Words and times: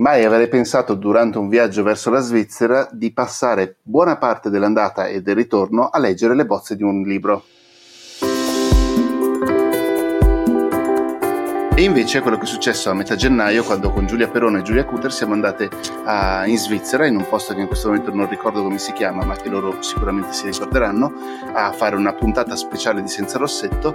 Mai 0.00 0.24
avrei 0.24 0.48
pensato 0.48 0.94
durante 0.94 1.36
un 1.36 1.50
viaggio 1.50 1.82
verso 1.82 2.08
la 2.08 2.20
Svizzera 2.20 2.88
di 2.90 3.12
passare 3.12 3.76
buona 3.82 4.16
parte 4.16 4.48
dell'andata 4.48 5.06
e 5.06 5.20
del 5.20 5.34
ritorno 5.34 5.90
a 5.90 5.98
leggere 5.98 6.34
le 6.34 6.46
bozze 6.46 6.74
di 6.74 6.82
un 6.82 7.02
libro. 7.02 7.44
E 11.80 11.84
invece 11.84 12.20
quello 12.20 12.36
che 12.36 12.44
è 12.44 12.46
successo 12.46 12.90
a 12.90 12.92
metà 12.92 13.16
gennaio, 13.16 13.64
quando 13.64 13.90
con 13.90 14.06
Giulia 14.06 14.28
Perone 14.28 14.58
e 14.58 14.62
Giulia 14.62 14.84
Cutter 14.84 15.10
siamo 15.10 15.32
andate 15.32 15.70
a, 16.04 16.46
in 16.46 16.58
Svizzera, 16.58 17.06
in 17.06 17.16
un 17.16 17.26
posto 17.26 17.54
che 17.54 17.60
in 17.62 17.68
questo 17.68 17.88
momento 17.88 18.12
non 18.12 18.28
ricordo 18.28 18.62
come 18.62 18.78
si 18.78 18.92
chiama, 18.92 19.24
ma 19.24 19.34
che 19.34 19.48
loro 19.48 19.80
sicuramente 19.80 20.34
si 20.34 20.44
ricorderanno, 20.44 21.10
a 21.54 21.72
fare 21.72 21.96
una 21.96 22.12
puntata 22.12 22.54
speciale 22.54 23.00
di 23.00 23.08
Senza 23.08 23.38
Rossetto, 23.38 23.94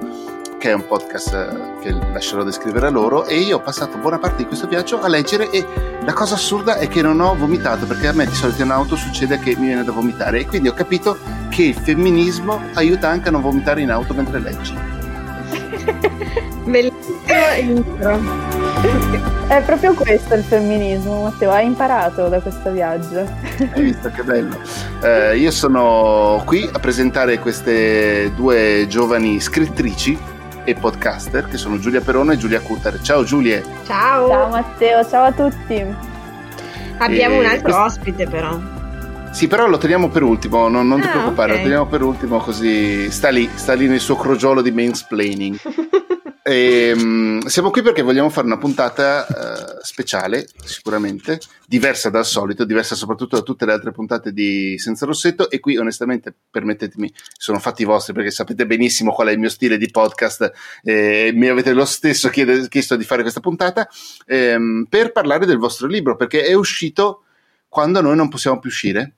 che 0.57 0.71
è 0.71 0.74
un 0.74 0.88
podcast 0.88 1.34
eh, 1.36 1.79
che 1.79 1.92
lascerò 2.11 2.42
descrivere 2.42 2.88
a 2.88 2.89
loro. 2.89 3.24
E 3.28 3.38
io 3.38 3.57
ho 3.57 3.61
passato 3.61 4.00
buona 4.00 4.18
parte 4.18 4.38
di 4.38 4.46
questo 4.46 4.65
viaggio 4.65 5.00
a 5.00 5.07
leggere 5.07 5.52
e 5.52 5.64
la 6.04 6.14
cosa 6.14 6.33
assurda 6.33 6.78
è 6.78 6.88
che 6.88 7.04
non 7.04 7.20
ho 7.20 7.36
vomitato, 7.36 7.86
perché 7.86 8.07
a 8.07 8.14
me 8.14 8.25
di 8.25 8.33
solito 8.33 8.64
in 8.64 8.71
auto 8.71 8.96
succede 8.96 9.38
che 9.38 9.56
mi 9.57 9.68
viene 9.68 9.83
da 9.83 9.92
vomitare. 9.92 10.39
E 10.39 10.47
quindi 10.47 10.70
ho 10.70 10.74
capito 10.74 11.20
che 11.50 11.65
il 11.65 11.75
femminismo 11.75 12.60
aiuta 12.74 13.10
anche 13.10 13.28
a 13.28 13.32
non 13.32 13.42
vomitare 13.42 13.82
in 13.82 13.92
auto 13.92 14.15
mentre 14.15 14.39
leggi. 14.39 14.95
Bellissimo 16.66 17.16
intro. 17.60 18.20
È 19.48 19.62
proprio 19.62 19.93
questo 19.93 20.34
il 20.34 20.43
femminismo, 20.43 21.24
Matteo. 21.24 21.52
Hai 21.52 21.66
imparato 21.66 22.28
da 22.28 22.39
questo 22.39 22.71
viaggio. 22.71 23.20
Hai 23.74 23.82
visto 23.82 24.10
che 24.10 24.24
bello? 24.24 24.57
Eh, 25.04 25.38
io 25.38 25.52
sono 25.52 26.42
qui 26.46 26.68
a 26.71 26.79
presentare 26.79 27.38
queste 27.40 28.32
due 28.36 28.86
giovani 28.90 29.40
scrittrici 29.40 30.18
e 30.64 30.74
podcaster 30.74 31.46
che 31.46 31.57
sono 31.57 31.78
Giulia 31.78 32.02
Perone 32.02 32.34
e 32.34 32.38
Giulia 32.38 32.59
Cutter. 32.59 33.00
Ciao 33.02 33.23
Giulie! 33.23 33.64
Ciao! 33.86 34.28
Ciao 34.28 34.50
Matteo, 34.50 35.08
ciao 35.08 35.26
a 35.26 35.31
tutti. 35.31 35.86
Abbiamo 36.98 37.36
E 37.36 37.40
un 37.40 37.45
altro 37.45 37.84
ospite 37.84 38.28
però. 38.28 38.75
Sì, 39.36 39.48
però 39.50 39.67
lo 39.67 39.78
teniamo 39.78 40.08
per 40.08 40.23
ultimo, 40.23 40.70
non, 40.70 40.88
non 40.88 41.02
ti 41.02 41.08
Ah, 41.08 41.12
preoccupare, 41.12 41.52
ok. 41.52 41.58
lo 41.58 41.64
teniamo 41.64 41.88
per 41.88 42.02
ultimo 42.02 42.38
così 42.40 43.12
sta 43.12 43.28
lì, 43.28 43.50
sta 43.54 43.73
lì 43.73 43.86
nel 43.86 44.00
suo 44.00 44.16
crogiolo 44.16 44.62
di 44.62 44.72
mansplaining. 44.72 45.58
E, 46.48 46.94
mm, 46.96 47.40
siamo 47.48 47.72
qui 47.72 47.82
perché 47.82 48.04
vogliamo 48.04 48.30
fare 48.30 48.46
una 48.46 48.59
puntata 48.59 49.26
eh, 49.26 49.80
speciale, 49.82 50.48
sicuramente, 50.64 51.40
diversa 51.66 52.12
dal 52.12 52.24
solito, 52.24 52.66
diversa 52.66 52.94
soprattutto 52.94 53.36
da 53.36 53.42
tutte 53.42 53.66
le 53.66 53.72
altre 53.74 53.90
puntate 53.90 54.32
di 54.32 54.78
Senza 54.78 55.08
Rossetto 55.08 55.50
e 55.50 55.59
qui 55.59 55.76
onestamente, 55.78 56.31
permettetemi, 56.52 57.12
sono 57.36 57.58
fatti 57.58 57.84
vostri 57.84 58.14
perché 58.14 58.30
sapete 58.30 58.68
benissimo 58.68 59.12
qual 59.12 59.30
è 59.30 59.31
il 59.31 59.40
mio 59.40 59.50
stile 59.50 59.80
di 59.80 59.90
podcast 59.90 60.52
e 60.84 61.31
mi 61.34 61.48
avete 61.48 61.74
lo 61.74 61.86
stesso 61.86 62.30
chiede- 62.30 62.68
chiesto 62.68 62.96
di 62.96 63.06
fare 63.06 63.24
questa 63.24 63.40
puntata 63.40 63.90
ehm, 64.28 64.86
per 64.88 65.14
parlare 65.14 65.48
del 65.48 65.58
vostro 65.58 65.88
libro 65.88 66.16
perché 66.16 66.44
è 66.44 66.54
uscito 66.54 67.24
quando 67.68 68.02
noi 68.02 68.16
non 68.16 68.30
possiamo 68.30 68.59
più 68.59 68.70
uscire 68.70 69.16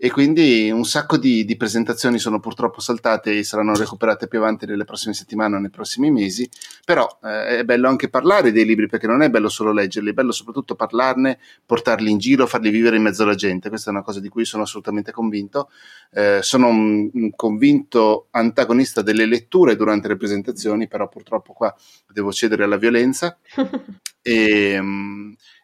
e 0.00 0.12
quindi 0.12 0.70
un 0.70 0.84
sacco 0.84 1.16
di, 1.16 1.44
di 1.44 1.56
presentazioni 1.56 2.20
sono 2.20 2.38
purtroppo 2.38 2.78
saltate 2.80 3.36
e 3.36 3.42
saranno 3.42 3.74
recuperate 3.74 4.28
più 4.28 4.38
avanti 4.38 4.64
nelle 4.64 4.84
prossime 4.84 5.12
settimane 5.12 5.56
o 5.56 5.58
nei 5.58 5.70
prossimi 5.70 6.12
mesi, 6.12 6.48
però 6.84 7.18
eh, 7.24 7.58
è 7.58 7.64
bello 7.64 7.88
anche 7.88 8.08
parlare 8.08 8.52
dei 8.52 8.64
libri 8.64 8.86
perché 8.86 9.08
non 9.08 9.22
è 9.22 9.28
bello 9.28 9.48
solo 9.48 9.72
leggerli, 9.72 10.10
è 10.10 10.12
bello 10.12 10.30
soprattutto 10.30 10.76
parlarne, 10.76 11.40
portarli 11.66 12.12
in 12.12 12.18
giro, 12.18 12.46
farli 12.46 12.70
vivere 12.70 12.94
in 12.94 13.02
mezzo 13.02 13.24
alla 13.24 13.34
gente, 13.34 13.68
questa 13.68 13.90
è 13.90 13.92
una 13.92 14.04
cosa 14.04 14.20
di 14.20 14.28
cui 14.28 14.44
sono 14.44 14.62
assolutamente 14.62 15.10
convinto, 15.10 15.68
Eh, 16.10 16.38
sono 16.42 16.68
un, 16.68 17.10
un 17.12 17.30
convinto 17.34 18.28
antagonista 18.30 19.02
delle 19.02 19.26
letture 19.26 19.76
durante 19.76 20.08
le 20.08 20.16
presentazioni, 20.16 20.86
però 20.86 21.08
purtroppo 21.08 21.52
qua 21.52 21.74
devo 22.06 22.32
cedere 22.32 22.62
alla 22.62 22.76
violenza. 22.76 23.36
E, 24.20 24.78
mm, 24.78 25.17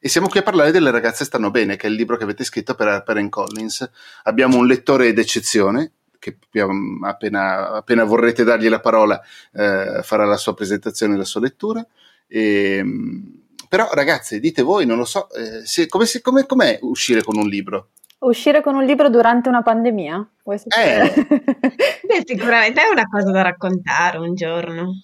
e 0.04 0.08
siamo 0.10 0.28
qui 0.28 0.38
a 0.40 0.42
parlare 0.42 0.70
delle 0.70 0.90
ragazze 0.90 1.24
stanno 1.24 1.50
bene, 1.50 1.76
che 1.76 1.86
è 1.86 1.88
il 1.88 1.96
libro 1.96 2.18
che 2.18 2.24
avete 2.24 2.44
scritto 2.44 2.74
per 2.74 2.88
Harper 2.88 3.26
Collins. 3.30 3.90
Abbiamo 4.24 4.58
un 4.58 4.66
lettore 4.66 5.14
d'eccezione 5.14 5.92
che 6.18 6.36
abbiamo- 6.44 7.06
appena, 7.06 7.70
appena 7.70 8.04
vorrete 8.04 8.44
dargli 8.44 8.68
la 8.68 8.80
parola 8.80 9.18
eh, 9.54 10.02
farà 10.02 10.26
la 10.26 10.36
sua 10.36 10.52
presentazione 10.52 11.14
e 11.14 11.16
la 11.16 11.24
sua 11.24 11.40
lettura. 11.40 11.86
E, 12.26 12.82
mm, 12.84 13.22
però 13.66 13.88
ragazze, 13.94 14.40
dite 14.40 14.60
voi, 14.60 14.84
non 14.84 14.98
lo 14.98 15.06
so, 15.06 15.30
eh, 15.30 15.64
se- 15.64 15.88
come, 15.88 16.04
se- 16.04 16.20
come- 16.20 16.44
com'è 16.44 16.80
uscire 16.82 17.22
con 17.22 17.38
un 17.38 17.46
libro? 17.48 17.92
Uscire 18.18 18.60
con 18.60 18.74
un 18.74 18.84
libro 18.84 19.08
durante 19.08 19.48
una 19.48 19.62
pandemia? 19.62 20.28
Sapere? 20.56 21.14
Beh, 22.06 22.22
sicuramente 22.26 22.82
è 22.82 22.90
una 22.92 23.08
cosa 23.10 23.30
da 23.30 23.40
raccontare 23.40 24.18
un 24.18 24.34
giorno. 24.34 25.00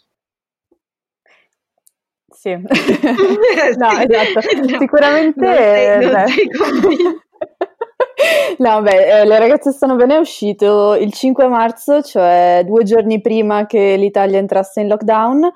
Sì. 2.41 2.51
no, 2.56 3.91
esatto. 3.99 4.41
No, 4.67 4.78
Sicuramente... 4.78 5.45
non 5.45 5.55
sei- 5.55 6.09
non 6.09 6.27
sei. 6.28 6.49
No, 8.59 8.83
beh, 8.83 9.21
eh, 9.21 9.25
Le 9.27 9.39
ragazze 9.39 9.73
stanno 9.73 9.97
bene 9.97 10.17
è 10.17 10.19
uscito 10.19 10.95
il 10.95 11.12
5 11.12 11.49
marzo, 11.49 12.03
cioè 12.03 12.62
due 12.67 12.84
giorni 12.84 13.21
prima 13.21 13.67
che 13.67 13.97
l'Italia 13.97 14.39
entrasse 14.39 14.81
in 14.81 14.89
lockdown 14.89 15.51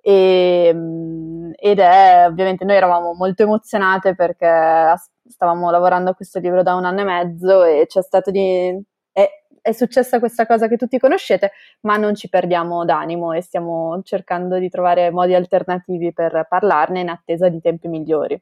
e, 0.00 0.70
mm, 0.74 1.50
ed 1.54 1.78
è 1.78 2.24
ovviamente 2.26 2.64
noi 2.64 2.76
eravamo 2.76 3.12
molto 3.14 3.42
emozionate 3.42 4.14
perché 4.14 4.94
stavamo 5.28 5.70
lavorando 5.70 6.10
a 6.10 6.14
questo 6.14 6.38
libro 6.38 6.62
da 6.62 6.74
un 6.74 6.84
anno 6.84 7.00
e 7.00 7.04
mezzo 7.04 7.64
e 7.64 7.84
c'è 7.86 8.02
stato 8.02 8.30
di... 8.30 8.82
È, 9.68 9.72
successa 9.72 10.18
questa 10.18 10.46
cosa 10.46 10.66
che 10.68 10.76
tutti 10.76 10.98
conoscete, 10.98 11.52
ma 11.82 11.96
non 11.96 12.14
ci 12.14 12.28
perdiamo 12.28 12.84
d'animo 12.84 13.32
e 13.32 13.42
stiamo 13.42 14.00
cercando 14.02 14.58
di 14.58 14.68
trovare 14.68 15.10
modi 15.10 15.34
alternativi 15.34 16.12
per 16.12 16.46
parlarne 16.48 17.00
in 17.00 17.08
attesa 17.08 17.48
di 17.48 17.60
tempi 17.60 17.88
migliori. 17.88 18.40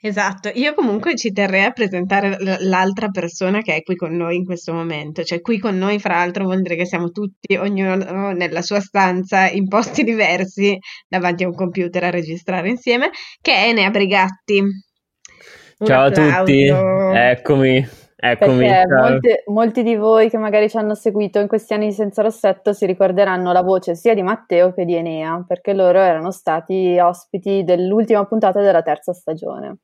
Esatto, 0.00 0.50
io 0.54 0.72
comunque 0.74 1.16
ci 1.16 1.32
terrei 1.32 1.64
a 1.64 1.72
presentare 1.72 2.36
l'altra 2.60 3.08
persona 3.08 3.60
che 3.60 3.76
è 3.76 3.82
qui 3.82 3.96
con 3.96 4.14
noi 4.14 4.36
in 4.36 4.44
questo 4.44 4.72
momento, 4.72 5.24
cioè 5.24 5.40
qui 5.40 5.58
con 5.58 5.76
noi 5.76 5.98
fra 5.98 6.16
l'altro 6.16 6.44
vuol 6.44 6.62
dire 6.62 6.76
che 6.76 6.86
siamo 6.86 7.10
tutti, 7.10 7.56
ognuno 7.56 8.32
nella 8.32 8.62
sua 8.62 8.80
stanza, 8.80 9.48
in 9.48 9.66
posti 9.68 10.04
diversi, 10.04 10.78
davanti 11.08 11.44
a 11.44 11.48
un 11.48 11.54
computer 11.54 12.04
a 12.04 12.10
registrare 12.10 12.68
insieme, 12.68 13.10
che 13.40 13.52
è 13.52 13.68
Enea 13.68 13.90
Brigatti. 13.90 14.60
Un 15.78 15.86
Ciao 15.86 16.04
a 16.04 16.10
tutti, 16.10 16.68
applauso. 16.68 17.12
eccomi, 17.12 17.88
eccomi. 18.32 18.66
Perché 18.66 18.84
ciao. 18.88 19.08
molti, 19.08 19.28
molti 19.46 19.82
di 19.82 19.96
voi 19.96 20.28
che 20.30 20.38
magari 20.38 20.68
ci 20.68 20.76
hanno 20.76 20.94
seguito 20.94 21.38
in 21.38 21.48
questi 21.48 21.74
anni 21.74 21.86
di 21.86 21.92
Senza 21.92 22.22
Rossetto 22.22 22.72
si 22.72 22.86
ricorderanno 22.86 23.52
la 23.52 23.62
voce 23.62 23.94
sia 23.94 24.14
di 24.14 24.22
Matteo 24.22 24.72
che 24.72 24.84
di 24.84 24.94
Enea, 24.94 25.44
perché 25.46 25.72
loro 25.72 25.98
erano 25.98 26.30
stati 26.30 26.98
ospiti 26.98 27.62
dell'ultima 27.64 28.24
puntata 28.24 28.60
della 28.60 28.82
terza 28.82 29.12
stagione. 29.12 29.78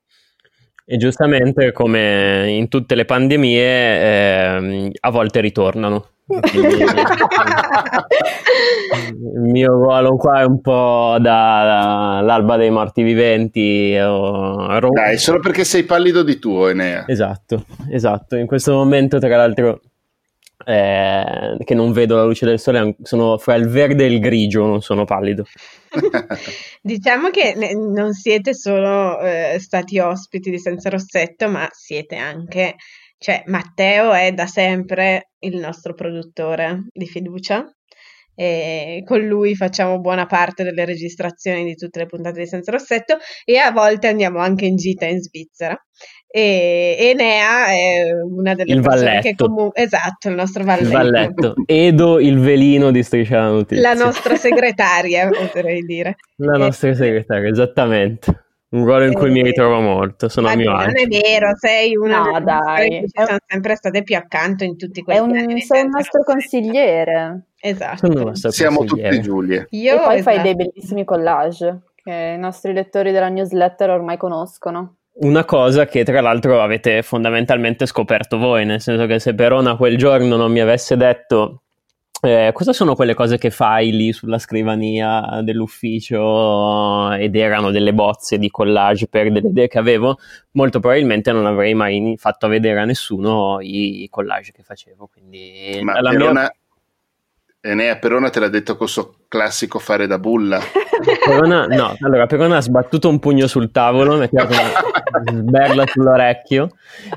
E 0.85 0.97
giustamente, 0.97 1.73
come 1.73 2.51
in 2.51 2.69
tutte 2.69 2.95
le 2.95 3.05
pandemie, 3.05 4.03
ehm, 4.03 4.91
a 5.01 5.11
volte 5.11 5.41
ritornano. 5.41 6.09
Il 9.13 9.41
mio 9.41 9.73
ruolo 9.73 10.17
qua 10.17 10.41
è 10.41 10.45
un 10.45 10.61
po' 10.61 11.17
da, 11.21 12.19
dall'alba 12.19 12.57
dei 12.57 12.71
morti 12.71 13.03
viventi. 13.03 13.95
Dai, 14.91 15.19
solo 15.19 15.41
perché 15.41 15.65
sei 15.65 15.85
pallido 15.85 16.23
di 16.23 16.39
tuo, 16.39 16.69
Enea. 16.69 17.05
Esatto, 17.07 17.65
esatto. 17.91 18.37
In 18.37 18.47
questo 18.47 18.73
momento, 18.75 19.19
tra 19.19 19.37
l'altro, 19.37 19.81
eh, 20.65 21.57
che 21.65 21.75
non 21.75 21.93
vedo 21.93 22.17
la 22.17 22.25
luce 22.25 22.47
del 22.47 22.59
sole, 22.59 22.97
sono 23.03 23.39
fra 23.39 23.55
il 23.55 23.69
verde 23.69 24.05
e 24.05 24.13
il 24.13 24.21
grigio, 24.21 24.67
non 24.67 24.83
sono 24.83 25.05
pallido. 25.05 25.45
Diciamo 26.83 27.31
che 27.31 27.55
ne- 27.55 27.75
non 27.75 28.13
siete 28.13 28.55
solo 28.55 29.21
eh, 29.21 29.59
stati 29.59 29.99
ospiti 29.99 30.51
di 30.51 30.59
Senza 30.59 30.89
Rossetto, 30.89 31.49
ma 31.49 31.69
siete 31.71 32.17
anche, 32.17 32.77
cioè 33.19 33.43
Matteo 33.47 34.13
è 34.13 34.33
da 34.33 34.47
sempre 34.47 35.31
il 35.41 35.57
nostro 35.59 35.95
produttore 35.95 36.87
di 36.93 37.07
fiducia 37.07 37.65
e 38.35 39.03
con 39.05 39.21
lui 39.21 39.55
facciamo 39.55 40.01
buona 40.01 40.25
parte 40.27 40.65
delle 40.65 40.87
registrazioni 40.87 41.65
di 41.65 41.75
tutte 41.75 41.99
le 42.01 42.07
puntate 42.07 42.41
di 42.41 42.47
Senza 42.47 42.71
Rossetto 42.71 43.19
e 43.45 43.59
a 43.59 43.71
volte 43.71 44.09
andiamo 44.09 44.39
anche 44.39 44.65
in 44.65 44.77
gita 44.77 45.05
in 45.07 45.21
Svizzera. 45.21 45.77
E 46.35 46.97
Enea 46.99 47.67
è 47.67 48.11
una 48.23 48.55
delle 48.55 48.73
Il 48.73 48.81
persone 48.81 49.21
che 49.21 49.35
valletto. 49.35 49.47
comunque, 49.49 49.83
esatto, 49.83 50.29
il 50.31 50.35
nostro 50.35 50.61
Il 50.63 50.67
valletto. 50.67 50.91
valletto. 50.97 51.55
Edo 51.67 52.19
il 52.21 52.39
velino 52.39 52.91
di 52.91 53.03
Striscia 53.03 53.37
la 53.41 53.49
Notizia. 53.51 53.83
La 53.93 54.03
nostra 54.03 54.35
segretaria, 54.37 55.29
potrei 55.31 55.83
dire. 55.83 56.17
La 56.37 56.55
Eh, 56.55 56.59
nostra 56.59 56.95
segretaria, 56.95 57.51
esattamente. 57.51 58.45
Un 58.73 58.87
ruolo 58.87 59.05
in 59.05 59.13
cui 59.13 59.31
mi 59.31 59.41
Eh, 59.41 59.43
ritrovo 59.43 59.81
molto, 59.81 60.31
sono 60.31 60.47
a 60.47 60.53
Ma 60.53 60.57
mio 60.57 60.71
non 60.71 60.81
agio. 60.81 60.97
è 60.97 61.07
vero, 61.07 61.51
sei 61.59 61.95
una 61.95 62.23
No, 62.23 62.41
dai. 62.41 62.89
ci 63.07 63.11
sono 63.13 63.37
sempre 63.47 63.77
state 63.77 64.03
più 64.03 64.17
accanto 64.17 64.65
in 64.65 64.79
tutti 64.79 65.01
È 65.01 65.05
questi 65.05 65.23
un, 65.23 65.37
anni 65.37 65.61
sei 65.61 65.83
un 65.83 65.91
Senza 65.93 65.97
nostro 65.99 66.23
consigliere 66.25 67.43
Esatto. 67.61 68.07
Il 68.07 68.31
Siamo 68.53 68.79
consigliere. 68.79 69.11
tutti 69.11 69.21
Giulie. 69.23 69.67
Io, 69.73 69.95
e 69.95 69.97
poi 69.99 70.23
fai 70.23 70.37
esatto. 70.37 70.43
dei 70.43 70.55
bellissimi 70.57 71.05
collage 71.05 71.81
che 72.03 72.33
i 72.35 72.39
nostri 72.39 72.73
lettori 72.73 73.13
della 73.13 73.29
newsletter 73.29 73.91
ormai 73.91 74.17
conoscono. 74.17 74.97
Una 75.15 75.45
cosa 75.45 75.87
che 75.87 76.05
tra 76.05 76.21
l'altro 76.21 76.63
avete 76.63 77.03
fondamentalmente 77.03 77.87
scoperto 77.87 78.39
voi, 78.39 78.65
nel 78.65 78.81
senso 78.81 79.07
che 79.07 79.19
se 79.19 79.35
Perona 79.35 79.77
quel 79.77 79.97
giorno 79.97 80.37
non 80.37 80.51
mi 80.51 80.61
avesse 80.61 80.97
detto 80.97 81.63
eh, 82.25 82.53
cosa 82.55 82.73
sono 82.73 82.95
quelle 82.95 83.15
cose 83.15 83.37
che 83.37 83.51
fai 83.51 83.91
lì 83.91 84.13
sulla 84.13 84.39
scrivania 84.39 85.41
dell'ufficio 85.43 87.11
ed 87.15 87.35
erano 87.35 87.73
delle 87.73 87.93
bozze 87.93 88.39
di 88.39 88.49
collage 88.49 89.09
per 89.09 89.33
delle 89.33 89.49
idee 89.49 89.67
che 89.67 89.79
avevo? 89.79 90.19
Molto 90.53 90.79
probabilmente 90.79 91.33
non 91.33 91.47
avrei 91.47 91.75
mai 91.75 92.15
fatto 92.19 92.47
vedere 92.47 92.79
a 92.79 92.85
nessuno 92.85 93.59
i 93.61 94.07
collage 94.09 94.53
che 94.53 94.63
facevo. 94.63 95.09
Quindi 95.13 95.81
Ma 95.83 96.01
la 96.01 96.11
Perona, 96.11 96.41
mia... 96.43 96.55
Enea 97.65 97.97
Perona 97.97 98.29
te 98.29 98.41
l'ha 98.41 98.49
detto 98.49 98.77
col 98.77 98.89
suo 98.89 99.15
classico 99.29 99.79
fare 99.79 100.09
da 100.09 100.19
bulla. 100.19 100.61
Perona, 101.25 101.67
no, 101.67 101.95
allora 102.01 102.27
Perona 102.27 102.57
ha 102.57 102.61
sbattuto 102.61 103.09
un 103.09 103.21
pugno 103.21 103.47
sul 103.47 103.71
tavolo, 103.71 104.17
mi 104.17 104.25
ha 104.25 104.29
tirato 104.29 104.53
una 104.53 105.43
sberla 105.43 105.87
sull'orecchio 105.87 106.71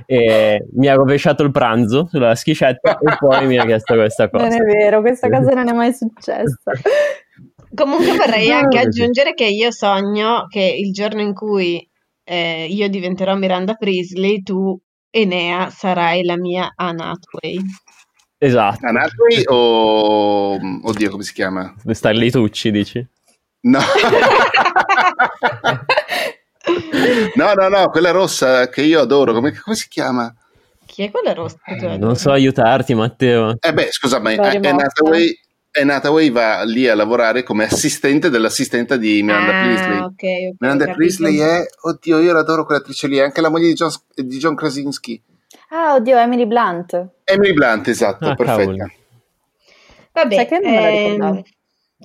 e 0.06 0.64
mi 0.74 0.88
ha 0.88 0.94
rovesciato 0.94 1.42
il 1.42 1.50
pranzo 1.50 2.08
sulla 2.12 2.36
schiscetta 2.36 3.00
e 3.00 3.16
poi 3.18 3.48
mi 3.48 3.58
ha 3.58 3.66
chiesto 3.66 3.96
questa 3.96 4.30
cosa. 4.30 4.46
Non 4.48 4.54
è 4.54 4.60
vero, 4.60 5.02
questa 5.02 5.30
cosa 5.30 5.52
non 5.56 5.68
è 5.68 5.74
mai 5.74 5.94
successa. 5.94 6.72
Comunque 7.74 8.16
vorrei 8.16 8.52
anche 8.52 8.78
aggiungere 8.78 9.34
che 9.34 9.46
io 9.46 9.72
sogno 9.72 10.46
che 10.48 10.62
il 10.62 10.94
giorno 10.94 11.22
in 11.22 11.34
cui 11.34 11.90
eh, 12.24 12.68
io 12.70 12.88
diventerò 12.88 13.36
Miranda 13.36 13.74
Priestley, 13.74 14.44
tu, 14.44 14.80
Enea, 15.10 15.72
sarai 15.72 16.24
la 16.24 16.38
mia 16.38 16.72
Anne 16.76 17.04
Hathaway. 17.04 17.58
Esatto. 18.38 18.86
Anatoli 18.86 19.44
o... 19.46 20.60
Oddio, 20.84 21.10
come 21.10 21.24
si 21.24 21.34
chiama? 21.34 21.74
Starli 21.92 22.30
Tucci, 22.32 22.72
dici? 22.72 23.08
No. 23.62 23.80
no, 27.36 27.54
no, 27.54 27.68
no, 27.70 27.90
quella 27.90 28.12
rossa 28.12 28.70
che 28.70 28.82
io 28.82 29.00
adoro, 29.02 29.34
come, 29.34 29.54
come 29.58 29.76
si 29.76 29.88
chiama? 29.88 30.34
Chi 30.86 31.04
è 31.04 31.12
quella 31.12 31.34
rossa? 31.34 31.58
Eh, 31.66 31.98
non 31.98 32.16
so 32.16 32.32
aiutarti, 32.32 32.94
Matteo. 32.94 33.56
Eh 33.60 33.74
beh, 33.74 33.88
scusa, 33.92 34.20
ma. 34.20 34.32
Hathaway, 34.32 35.38
Anne 35.72 35.94
Hathaway 35.94 36.30
va 36.32 36.64
lì 36.64 36.88
a 36.88 36.96
lavorare 36.96 37.44
come 37.44 37.66
assistente 37.66 38.30
dell'assistente 38.30 38.98
di 38.98 39.22
Miranda 39.24 39.60
Ah, 39.60 39.64
Priestley. 39.64 39.98
ok, 39.98 40.04
ok, 40.06 40.56
Miranda 40.60 40.84
capito. 40.86 40.98
Priestley 40.98 41.38
è... 41.40 41.66
Oddio, 41.82 42.20
io 42.20 42.34
l'adoro 42.34 42.66
quell'attrice 42.66 43.08
lì, 43.08 43.18
è 43.18 43.24
anche 43.24 43.42
la 43.42 43.50
moglie 43.50 43.68
di 43.68 43.74
John, 43.74 43.90
di 44.14 44.38
John 44.38 44.56
Krasinski. 44.56 45.22
Ah, 45.70 45.96
oddio, 45.96 46.18
Emily 46.18 46.46
Blunt. 46.46 47.08
Emily 47.26 47.54
Blunt, 47.54 47.88
esatto, 47.88 48.30
Ah, 48.30 48.36
perfetta. 48.36 48.62
cavolo. 48.62 48.86
Vabbè, 50.14 50.36
Sai 50.36 50.48
che 50.48 50.60
non 50.60 50.74
me 50.74 50.82
la 50.82 50.90
ehm, 50.90 51.42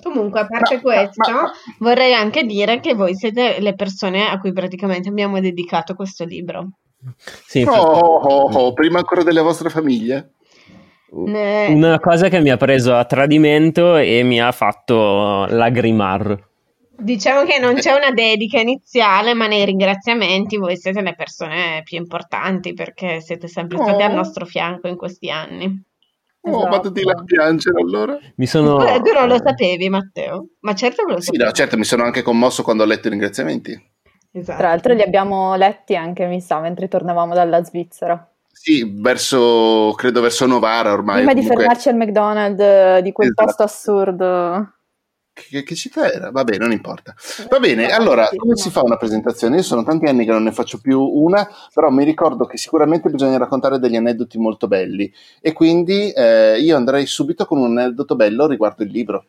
comunque, 0.01 0.39
a 0.41 0.47
parte 0.47 0.75
Ma- 0.75 0.81
questo, 0.81 1.31
ma- 1.31 1.41
ma- 1.41 1.51
vorrei 1.79 2.13
anche 2.13 2.43
dire 2.43 2.79
che 2.79 2.93
voi 2.93 3.15
siete 3.15 3.59
le 3.59 3.75
persone 3.75 4.27
a 4.27 4.37
cui 4.39 4.51
praticamente 4.51 5.09
abbiamo 5.09 5.39
dedicato 5.39 5.93
questo 5.93 6.25
libro. 6.25 6.71
Sì, 7.45 7.63
Oh, 7.67 7.71
oh, 7.71 8.51
oh, 8.51 8.73
prima 8.73 8.97
ancora 8.99 9.23
delle 9.23 9.41
vostre 9.41 9.69
famiglie? 9.69 10.33
Ne- 11.13 11.67
una 11.67 11.99
cosa 11.99 12.29
che 12.29 12.39
mi 12.39 12.49
ha 12.49 12.57
preso 12.57 12.95
a 12.95 13.05
tradimento 13.05 13.95
e 13.97 14.23
mi 14.23 14.41
ha 14.41 14.51
fatto 14.51 15.45
lagrimar. 15.47 16.49
Diciamo 17.01 17.43
che 17.45 17.57
non 17.59 17.75
c'è 17.75 17.93
una 17.93 18.11
dedica 18.11 18.59
iniziale, 18.59 19.33
ma 19.33 19.47
nei 19.47 19.65
ringraziamenti 19.65 20.57
voi 20.57 20.77
siete 20.77 21.01
le 21.01 21.15
persone 21.15 21.81
più 21.83 21.97
importanti 21.97 22.73
perché 22.73 23.21
siete 23.21 23.47
sempre 23.47 23.77
stati 23.77 24.03
Oh. 24.03 24.05
al 24.05 24.13
nostro 24.13 24.45
fianco 24.45 24.87
in 24.87 24.95
questi 24.95 25.29
anni. 25.29 25.83
Oh, 26.43 26.49
Esatto. 26.57 26.69
vado 26.69 26.89
di 26.89 27.03
là 27.03 27.11
a 27.13 27.23
piangere 27.23 27.79
allora. 27.81 28.17
Mi 28.35 28.45
sono... 28.47 28.77
Tu, 28.77 29.01
tu 29.01 29.13
non 29.13 29.27
lo 29.27 29.37
sapevi, 29.43 29.89
Matteo? 29.89 30.47
Ma 30.61 30.73
certo 30.73 31.05
che 31.05 31.11
lo 31.13 31.19
Sì, 31.19 31.25
sapevi. 31.25 31.43
no, 31.43 31.51
certo, 31.51 31.77
mi 31.77 31.83
sono 31.83 32.03
anche 32.03 32.21
commosso 32.23 32.63
quando 32.63 32.83
ho 32.83 32.85
letto 32.87 33.07
i 33.07 33.11
ringraziamenti. 33.11 33.89
Esatto. 34.33 34.57
Tra 34.59 34.69
l'altro 34.69 34.93
li 34.93 35.01
abbiamo 35.01 35.55
letti 35.55 35.95
anche, 35.95 36.25
mi 36.25 36.39
sa, 36.41 36.59
mentre 36.59 36.87
tornavamo 36.87 37.33
dalla 37.33 37.63
Svizzera. 37.63 38.27
Sì, 38.51 38.91
verso, 38.99 39.93
credo 39.97 40.21
verso 40.21 40.45
Novara 40.45 40.91
ormai. 40.93 41.17
Prima 41.17 41.33
di 41.33 41.39
comunque- 41.41 41.63
fermarci 41.65 41.89
al 41.89 41.95
McDonald's 41.95 42.59
eh, 42.61 42.99
di 43.03 43.11
quel 43.11 43.29
Esatto. 43.29 43.45
posto 43.45 43.63
assurdo. 43.63 44.73
Che, 45.33 45.63
che 45.63 45.75
città 45.75 46.11
era? 46.11 46.29
Vabbè, 46.29 46.57
non 46.57 46.71
importa. 46.71 47.13
Va 47.49 47.59
bene, 47.59 47.87
allora, 47.87 48.27
come 48.35 48.55
si 48.57 48.69
fa 48.69 48.81
una 48.83 48.97
presentazione? 48.97 49.57
Io 49.57 49.63
sono 49.63 49.83
tanti 49.83 50.05
anni 50.05 50.25
che 50.25 50.31
non 50.31 50.43
ne 50.43 50.51
faccio 50.51 50.79
più 50.79 50.99
una, 50.99 51.47
però 51.73 51.89
mi 51.89 52.03
ricordo 52.03 52.45
che 52.45 52.57
sicuramente 52.57 53.09
bisogna 53.09 53.37
raccontare 53.37 53.79
degli 53.79 53.95
aneddoti 53.95 54.37
molto 54.37 54.67
belli 54.67 55.11
e 55.39 55.53
quindi 55.53 56.11
eh, 56.11 56.59
io 56.59 56.75
andrei 56.75 57.05
subito 57.05 57.45
con 57.45 57.59
un 57.59 57.77
aneddoto 57.77 58.15
bello 58.15 58.45
riguardo 58.45 58.83
il 58.83 58.91
libro. 58.91 59.25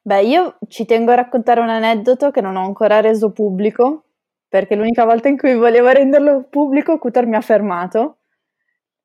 Beh, 0.00 0.22
io 0.22 0.58
ci 0.68 0.86
tengo 0.86 1.10
a 1.10 1.16
raccontare 1.16 1.60
un 1.60 1.68
aneddoto 1.68 2.30
che 2.30 2.40
non 2.40 2.56
ho 2.56 2.64
ancora 2.64 3.00
reso 3.00 3.32
pubblico, 3.32 4.04
perché 4.48 4.76
l'unica 4.76 5.04
volta 5.04 5.28
in 5.28 5.36
cui 5.36 5.54
volevo 5.56 5.88
renderlo 5.88 6.46
pubblico, 6.48 6.96
Cutor 6.98 7.26
mi 7.26 7.34
ha 7.34 7.40
fermato, 7.40 8.18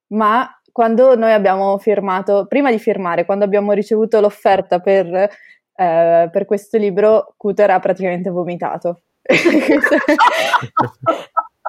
ma 0.09 0.47
quando 0.71 1.15
noi 1.15 1.33
abbiamo 1.33 1.77
firmato, 1.79 2.45
prima 2.47 2.71
di 2.71 2.79
firmare, 2.79 3.25
quando 3.25 3.43
abbiamo 3.43 3.73
ricevuto 3.73 4.21
l'offerta 4.21 4.79
per, 4.79 5.29
eh, 5.81 6.29
per 6.31 6.45
questo 6.45 6.77
libro, 6.77 7.33
Cutor 7.37 7.71
ha 7.71 7.79
praticamente 7.79 8.29
vomitato. 8.29 9.01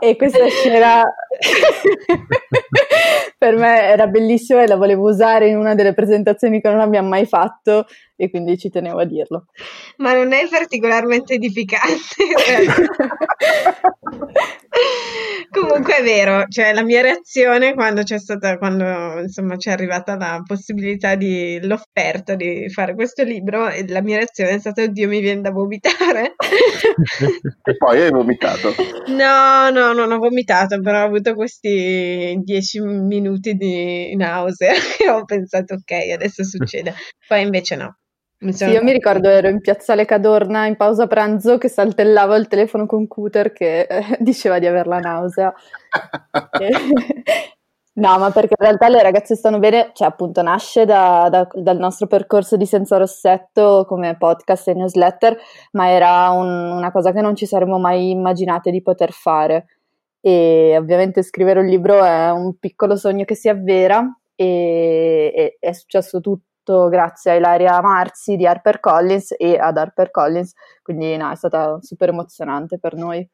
E 0.03 0.17
questa 0.17 0.49
scena 0.49 1.05
per 3.38 3.55
me 3.55 3.82
era 3.82 4.09
bellissima 4.09 4.62
e 4.62 4.67
la 4.67 4.75
volevo 4.75 5.09
usare 5.09 5.47
in 5.47 5.56
una 5.56 5.76
delle 5.76 5.94
presentazioni 5.94 6.61
che 6.61 6.69
non 6.69 6.81
abbiamo 6.81 7.09
mai 7.09 7.25
fatto 7.25 7.87
e 8.17 8.29
quindi 8.29 8.59
ci 8.59 8.69
tenevo 8.69 8.99
a 8.99 9.05
dirlo. 9.05 9.44
Ma 9.99 10.12
non 10.12 10.32
è 10.32 10.49
particolarmente 10.50 11.35
edificante. 11.35 12.17
Comunque 15.50 15.98
è 15.98 16.02
vero, 16.02 16.46
cioè 16.48 16.72
la 16.72 16.82
mia 16.82 17.02
reazione 17.02 17.74
quando 17.74 18.02
c'è 18.02 18.19
stata, 18.19 18.56
quando 18.56 19.20
insomma 19.20 19.56
c'è 19.56 19.70
arrivata 19.70 20.16
la 20.16 20.42
possibilità 20.44 21.14
di 21.14 21.60
l'offerta 21.62 22.34
di 22.34 22.70
fare 22.70 22.94
questo 22.94 23.22
libro, 23.22 23.69
la 23.86 24.00
mia 24.00 24.16
reazione 24.16 24.52
è 24.52 24.58
stata 24.58 24.82
oddio 24.82 25.08
mi 25.08 25.20
viene 25.20 25.40
da 25.40 25.50
vomitare. 25.50 26.34
E 27.64 27.76
poi 27.76 28.02
hai 28.02 28.10
vomitato. 28.10 28.74
No, 29.06 29.70
no, 29.70 29.92
non 29.92 30.10
ho 30.10 30.19
vomitato, 30.19 30.80
però 30.80 31.02
ho 31.02 31.06
avuto 31.06 31.34
questi 31.34 32.36
dieci 32.42 32.80
minuti 32.80 33.54
di 33.54 34.14
nausea 34.16 34.72
e 34.98 35.08
ho 35.08 35.24
pensato 35.24 35.74
ok, 35.74 36.12
adesso 36.12 36.44
succede. 36.44 36.94
Poi 37.26 37.42
invece 37.42 37.76
no. 37.76 38.01
Sì, 38.49 38.65
io 38.71 38.83
mi 38.83 38.91
ricordo 38.93 39.29
ero 39.29 39.49
in 39.49 39.61
piazzale 39.61 40.05
Cadorna 40.05 40.67
in 40.67 40.77
pausa 40.77 41.06
pranzo 41.06 41.59
che 41.59 41.69
saltellavo 41.69 42.35
il 42.35 42.49
telefono 42.49 42.87
con 42.87 43.06
Cooter 43.06 43.53
che 43.53 43.83
eh, 43.83 44.05
diceva 44.19 44.59
di 44.59 44.67
aver 44.67 44.87
la 44.87 44.99
nausea. 44.99 45.53
No, 47.94 48.19
ma 48.19 48.31
perché 48.31 48.55
in 48.59 48.65
realtà 48.65 48.89
le 48.89 49.03
ragazze 49.03 49.37
stanno 49.37 49.59
bene, 49.59 49.91
cioè 49.93 50.09
appunto 50.09 50.41
nasce 50.41 50.87
da- 50.87 51.29
da- 51.31 51.47
dal 51.53 51.77
nostro 51.77 52.06
percorso 52.06 52.56
di 52.56 52.65
Senza 52.65 52.97
Rossetto 52.97 53.85
come 53.87 54.17
podcast 54.17 54.69
e 54.69 54.75
newsletter, 54.75 55.37
ma 55.73 55.91
era 55.91 56.31
un- 56.31 56.47
una 56.73 56.91
cosa 56.91 57.12
che 57.12 57.21
non 57.21 57.37
ci 57.37 57.44
saremmo 57.44 57.79
mai 57.79 58.09
immaginate 58.11 58.71
di 58.71 58.81
poter 58.81 59.12
fare. 59.12 59.67
E 60.23 60.75
ovviamente 60.79 61.23
scrivere 61.23 61.61
un 61.61 61.67
libro 61.67 62.03
è 62.03 62.31
un 62.31 62.56
piccolo 62.58 62.96
sogno 62.96 63.25
che 63.25 63.34
si 63.34 63.51
avvera 63.51 64.03
e, 64.34 65.32
e- 65.37 65.56
è 65.61 65.72
successo 65.72 66.20
tutto 66.20 66.44
grazie 66.64 67.32
a 67.32 67.34
Ilaria 67.34 67.81
Marzi 67.81 68.36
di 68.36 68.46
HarperCollins 68.46 69.34
e 69.36 69.58
ad 69.58 69.76
HarperCollins, 69.76 70.52
quindi 70.82 71.16
no, 71.16 71.31
è 71.31 71.36
stata 71.36 71.78
super 71.81 72.10
emozionante 72.10 72.78
per 72.78 72.94
noi. 72.94 73.28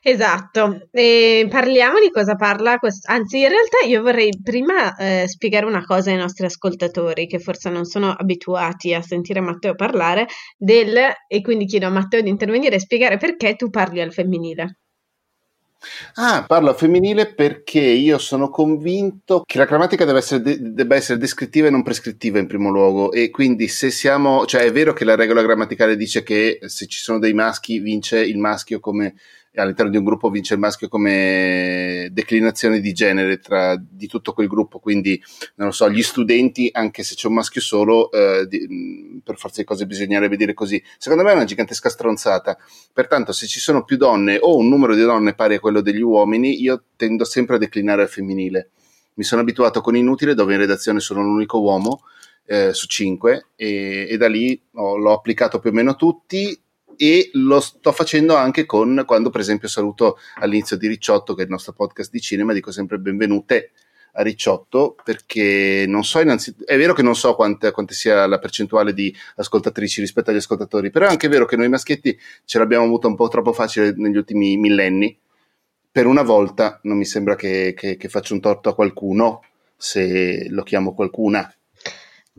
Esatto, 0.00 0.88
e 0.92 1.46
parliamo 1.50 1.98
di 1.98 2.10
cosa 2.10 2.34
parla 2.36 2.78
questo. 2.78 3.10
Anzi, 3.10 3.40
in 3.40 3.48
realtà 3.48 3.78
io 3.86 4.00
vorrei 4.00 4.30
prima 4.42 4.94
eh, 4.96 5.24
spiegare 5.26 5.66
una 5.66 5.84
cosa 5.84 6.10
ai 6.10 6.16
nostri 6.16 6.46
ascoltatori 6.46 7.26
che 7.26 7.38
forse 7.40 7.68
non 7.68 7.84
sono 7.84 8.10
abituati 8.10 8.94
a 8.94 9.02
sentire 9.02 9.40
Matteo 9.40 9.74
parlare 9.74 10.26
del, 10.56 10.96
e 11.26 11.40
quindi 11.40 11.66
chiedo 11.66 11.86
a 11.86 11.90
Matteo 11.90 12.20
di 12.20 12.28
intervenire 12.28 12.76
e 12.76 12.80
spiegare 12.80 13.16
perché 13.16 13.56
tu 13.56 13.70
parli 13.70 14.00
al 14.00 14.12
femminile. 14.12 14.78
Ah, 16.14 16.44
parlo 16.46 16.74
femminile 16.74 17.32
perché 17.32 17.80
io 17.80 18.18
sono 18.18 18.50
convinto 18.50 19.42
che 19.46 19.58
la 19.58 19.64
grammatica 19.64 20.04
deve 20.04 20.18
essere 20.18 20.42
de- 20.42 20.58
debba 20.72 20.96
essere 20.96 21.18
descrittiva 21.18 21.68
e 21.68 21.70
non 21.70 21.84
prescrittiva 21.84 22.38
in 22.38 22.46
primo 22.46 22.70
luogo. 22.70 23.12
E 23.12 23.30
quindi 23.30 23.68
se 23.68 23.90
siamo, 23.90 24.44
cioè 24.44 24.62
è 24.62 24.72
vero 24.72 24.92
che 24.92 25.04
la 25.04 25.14
regola 25.14 25.42
grammaticale 25.42 25.96
dice 25.96 26.22
che 26.22 26.58
se 26.62 26.86
ci 26.86 26.98
sono 26.98 27.18
dei 27.18 27.32
maschi 27.32 27.78
vince 27.78 28.20
il 28.20 28.38
maschio 28.38 28.80
come 28.80 29.14
all'interno 29.54 29.90
di 29.90 29.96
un 29.96 30.04
gruppo 30.04 30.30
vince 30.30 30.54
il 30.54 30.60
maschio 30.60 30.88
come 30.88 32.08
declinazione 32.12 32.80
di 32.80 32.92
genere 32.92 33.38
tra, 33.38 33.76
di 33.76 34.06
tutto 34.06 34.32
quel 34.32 34.46
gruppo, 34.46 34.78
quindi 34.78 35.20
non 35.56 35.68
lo 35.68 35.72
so, 35.72 35.90
gli 35.90 36.02
studenti, 36.02 36.68
anche 36.72 37.02
se 37.02 37.14
c'è 37.14 37.26
un 37.26 37.34
maschio 37.34 37.60
solo, 37.60 38.10
eh, 38.12 38.46
di- 38.46 39.20
per 39.24 39.36
forza 39.36 39.60
di 39.60 39.66
cose 39.66 39.86
bisognerebbe 39.86 40.36
dire 40.36 40.54
così. 40.54 40.82
Secondo 40.98 41.24
me 41.24 41.32
è 41.32 41.34
una 41.34 41.44
gigantesca 41.44 41.88
stronzata. 41.88 42.56
Pertanto, 42.92 43.32
se 43.32 43.46
ci 43.46 43.60
sono 43.60 43.84
più 43.84 43.96
donne 43.96 44.38
o 44.40 44.56
un 44.56 44.68
numero 44.68 44.94
di 44.94 45.02
donne 45.02 45.34
pari 45.34 45.54
a 45.56 45.60
quello 45.60 45.80
degli 45.80 46.02
uomini, 46.02 46.60
io 46.60 46.84
tendo 46.96 47.24
sempre 47.24 47.56
a 47.56 47.58
declinare 47.58 48.02
al 48.02 48.08
femminile. 48.08 48.70
Mi 49.14 49.24
sono 49.24 49.40
abituato 49.40 49.80
con 49.80 49.96
Inutile, 49.96 50.34
dove 50.34 50.52
in 50.52 50.60
redazione 50.60 51.00
sono 51.00 51.22
l'unico 51.22 51.60
uomo 51.60 52.02
eh, 52.46 52.72
su 52.72 52.86
cinque, 52.86 53.48
e, 53.56 54.06
e 54.08 54.16
da 54.16 54.28
lì 54.28 54.58
ho- 54.74 54.96
l'ho 54.96 55.12
applicato 55.12 55.58
più 55.58 55.70
o 55.70 55.72
meno 55.72 55.90
a 55.90 55.94
tutti. 55.94 56.58
E 57.00 57.30
lo 57.34 57.60
sto 57.60 57.92
facendo 57.92 58.34
anche 58.34 58.66
con 58.66 59.04
quando, 59.06 59.30
per 59.30 59.40
esempio, 59.40 59.68
saluto 59.68 60.18
all'inizio 60.40 60.76
di 60.76 60.88
Ricciotto, 60.88 61.34
che 61.34 61.42
è 61.42 61.44
il 61.44 61.50
nostro 61.50 61.72
podcast 61.72 62.10
di 62.10 62.20
cinema, 62.20 62.52
dico 62.52 62.72
sempre 62.72 62.98
benvenute 62.98 63.70
a 64.18 64.22
Ricciotto 64.22 64.96
perché 65.04 65.84
non 65.86 66.04
so 66.04 66.20
innanzitutto, 66.20 66.66
è 66.66 66.76
vero 66.76 66.92
che 66.92 67.02
non 67.02 67.14
so 67.14 67.34
quante, 67.34 67.70
quante, 67.70 67.94
sia 67.94 68.26
la 68.26 68.38
percentuale 68.38 68.92
di 68.92 69.14
ascoltatrici 69.36 70.00
rispetto 70.00 70.30
agli 70.30 70.36
ascoltatori, 70.36 70.90
però 70.90 71.06
è 71.06 71.10
anche 71.10 71.28
vero 71.28 71.44
che 71.44 71.56
noi 71.56 71.68
maschietti 71.68 72.18
ce 72.44 72.58
l'abbiamo 72.58 72.84
avuta 72.84 73.06
un 73.06 73.14
po' 73.14 73.28
troppo 73.28 73.52
facile 73.52 73.92
negli 73.96 74.16
ultimi 74.16 74.56
millenni. 74.56 75.16
Per 75.90 76.06
una 76.06 76.22
volta 76.22 76.80
non 76.82 76.96
mi 76.96 77.04
sembra 77.04 77.34
che, 77.34 77.74
che, 77.76 77.96
che 77.96 78.08
faccia 78.08 78.34
un 78.34 78.40
torto 78.40 78.68
a 78.68 78.74
qualcuno 78.74 79.42
se 79.76 80.48
lo 80.50 80.62
chiamo 80.64 80.94
qualcuna. 80.94 81.52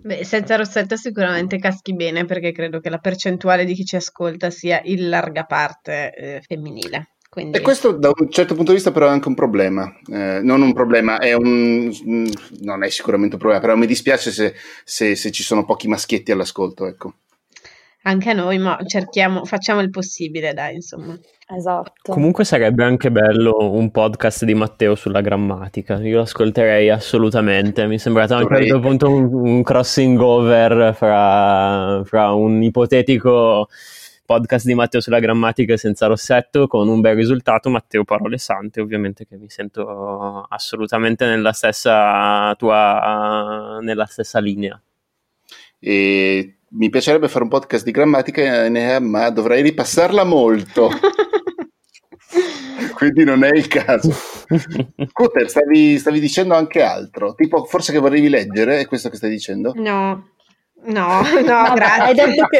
Beh, 0.01 0.23
senza 0.23 0.55
Rossetto 0.55 0.95
sicuramente 0.95 1.57
caschi 1.57 1.93
bene 1.93 2.25
perché 2.25 2.51
credo 2.51 2.79
che 2.79 2.89
la 2.89 2.97
percentuale 2.99 3.65
di 3.65 3.73
chi 3.73 3.85
ci 3.85 3.95
ascolta 3.95 4.49
sia 4.49 4.81
in 4.83 5.09
larga 5.09 5.43
parte 5.43 6.13
eh, 6.13 6.41
femminile. 6.41 7.15
Quindi... 7.29 7.57
E 7.59 7.61
questo 7.61 7.91
da 7.91 8.11
un 8.13 8.29
certo 8.31 8.55
punto 8.55 8.71
di 8.71 8.77
vista 8.77 8.91
però 8.91 9.05
è 9.05 9.11
anche 9.11 9.27
un 9.27 9.35
problema, 9.35 9.93
eh, 10.11 10.39
non 10.41 10.63
un 10.63 10.73
problema, 10.73 11.19
è 11.19 11.33
un, 11.33 11.91
non 12.61 12.83
è 12.83 12.89
sicuramente 12.89 13.35
un 13.35 13.39
problema, 13.39 13.61
però 13.61 13.75
mi 13.75 13.85
dispiace 13.85 14.31
se, 14.31 14.55
se, 14.83 15.15
se 15.15 15.31
ci 15.31 15.43
sono 15.43 15.63
pochi 15.63 15.87
maschietti 15.87 16.31
all'ascolto, 16.31 16.87
ecco. 16.87 17.13
Anche 18.09 18.31
a 18.31 18.33
noi, 18.33 18.57
ma 18.57 18.75
cerchiamo, 18.87 19.45
facciamo 19.45 19.81
il 19.81 19.91
possibile, 19.91 20.51
dai, 20.55 20.73
insomma. 20.73 21.15
Esatto. 21.55 22.11
Comunque 22.11 22.43
sarebbe 22.43 22.83
anche 22.83 23.11
bello 23.11 23.55
un 23.59 23.91
podcast 23.91 24.45
di 24.45 24.55
Matteo 24.55 24.95
sulla 24.95 25.21
grammatica. 25.21 25.99
Io 25.99 26.15
lo 26.15 26.21
ascolterei 26.23 26.89
assolutamente. 26.89 27.85
Mi 27.85 27.95
è 27.95 27.97
sembrato 27.99 28.33
anche 28.33 28.51
a 28.51 28.57
un 28.57 28.63
certo 28.63 28.79
punto 28.79 29.11
un, 29.11 29.31
un 29.31 29.61
crossing 29.61 30.19
over 30.19 30.95
fra, 30.95 32.01
fra 32.03 32.31
un 32.33 32.63
ipotetico 32.63 33.67
podcast 34.25 34.65
di 34.65 34.73
Matteo 34.73 35.01
sulla 35.01 35.19
grammatica 35.19 35.77
senza 35.77 36.07
rossetto 36.07 36.65
con 36.65 36.87
un 36.87 37.01
bel 37.01 37.15
risultato, 37.15 37.69
Matteo 37.69 38.03
Parole 38.05 38.39
Sante, 38.39 38.81
ovviamente 38.81 39.27
che 39.27 39.37
mi 39.37 39.49
sento 39.49 40.47
assolutamente 40.49 41.27
nella 41.27 41.51
stessa 41.51 42.55
tua 42.57 43.77
nella 43.83 44.05
stessa 44.05 44.39
linea. 44.39 44.81
E 45.79 46.58
mi 46.71 46.89
piacerebbe 46.89 47.27
fare 47.27 47.43
un 47.43 47.49
podcast 47.49 47.83
di 47.83 47.91
grammatica, 47.91 48.69
ma 48.99 49.29
dovrei 49.29 49.61
ripassarla 49.61 50.23
molto. 50.23 50.89
Quindi 52.93 53.23
non 53.23 53.43
è 53.43 53.55
il 53.55 53.67
caso. 53.67 54.13
Cutter, 55.13 55.49
stavi, 55.49 55.97
stavi 55.97 56.19
dicendo 56.19 56.53
anche 56.53 56.81
altro, 56.81 57.33
tipo 57.33 57.63
forse 57.65 57.91
che 57.91 57.99
volevi 57.99 58.27
leggere, 58.29 58.79
è 58.79 58.87
questo 58.87 59.09
che 59.09 59.15
stai 59.15 59.29
dicendo? 59.29 59.73
No, 59.75 60.31
No, 60.89 61.21
no, 61.21 61.41
no 61.41 61.73
grazie. 61.73 62.03
Hai 62.03 62.13
detto, 62.13 62.45
che, 62.47 62.59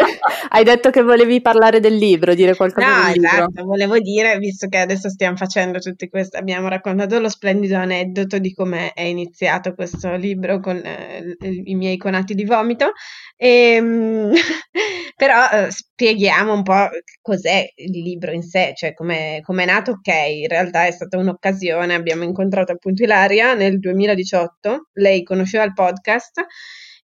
hai 0.49 0.63
detto, 0.63 0.89
che, 0.89 1.01
volevi 1.01 1.41
parlare 1.41 1.79
del 1.79 1.95
libro, 1.95 2.33
dire 2.33 2.55
qualcosa 2.55 2.87
no, 2.87 3.13
del 3.13 3.23
esatto, 3.23 3.45
libro. 3.47 3.63
volevo 3.63 3.99
dire, 3.99 4.37
visto 4.37 4.67
che 4.67 4.77
adesso 4.77 5.09
stiamo 5.09 5.37
facendo 5.37 5.79
tutti 5.79 6.09
questi, 6.09 6.35
abbiamo 6.35 6.67
raccontato 6.67 7.19
lo 7.19 7.29
splendido 7.29 7.77
aneddoto 7.77 8.37
di 8.37 8.53
come 8.53 8.91
è 8.93 9.03
iniziato 9.03 9.73
questo 9.73 10.15
libro 10.15 10.59
con 10.59 10.81
eh, 10.83 11.37
i 11.63 11.75
miei 11.75 11.97
conati 11.97 12.35
di 12.35 12.43
vomito, 12.43 12.91
e, 13.37 13.47
ehm, 13.75 14.33
però 15.15 15.49
eh, 15.49 15.71
spieghiamo 15.71 16.53
un 16.53 16.63
po' 16.63 16.89
cos'è 17.21 17.65
il 17.75 18.01
libro 18.01 18.31
in 18.31 18.43
sé, 18.43 18.73
cioè 18.75 18.93
come 18.93 19.41
è 19.41 19.65
nato, 19.65 19.91
ok, 19.91 20.13
in 20.41 20.47
realtà 20.47 20.85
è 20.85 20.91
stata 20.91 21.17
un'occasione, 21.17 21.93
abbiamo 21.93 22.23
incontrato 22.23 22.73
appunto 22.73 23.03
Ilaria 23.03 23.53
nel 23.53 23.79
2018, 23.79 24.89
lei 24.93 25.23
conosceva 25.23 25.63
il 25.63 25.73
podcast, 25.73 26.45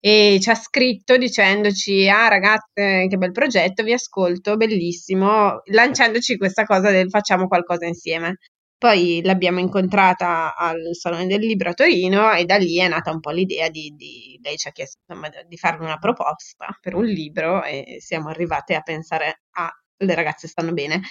e 0.06 0.38
ci 0.40 0.52
ha 0.52 0.56
scritto 0.56 1.18
dicendoci 1.18 2.08
ah 2.08 2.28
ragazze 2.28 3.08
che 3.10 3.18
bel 3.18 3.32
progetto 3.32 3.82
vi 3.82 3.92
ascolto 3.92 4.56
bellissimo 4.56 5.62
lanciandoci 5.72 6.38
questa 6.38 6.64
cosa 6.64 6.92
del 6.92 7.10
facciamo 7.10 7.48
qualcosa 7.48 7.88
insieme 7.88 8.38
poi 8.78 9.22
l'abbiamo 9.24 9.60
incontrata 9.60 10.56
al 10.56 10.90
Salone 10.92 11.26
del 11.26 11.40
Libro 11.40 11.72
a 11.72 11.74
Torino 11.74 12.32
e 12.34 12.46
da 12.46 12.58
lì 12.58 12.78
è 12.78 12.88
nata 12.88 13.10
un 13.10 13.20
po' 13.20 13.32
l'idea 13.32 13.68
di, 13.70 13.96
di 13.98 14.40
lei 14.44 14.58
ci 14.58 14.68
ha 14.68 14.72
chiesto 14.72 15.00
insomma, 15.08 15.28
di 15.48 15.58
farle 15.58 15.86
una 15.86 15.98
proposta 15.98 16.68
per 16.80 16.94
un 16.94 17.06
libro 17.06 17.64
e 17.64 17.98
siamo 18.00 18.30
arrivate 18.30 18.76
a 18.76 18.82
pensare 18.82 19.42
ah 19.54 19.72
le 19.98 20.14
ragazze 20.14 20.48
stanno 20.48 20.74
bene 20.74 21.02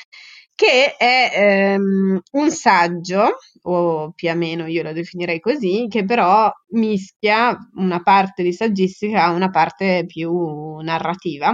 che 0.54 0.96
è 0.96 1.30
ehm, 1.74 2.20
un 2.32 2.50
saggio, 2.50 3.38
o 3.62 4.12
più 4.12 4.30
o 4.30 4.34
meno 4.34 4.66
io 4.66 4.82
lo 4.82 4.92
definirei 4.92 5.40
così, 5.40 5.86
che 5.88 6.04
però 6.04 6.50
mischia 6.70 7.56
una 7.76 8.02
parte 8.02 8.42
di 8.42 8.52
saggistica 8.52 9.24
a 9.24 9.30
una 9.32 9.50
parte 9.50 10.04
più 10.06 10.76
narrativa, 10.78 11.52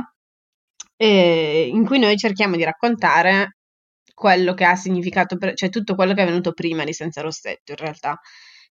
eh, 0.97 1.69
in 1.73 1.87
cui 1.87 1.99
noi 1.99 2.16
cerchiamo 2.16 2.57
di 2.57 2.64
raccontare 2.64 3.57
quello 4.14 4.52
che 4.54 4.64
ha 4.64 4.76
significato, 4.76 5.38
per, 5.38 5.54
cioè 5.54 5.71
tutto 5.71 5.95
quello 5.95 6.12
che 6.14 6.23
è 6.23 6.26
venuto 6.26 6.52
prima 6.52 6.85
di 6.85 6.92
Senza 6.92 7.23
Rossetto 7.23 7.73
in 7.73 7.78
realtà. 7.78 8.19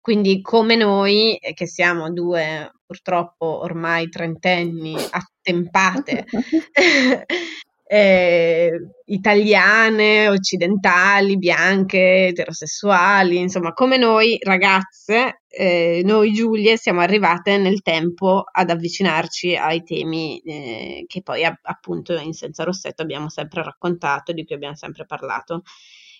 Quindi 0.00 0.40
come 0.40 0.76
noi, 0.76 1.36
eh, 1.36 1.52
che 1.54 1.66
siamo 1.66 2.10
due 2.12 2.70
purtroppo 2.86 3.60
ormai 3.62 4.08
trentenni, 4.08 4.94
attempate, 5.10 6.24
eh, 7.88 8.70
italiane, 9.06 10.28
occidentali, 10.28 11.38
bianche, 11.38 12.26
eterosessuali, 12.28 13.38
insomma, 13.38 13.72
come 13.72 13.96
noi 13.96 14.38
ragazze, 14.42 15.42
eh, 15.48 16.02
noi 16.04 16.32
Giulie 16.32 16.76
siamo 16.76 17.00
arrivate 17.00 17.58
nel 17.58 17.82
tempo 17.82 18.44
ad 18.50 18.70
avvicinarci 18.70 19.54
ai 19.54 19.84
temi 19.84 20.40
eh, 20.40 21.04
che 21.06 21.22
poi 21.22 21.44
a, 21.44 21.56
appunto 21.62 22.14
in 22.18 22.32
Senza 22.32 22.64
Rossetto 22.64 23.02
abbiamo 23.02 23.28
sempre 23.30 23.62
raccontato, 23.62 24.32
di 24.32 24.44
cui 24.44 24.56
abbiamo 24.56 24.76
sempre 24.76 25.06
parlato. 25.06 25.62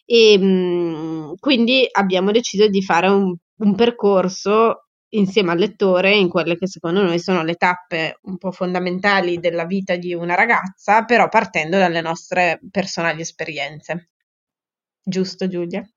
E 0.04 0.38
mh, 0.38 0.44
mm, 0.44 1.32
quindi 1.40 1.86
abbiamo 1.90 2.30
deciso 2.30 2.68
di 2.68 2.82
fare 2.82 3.08
un, 3.08 3.34
un 3.56 3.74
percorso 3.74 4.85
insieme 5.10 5.52
al 5.52 5.58
lettore 5.58 6.14
in 6.14 6.28
quelle 6.28 6.56
che 6.56 6.66
secondo 6.66 7.02
noi 7.02 7.18
sono 7.18 7.42
le 7.42 7.54
tappe 7.54 8.18
un 8.22 8.38
po' 8.38 8.50
fondamentali 8.50 9.38
della 9.38 9.64
vita 9.64 9.96
di 9.96 10.14
una 10.14 10.34
ragazza, 10.34 11.04
però 11.04 11.28
partendo 11.28 11.78
dalle 11.78 12.00
nostre 12.00 12.60
personali 12.70 13.20
esperienze. 13.20 14.10
Giusto 15.02 15.48
Giulia? 15.48 15.88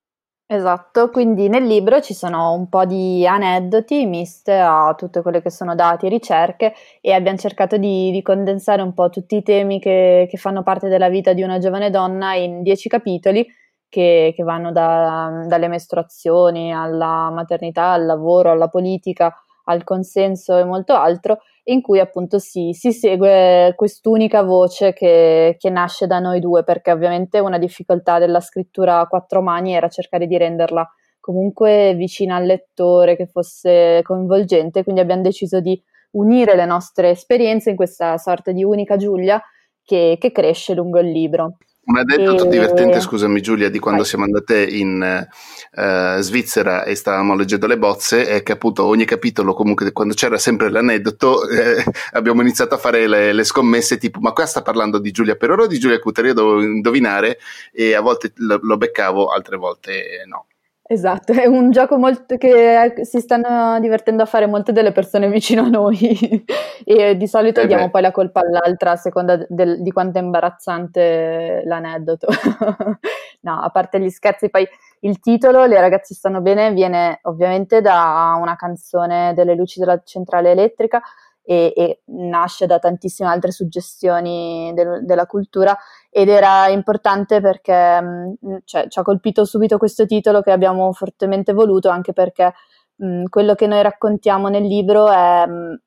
Esatto, 0.51 1.11
quindi 1.11 1.47
nel 1.47 1.65
libro 1.65 2.01
ci 2.01 2.15
sono 2.15 2.53
un 2.53 2.69
po' 2.69 2.83
di 2.85 3.25
aneddoti 3.27 4.07
miste 4.07 4.57
a 4.57 4.95
tutte 4.97 5.21
quelle 5.21 5.43
che 5.43 5.51
sono 5.51 5.75
dati 5.75 6.07
e 6.07 6.09
ricerche 6.09 6.73
e 7.01 7.13
abbiamo 7.13 7.37
cercato 7.37 7.77
di, 7.77 8.09
di 8.09 8.23
condensare 8.23 8.81
un 8.81 8.95
po' 8.95 9.09
tutti 9.09 9.35
i 9.35 9.43
temi 9.43 9.79
che, 9.79 10.27
che 10.27 10.37
fanno 10.37 10.63
parte 10.63 10.87
della 10.87 11.07
vita 11.07 11.33
di 11.33 11.43
una 11.43 11.59
giovane 11.59 11.91
donna 11.91 12.33
in 12.33 12.63
dieci 12.63 12.89
capitoli 12.89 13.45
che, 13.89 14.33
che 14.35 14.43
vanno 14.43 14.71
da, 14.71 15.45
dalle 15.47 15.67
mestruazioni 15.67 16.71
alla 16.73 17.29
maternità, 17.31 17.91
al 17.91 18.05
lavoro, 18.05 18.51
alla 18.51 18.69
politica, 18.69 19.33
al 19.65 19.83
consenso 19.83 20.57
e 20.57 20.63
molto 20.63 20.93
altro, 20.93 21.39
in 21.63 21.81
cui 21.81 21.99
appunto 21.99 22.39
si, 22.39 22.73
si 22.73 22.91
segue 22.91 23.73
quest'unica 23.75 24.41
voce 24.43 24.93
che, 24.93 25.55
che, 25.59 25.69
nasce 25.69 26.07
da 26.07 26.19
noi 26.19 26.39
due, 26.39 26.63
perché 26.63 26.91
ovviamente 26.91 27.39
una 27.39 27.57
difficoltà 27.57 28.17
della 28.19 28.39
scrittura 28.39 28.99
a 28.99 29.07
quattro 29.07 29.41
mani 29.41 29.73
era 29.73 29.87
cercare 29.87 30.25
di 30.25 30.37
renderla 30.37 30.87
comunque 31.19 31.93
vicina 31.95 32.35
al 32.37 32.45
lettore, 32.45 33.15
che 33.15 33.27
fosse 33.27 34.01
coinvolgente, 34.03 34.83
quindi 34.83 35.01
abbiamo 35.01 35.21
deciso 35.21 35.59
di 35.59 35.79
unire 36.11 36.55
le 36.55 36.65
nostre 36.65 37.11
esperienze 37.11 37.69
in 37.69 37.75
questa 37.75 38.17
sorta 38.17 38.51
di 38.51 38.63
unica 38.63 38.97
Giulia 38.97 39.39
che, 39.83 40.17
che 40.19 40.31
cresce 40.31 40.73
lungo 40.73 40.99
il 40.99 41.11
libro. 41.11 41.57
Un 41.89 41.97
aneddoto 41.97 42.45
e... 42.45 42.49
divertente, 42.49 43.01
scusami 43.01 43.41
Giulia, 43.41 43.67
di 43.67 43.79
quando 43.79 44.01
Vai. 44.01 44.09
siamo 44.09 44.23
andate 44.23 44.63
in 44.63 45.27
uh, 45.71 46.19
Svizzera 46.21 46.83
e 46.83 46.93
stavamo 46.93 47.33
leggendo 47.33 47.65
le 47.65 47.79
bozze, 47.79 48.27
è 48.27 48.43
che 48.43 48.51
appunto 48.51 48.85
ogni 48.85 49.05
capitolo, 49.05 49.55
comunque 49.55 49.91
quando 49.91 50.13
c'era 50.13 50.37
sempre 50.37 50.69
l'aneddoto, 50.69 51.49
eh, 51.49 51.83
abbiamo 52.13 52.43
iniziato 52.43 52.75
a 52.75 52.77
fare 52.77 53.07
le, 53.07 53.33
le, 53.33 53.43
scommesse 53.43 53.97
tipo 53.97 54.19
ma 54.19 54.33
qua 54.33 54.45
sta 54.45 54.61
parlando 54.61 54.99
di 54.99 55.09
Giulia 55.09 55.35
Peroro 55.35 55.63
o 55.63 55.67
di 55.67 55.79
Giulia 55.79 55.97
Cutter? 55.97 56.25
Io 56.25 56.33
dovevo 56.35 56.61
indovinare 56.61 57.39
e 57.71 57.95
a 57.95 58.01
volte 58.01 58.33
lo, 58.35 58.59
lo 58.61 58.77
beccavo, 58.77 59.29
altre 59.29 59.57
volte 59.57 60.23
no. 60.27 60.45
Esatto, 60.91 61.33
è 61.33 61.45
un 61.45 61.69
gioco 61.69 61.99
molto 61.99 62.35
che 62.37 63.01
si 63.03 63.19
stanno 63.19 63.79
divertendo 63.79 64.23
a 64.23 64.25
fare 64.25 64.47
molte 64.47 64.71
delle 64.71 64.91
persone 64.91 65.29
vicino 65.29 65.65
a 65.65 65.67
noi 65.67 66.43
e 66.83 67.15
di 67.15 67.27
solito 67.27 67.61
eh 67.61 67.67
diamo 67.67 67.83
beh. 67.83 67.89
poi 67.91 68.01
la 68.01 68.09
colpa 68.09 68.39
all'altra 68.39 68.93
a 68.93 68.95
seconda 68.95 69.45
del, 69.49 69.83
di 69.83 69.91
quanto 69.91 70.17
è 70.17 70.21
imbarazzante 70.23 71.61
l'aneddoto. 71.63 72.25
no, 73.41 73.59
a 73.59 73.69
parte 73.69 73.99
gli 73.99 74.09
scherzi, 74.09 74.49
poi 74.49 74.67
il 75.01 75.19
titolo, 75.19 75.65
Le 75.65 75.79
ragazze 75.79 76.15
stanno 76.15 76.41
bene, 76.41 76.73
viene 76.73 77.19
ovviamente 77.23 77.81
da 77.81 78.35
una 78.41 78.55
canzone 78.55 79.35
delle 79.35 79.53
luci 79.53 79.79
della 79.79 80.01
centrale 80.03 80.49
elettrica 80.49 81.03
e, 81.43 81.71
e 81.75 82.01
nasce 82.05 82.65
da 82.65 82.79
tantissime 82.79 83.29
altre 83.29 83.51
suggestioni 83.51 84.71
del, 84.73 85.05
della 85.05 85.27
cultura 85.27 85.77
ed 86.09 86.29
era 86.29 86.67
importante 86.69 87.39
perché 87.41 88.01
mh, 88.01 88.33
mm, 88.45 88.55
cioè, 88.65 88.87
ci 88.87 88.99
ha 88.99 89.03
colpito 89.03 89.45
subito 89.45 89.77
questo 89.77 90.05
titolo 90.05 90.41
che 90.41 90.51
abbiamo 90.51 90.91
fortemente 90.93 91.53
voluto 91.53 91.89
anche 91.89 92.13
perché 92.13 92.53
mh, 92.95 93.05
mm, 93.05 93.25
quello 93.29 93.55
che 93.55 93.67
noi 93.67 93.81
raccontiamo 93.81 94.47
nel 94.49 94.63
libro 94.65 95.09
è, 95.09 95.45
mh, 95.45 95.77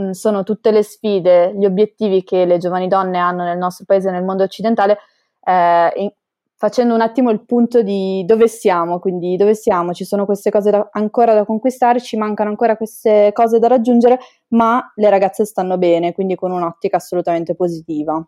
mm, 0.00 0.10
sono 0.10 0.42
tutte 0.42 0.70
le 0.70 0.82
sfide, 0.82 1.54
gli 1.56 1.64
obiettivi 1.64 2.24
che 2.24 2.44
le 2.44 2.58
giovani 2.58 2.88
donne 2.88 3.18
hanno 3.18 3.44
nel 3.44 3.58
nostro 3.58 3.84
paese 3.86 4.08
e 4.08 4.12
nel 4.12 4.24
mondo 4.24 4.42
occidentale 4.42 4.98
eh, 5.44 5.92
in, 5.96 6.10
facendo 6.56 6.94
un 6.94 7.00
attimo 7.00 7.30
il 7.30 7.44
punto 7.44 7.82
di 7.82 8.24
dove 8.26 8.48
siamo, 8.48 8.98
quindi 8.98 9.36
dove 9.36 9.54
siamo, 9.54 9.92
ci 9.92 10.04
sono 10.04 10.24
queste 10.24 10.50
cose 10.50 10.70
da, 10.72 10.88
ancora 10.90 11.32
da 11.32 11.44
conquistare, 11.44 12.00
ci 12.00 12.16
mancano 12.16 12.50
ancora 12.50 12.76
queste 12.76 13.30
cose 13.32 13.60
da 13.60 13.68
raggiungere, 13.68 14.18
ma 14.48 14.92
le 14.96 15.08
ragazze 15.08 15.44
stanno 15.44 15.78
bene, 15.78 16.12
quindi 16.12 16.34
con 16.34 16.50
un'ottica 16.50 16.96
assolutamente 16.96 17.54
positiva. 17.54 18.26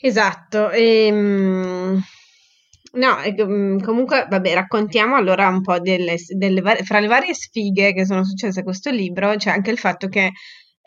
Esatto, 0.00 0.70
e, 0.70 1.06
ehm, 1.06 1.98
no, 2.92 3.16
mm, 3.46 3.78
comunque, 3.80 4.26
vabbè, 4.28 4.52
raccontiamo 4.54 5.16
allora 5.16 5.48
un 5.48 5.62
po' 5.62 5.78
delle, 5.80 6.16
delle, 6.36 6.60
fra 6.84 7.00
le 7.00 7.06
varie 7.06 7.32
sfighe 7.34 7.94
che 7.94 8.04
sono 8.04 8.22
successe 8.24 8.60
a 8.60 8.62
questo 8.62 8.90
libro, 8.90 9.34
c'è 9.36 9.50
anche 9.50 9.70
il 9.70 9.78
fatto 9.78 10.08
che 10.08 10.32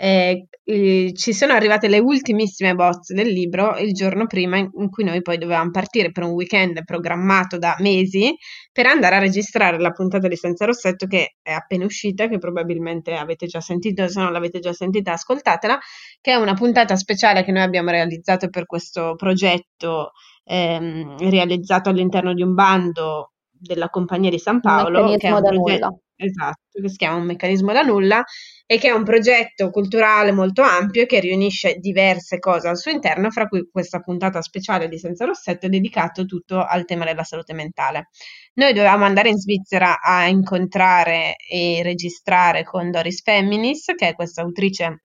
eh, 0.01 0.47
eh, 0.63 1.11
ci 1.13 1.33
sono 1.33 1.51
arrivate 1.51 1.89
le 1.89 1.99
ultimissime 1.99 2.73
bozze 2.73 3.13
del 3.13 3.27
libro 3.27 3.77
il 3.79 3.91
giorno 3.91 4.27
prima 4.27 4.55
in, 4.55 4.69
in, 4.77 4.89
cui 4.89 5.03
noi 5.03 5.21
poi 5.21 5.37
dovevamo 5.37 5.71
partire 5.71 6.11
per 6.13 6.23
un 6.23 6.29
weekend 6.31 6.85
programmato 6.85 7.57
da 7.57 7.75
mesi 7.79 8.33
per 8.71 8.85
andare 8.85 9.17
a 9.17 9.19
registrare 9.19 9.77
la 9.77 9.91
puntata 9.91 10.29
di 10.29 10.37
Senza 10.37 10.63
Rossetto 10.63 11.05
che 11.05 11.35
è 11.41 11.51
appena 11.51 11.83
uscita, 11.83 12.29
che 12.29 12.37
probabilmente 12.37 13.13
avete 13.15 13.45
già 13.45 13.59
sentito, 13.59 14.07
se 14.07 14.21
non 14.21 14.31
l'avete 14.31 14.59
già 14.59 14.71
sentita 14.71 15.11
ascoltatela, 15.11 15.77
che 16.21 16.31
è 16.31 16.35
una 16.35 16.53
puntata 16.53 16.95
speciale 16.95 17.43
che 17.43 17.51
noi 17.51 17.63
abbiamo 17.63 17.89
realizzato 17.89 18.47
per 18.47 18.65
questo 18.65 19.15
progetto 19.17 20.11
ehm, 20.45 21.29
realizzato 21.29 21.89
all'interno 21.89 22.33
di 22.33 22.41
un 22.41 22.53
bando 22.53 23.33
della 23.51 23.89
Compagnia 23.89 24.29
di 24.29 24.39
San 24.39 24.61
Paolo. 24.61 25.17
che 25.17 25.27
è 25.27 25.31
un 25.31 25.41
progetto, 25.41 26.03
esatto, 26.19 26.81
che 26.81 26.89
si 26.89 26.97
chiama 26.97 27.17
Un 27.17 27.25
meccanismo 27.25 27.71
da 27.71 27.81
nulla 27.81 28.23
e 28.65 28.77
che 28.77 28.89
è 28.89 28.91
un 28.91 29.03
progetto 29.03 29.69
culturale 29.71 30.31
molto 30.31 30.61
ampio 30.61 31.05
che 31.05 31.19
riunisce 31.19 31.75
diverse 31.75 32.39
cose 32.39 32.67
al 32.67 32.77
suo 32.77 32.91
interno, 32.91 33.31
fra 33.31 33.47
cui 33.47 33.67
questa 33.71 33.99
puntata 33.99 34.41
speciale 34.41 34.87
di 34.87 34.99
Senza 34.99 35.25
Rossetto 35.25 35.67
dedicato 35.67 36.25
tutto 36.25 36.63
al 36.63 36.85
tema 36.85 37.05
della 37.05 37.23
salute 37.23 37.53
mentale. 37.53 38.09
Noi 38.55 38.73
dovevamo 38.73 39.05
andare 39.05 39.29
in 39.29 39.37
Svizzera 39.37 39.99
a 40.01 40.27
incontrare 40.27 41.35
e 41.37 41.81
registrare 41.83 42.63
con 42.63 42.91
Doris 42.91 43.21
Feminis, 43.21 43.85
che 43.95 44.09
è 44.09 44.13
questa 44.15 44.41
autrice 44.41 45.03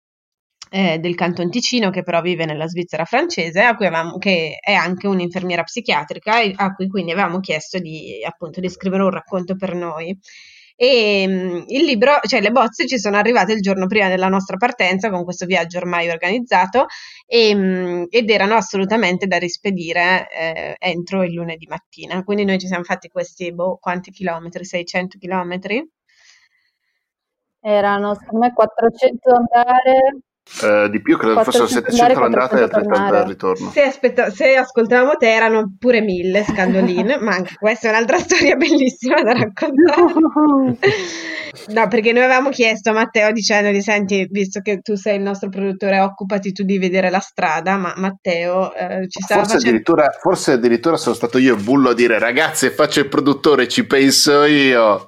eh, 0.71 0.99
del 0.99 1.14
Canton 1.14 1.50
Ticino, 1.50 1.90
che 1.90 2.02
però 2.02 2.21
vive 2.21 2.47
nella 2.47 2.66
Svizzera 2.66 3.04
francese, 3.04 3.61
avevamo, 3.62 4.18
che 4.18 4.59
è 4.61 4.73
anche 4.73 5.06
un'infermiera 5.06 5.62
psichiatrica, 5.62 6.40
a 6.56 6.75
cui 6.75 6.88
quindi 6.88 7.12
avevamo 7.12 7.38
chiesto 7.40 7.78
di, 7.78 8.23
appunto, 8.26 8.61
di 8.61 8.68
scrivere 8.68 9.04
un 9.04 9.11
racconto 9.11 9.54
per 9.56 9.75
noi. 9.75 10.18
E 10.76 11.24
mm, 11.28 11.62
il 11.68 11.84
libro, 11.84 12.18
cioè 12.22 12.40
le 12.40 12.50
bozze 12.50 12.86
ci 12.86 12.98
sono 12.98 13.16
arrivate 13.16 13.52
il 13.52 13.60
giorno 13.60 13.86
prima 13.86 14.08
della 14.08 14.28
nostra 14.28 14.56
partenza 14.56 15.08
con 15.10 15.22
questo 15.24 15.46
viaggio 15.46 15.78
ormai 15.78 16.08
organizzato 16.10 16.86
e, 17.26 17.54
mm, 17.54 18.04
ed 18.10 18.28
erano 18.30 18.54
assolutamente 18.54 19.26
da 19.26 19.38
rispedire 19.38 20.28
eh, 20.30 20.76
entro 20.78 21.22
il 21.22 21.32
lunedì 21.32 21.66
mattina. 21.68 22.22
Quindi 22.24 22.44
noi 22.44 22.58
ci 22.58 22.66
siamo 22.66 22.84
fatti 22.84 23.08
questi, 23.08 23.52
boh, 23.54 23.78
quanti 23.80 24.10
chilometri? 24.10 24.64
600 24.64 25.18
chilometri? 25.18 25.88
Erano 27.60 28.14
secondo 28.14 28.46
me 28.46 28.52
400 28.52 29.30
andare, 29.30 30.18
Uh, 30.60 30.88
di 30.88 31.00
più, 31.00 31.16
credo 31.16 31.42
fossero 31.42 31.66
700 31.66 32.18
all'andata 32.18 32.58
e 32.58 32.62
80 32.64 33.04
al 33.06 33.26
ritorno. 33.26 33.70
Se, 33.70 33.82
aspetta, 33.82 34.30
se, 34.30 34.54
ascoltavamo 34.54 35.16
te 35.16 35.32
erano 35.32 35.74
pure 35.78 36.00
1000 36.00 36.44
scandolin, 36.44 37.16
ma 37.22 37.32
anche 37.32 37.54
questa 37.58 37.88
è 37.88 37.90
un'altra 37.90 38.18
storia 38.18 38.54
bellissima 38.54 39.22
da 39.22 39.32
raccontare. 39.32 40.78
no, 41.68 41.88
perché 41.88 42.12
noi 42.12 42.24
avevamo 42.24 42.50
chiesto 42.50 42.90
a 42.90 42.92
Matteo 42.92 43.32
dicendogli, 43.32 43.80
senti, 43.80 44.28
visto 44.30 44.60
che 44.60 44.80
tu 44.80 44.94
sei 44.94 45.16
il 45.16 45.22
nostro 45.22 45.48
produttore, 45.48 45.98
occupati 45.98 46.52
tu 46.52 46.62
di 46.62 46.78
vedere 46.78 47.10
la 47.10 47.20
strada, 47.20 47.76
ma 47.76 47.94
Matteo 47.96 48.72
eh, 48.74 49.08
ci 49.08 49.22
stava 49.22 49.40
forse 49.40 49.56
facendo... 49.56 49.76
Addirittura, 49.76 50.10
forse 50.20 50.52
addirittura 50.52 50.96
sono 50.96 51.14
stato 51.14 51.38
io 51.38 51.56
bullo 51.56 51.88
a 51.88 51.94
dire, 51.94 52.18
ragazze, 52.18 52.70
faccio 52.70 53.00
il 53.00 53.08
produttore, 53.08 53.66
ci 53.66 53.86
penso 53.86 54.44
io. 54.44 55.06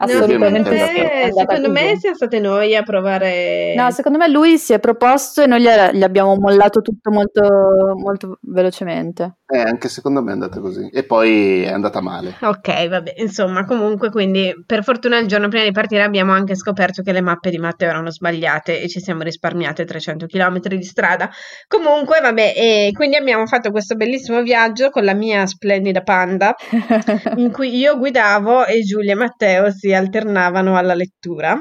Assolutamente 0.00 0.70
no, 0.70 0.76
secondo 0.76 1.02
me, 1.02 1.32
secondo 1.32 1.70
me 1.70 1.96
siamo 1.98 2.16
state 2.16 2.38
noi 2.38 2.76
a 2.76 2.82
provare. 2.82 3.74
No, 3.74 3.90
secondo 3.90 4.18
me 4.18 4.28
lui 4.28 4.56
si 4.58 4.72
è 4.72 4.78
proposto 4.78 5.42
e 5.42 5.46
noi 5.46 5.60
gli, 5.60 5.68
gli 5.92 6.02
abbiamo 6.02 6.36
mollato 6.36 6.80
tutto 6.80 7.10
molto, 7.10 7.94
molto 7.96 8.38
velocemente. 8.42 9.37
Eh, 9.50 9.58
anche 9.58 9.88
secondo 9.88 10.22
me 10.22 10.28
è 10.28 10.32
andata 10.34 10.60
così. 10.60 10.90
E 10.92 11.04
poi 11.04 11.62
è 11.62 11.72
andata 11.72 12.02
male. 12.02 12.36
Ok, 12.42 12.86
vabbè, 12.86 13.14
insomma, 13.16 13.64
comunque, 13.64 14.10
quindi 14.10 14.54
per 14.66 14.84
fortuna 14.84 15.18
il 15.18 15.26
giorno 15.26 15.48
prima 15.48 15.64
di 15.64 15.72
partire 15.72 16.02
abbiamo 16.02 16.32
anche 16.32 16.54
scoperto 16.54 17.00
che 17.00 17.12
le 17.12 17.22
mappe 17.22 17.48
di 17.48 17.56
Matteo 17.56 17.88
erano 17.88 18.10
sbagliate 18.10 18.78
e 18.78 18.88
ci 18.88 19.00
siamo 19.00 19.22
risparmiate 19.22 19.86
300 19.86 20.26
km 20.26 20.60
di 20.60 20.82
strada. 20.82 21.30
Comunque, 21.66 22.20
vabbè, 22.20 22.52
e 22.54 22.90
quindi 22.92 23.16
abbiamo 23.16 23.46
fatto 23.46 23.70
questo 23.70 23.94
bellissimo 23.94 24.42
viaggio 24.42 24.90
con 24.90 25.04
la 25.04 25.14
mia 25.14 25.46
splendida 25.46 26.02
Panda, 26.02 26.54
in 27.36 27.50
cui 27.50 27.74
io 27.74 27.96
guidavo 27.96 28.66
e 28.66 28.82
Giulia 28.82 29.12
e 29.12 29.16
Matteo 29.16 29.70
si 29.70 29.94
alternavano 29.94 30.76
alla 30.76 30.94
lettura 30.94 31.58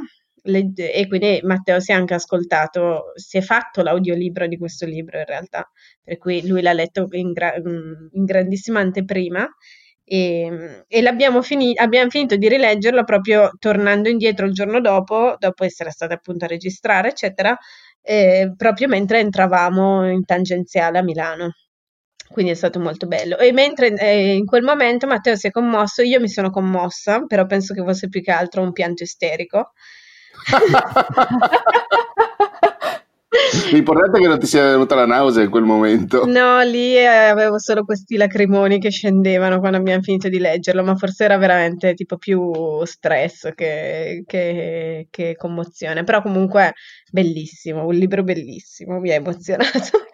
e 0.76 1.08
quindi 1.08 1.40
Matteo 1.44 1.80
si 1.80 1.92
è 1.92 1.96
anche 1.96 2.14
ascoltato, 2.14 3.12
si 3.16 3.38
è 3.38 3.42
fatto 3.42 3.82
l'audiolibro 3.84 4.48
di 4.48 4.58
questo 4.58 4.86
libro 4.86 5.18
in 5.20 5.26
realtà, 5.26 5.70
per 6.04 6.18
cui 6.18 6.46
lui 6.48 6.62
l'ha 6.62 6.74
letto 6.74 7.08
in, 7.12 7.32
gra- 7.34 7.56
in 7.56 8.26
grandissima 8.26 8.80
anteprima 8.80 9.48
e, 10.04 10.86
e 10.88 11.02
l'abbiamo 11.02 11.42
fini- 11.42 11.78
abbiamo 11.78 12.10
finito 12.10 12.38
di 12.38 12.48
rileggerlo 12.48 13.04
proprio 13.04 13.52
tornando 13.60 14.08
indietro 14.10 14.46
il 14.46 14.54
giorno 14.54 14.80
dopo, 14.80 15.36
dopo 15.38 15.66
essere 15.66 15.92
state 15.92 16.14
appunto 16.14 16.46
a 16.46 16.48
registrare, 16.48 17.10
eccetera, 17.10 17.58
eh, 18.02 18.54
proprio 18.56 18.88
mentre 18.88 19.20
entravamo 19.20 20.10
in 20.10 20.24
tangenziale 20.26 20.98
a 21.00 21.04
Milano. 21.04 21.52
Quindi 22.30 22.52
è 22.52 22.56
stato 22.56 22.80
molto 22.80 23.08
bello. 23.08 23.38
E 23.38 23.52
mentre 23.54 23.94
eh, 23.96 24.34
in 24.36 24.46
quel 24.46 24.64
momento 24.64 25.08
Matteo 25.08 25.36
si 25.36 25.48
è 25.48 25.52
commosso, 25.52 26.02
io 26.02 26.20
mi 26.20 26.30
sono 26.30 26.50
commossa, 26.50 27.26
però 27.26 27.46
penso 27.46 27.74
che 27.74 27.84
fosse 27.84 28.10
più 28.10 28.22
che 28.22 28.32
altro 28.32 28.62
un 28.62 28.72
pianto 28.74 29.04
isterico. 29.04 29.72
L'importante 33.72 34.18
è 34.18 34.22
che 34.22 34.28
non 34.28 34.40
ti 34.40 34.48
sia 34.48 34.72
venuta 34.72 34.96
la 34.96 35.06
nausea 35.06 35.44
in 35.44 35.50
quel 35.50 35.64
momento. 35.64 36.26
No, 36.26 36.62
lì 36.62 36.96
eh, 36.96 37.06
avevo 37.06 37.60
solo 37.60 37.84
questi 37.84 38.16
lacrimoni 38.16 38.80
che 38.80 38.90
scendevano 38.90 39.60
quando 39.60 39.78
abbiamo 39.78 40.02
finito 40.02 40.30
di 40.30 40.40
leggerlo, 40.40 40.84
ma 40.84 40.96
forse 40.96 41.26
era 41.26 41.38
veramente 41.38 41.94
tipo 41.94 42.18
più 42.18 42.84
stress 42.86 43.54
che, 43.54 44.24
che, 44.26 45.08
che 45.10 45.36
commozione. 45.36 46.04
Però 46.04 46.22
comunque 46.22 46.74
bellissimo, 47.12 47.86
un 47.86 47.96
libro 47.96 48.24
bellissimo, 48.24 49.00
mi 49.00 49.12
ha 49.12 49.16
emozionato. 49.16 50.06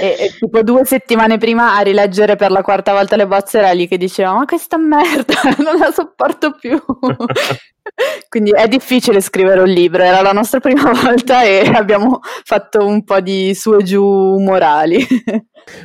E, 0.00 0.16
e, 0.18 0.32
tipo 0.38 0.62
due 0.62 0.84
settimane 0.84 1.36
prima 1.36 1.76
a 1.76 1.80
rileggere 1.80 2.36
per 2.36 2.52
la 2.52 2.62
quarta 2.62 2.92
volta 2.92 3.16
le 3.16 3.26
bozze 3.26 3.58
era 3.58 3.72
lì 3.72 3.88
che 3.88 3.96
diceva 3.96 4.32
ma 4.32 4.44
questa 4.44 4.78
merda 4.78 5.34
non 5.58 5.78
la 5.78 5.90
sopporto 5.90 6.52
più. 6.52 6.80
Quindi 8.28 8.50
è 8.50 8.66
difficile 8.66 9.20
scrivere 9.20 9.60
un 9.60 9.68
libro 9.68 10.02
era 10.02 10.22
la 10.22 10.32
nostra 10.32 10.60
prima 10.60 10.90
volta 10.94 11.42
e 11.42 11.70
abbiamo 11.74 12.20
fatto 12.44 12.86
un 12.86 13.04
po' 13.04 13.20
di 13.20 13.54
su 13.54 13.74
e 13.74 13.82
giù 13.82 14.38
morali 14.38 15.06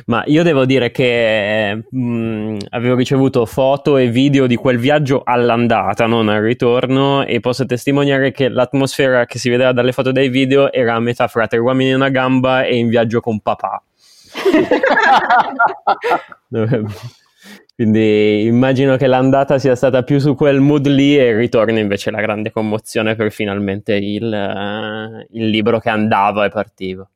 ma 0.06 0.22
io 0.26 0.42
devo 0.42 0.64
dire 0.64 0.90
che 0.90 1.84
mh, 1.88 1.98
mm, 1.98 2.56
avevo 2.70 2.96
ricevuto 2.96 3.46
foto 3.46 3.96
e 3.96 4.08
video 4.08 4.46
di 4.46 4.56
quel 4.56 4.78
viaggio 4.78 5.22
all'andata 5.24 6.06
non 6.06 6.28
al 6.28 6.42
ritorno 6.42 7.24
e 7.24 7.40
posso 7.40 7.66
testimoniare 7.66 8.32
che 8.32 8.48
l'atmosfera 8.48 9.26
che 9.26 9.38
si 9.38 9.50
vedeva 9.50 9.72
dalle 9.72 9.92
foto 9.92 10.10
e 10.10 10.12
dai 10.12 10.28
video 10.28 10.72
era 10.72 10.94
a 10.94 11.00
metà 11.00 11.28
fra 11.28 11.46
tre 11.46 11.58
uomini 11.58 11.90
in 11.90 11.96
una 11.96 12.10
gamba 12.10 12.64
e 12.64 12.76
in 12.76 12.88
viaggio 12.88 13.20
con 13.20 13.40
papà 13.40 13.82
Quindi 17.80 18.44
immagino 18.44 18.98
che 18.98 19.06
l'andata 19.06 19.58
sia 19.58 19.74
stata 19.74 20.02
più 20.02 20.18
su 20.18 20.34
quel 20.34 20.60
mood 20.60 20.86
lì 20.86 21.16
e 21.16 21.28
il 21.28 21.36
ritorno 21.36 21.78
invece 21.78 22.10
la 22.10 22.20
grande 22.20 22.50
commozione 22.50 23.16
per 23.16 23.32
finalmente 23.32 23.94
il, 23.94 24.24
uh, 24.24 25.26
il 25.30 25.48
libro 25.48 25.78
che 25.78 25.88
andava 25.88 26.44
e 26.44 26.50
partiva. 26.50 27.08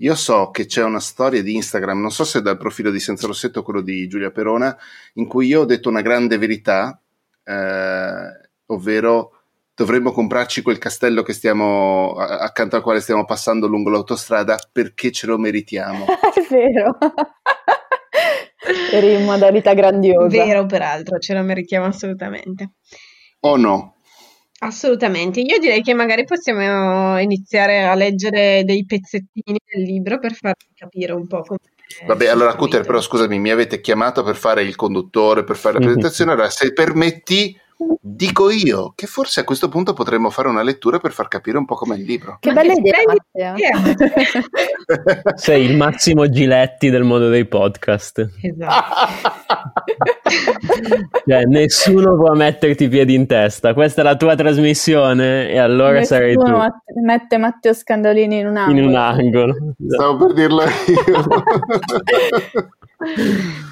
Io 0.00 0.14
so 0.14 0.50
che 0.50 0.66
c'è 0.66 0.82
una 0.82 1.00
storia 1.00 1.42
di 1.42 1.54
Instagram, 1.54 2.00
non 2.00 2.10
so 2.10 2.24
se 2.24 2.40
dal 2.40 2.56
profilo 2.56 2.90
di 2.90 3.00
Senza 3.00 3.26
Rossetto 3.26 3.60
o 3.60 3.62
quello 3.62 3.82
di 3.82 4.08
Giulia 4.08 4.30
Perona, 4.30 4.76
in 5.14 5.26
cui 5.26 5.46
io 5.46 5.60
ho 5.60 5.64
detto 5.66 5.90
una 5.90 6.00
grande 6.00 6.38
verità, 6.38 6.98
eh, 7.44 8.50
ovvero 8.66 9.32
dovremmo 9.74 10.12
comprarci 10.12 10.62
quel 10.62 10.78
castello 10.78 11.22
che 11.22 11.32
stiamo 11.32 12.14
accanto 12.14 12.76
al 12.76 12.82
quale 12.82 13.00
stiamo 13.00 13.24
passando 13.24 13.66
lungo 13.66 13.90
l'autostrada 13.90 14.58
perché 14.72 15.10
ce 15.10 15.26
lo 15.26 15.38
meritiamo. 15.38 16.04
È 16.34 16.46
vero. 16.48 16.96
Eri 18.92 19.14
in 19.14 19.24
modalità 19.24 19.74
grandiosa. 19.74 20.28
Vero, 20.28 20.64
peraltro, 20.64 21.18
ce 21.18 21.34
lo 21.34 21.42
meritiamo 21.42 21.86
assolutamente. 21.86 22.72
O 23.40 23.56
no? 23.56 23.99
Assolutamente. 24.62 25.40
Io 25.40 25.58
direi 25.58 25.80
che 25.80 25.94
magari 25.94 26.24
possiamo 26.24 27.18
iniziare 27.18 27.82
a 27.84 27.94
leggere 27.94 28.62
dei 28.64 28.84
pezzettini 28.84 29.58
del 29.64 29.82
libro 29.82 30.18
per 30.18 30.34
farvi 30.34 30.68
capire 30.74 31.12
un 31.12 31.26
po' 31.26 31.40
come. 31.40 31.60
Vabbè, 32.06 32.28
allora 32.28 32.54
Cutter, 32.54 32.84
però 32.84 33.00
scusami, 33.00 33.38
mi 33.38 33.50
avete 33.50 33.80
chiamato 33.80 34.22
per 34.22 34.36
fare 34.36 34.62
il 34.62 34.76
conduttore, 34.76 35.44
per 35.44 35.56
fare 35.56 35.78
la 35.78 35.80
presentazione. 35.80 36.32
Allora, 36.32 36.50
se 36.50 36.72
permetti, 36.72 37.58
Dico 38.02 38.50
io 38.50 38.92
che 38.94 39.06
forse 39.06 39.40
a 39.40 39.44
questo 39.44 39.70
punto 39.70 39.94
potremmo 39.94 40.28
fare 40.28 40.48
una 40.48 40.62
lettura 40.62 40.98
per 40.98 41.12
far 41.12 41.28
capire 41.28 41.56
un 41.56 41.64
po' 41.64 41.76
com'è 41.76 41.96
il 41.96 42.02
libro. 42.02 42.36
Che 42.38 42.52
bella 42.52 42.74
idea, 42.74 43.54
Sei 45.34 45.64
il 45.64 45.76
Massimo 45.76 46.28
Giletti 46.28 46.90
del 46.90 47.04
mondo 47.04 47.30
dei 47.30 47.46
podcast. 47.46 48.28
Esatto. 48.42 49.32
cioè, 51.26 51.44
nessuno 51.44 52.16
può 52.16 52.34
metterti 52.34 52.84
i 52.84 52.88
piedi 52.88 53.14
in 53.14 53.26
testa. 53.26 53.72
Questa 53.72 54.02
è 54.02 54.04
la 54.04 54.16
tua 54.16 54.34
trasmissione 54.34 55.48
e 55.48 55.58
allora 55.58 56.00
Nessuno 56.00 56.18
sarai 56.18 56.34
tu. 56.34 57.00
mette 57.02 57.38
Matteo 57.38 57.72
Scandolini 57.72 58.40
in 58.40 58.46
un 58.48 58.56
angolo. 58.58 58.78
In 58.78 58.86
un 58.88 58.94
angolo. 58.94 59.54
Stavo 59.88 60.26
per 60.26 60.34
dirlo 60.34 60.62
io. 60.62 61.24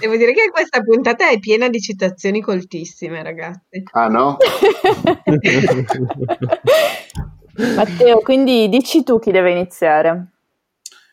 Devo 0.00 0.16
dire 0.16 0.32
che 0.32 0.48
questa 0.50 0.80
puntata 0.80 1.28
è 1.28 1.38
piena 1.38 1.68
di 1.68 1.80
citazioni 1.80 2.40
coltissime, 2.40 3.22
ragazzi. 3.22 3.82
Ah 3.98 4.06
no? 4.06 4.36
Matteo, 7.74 8.20
quindi 8.20 8.68
dici 8.68 9.02
tu 9.02 9.18
chi 9.18 9.32
deve 9.32 9.50
iniziare. 9.50 10.26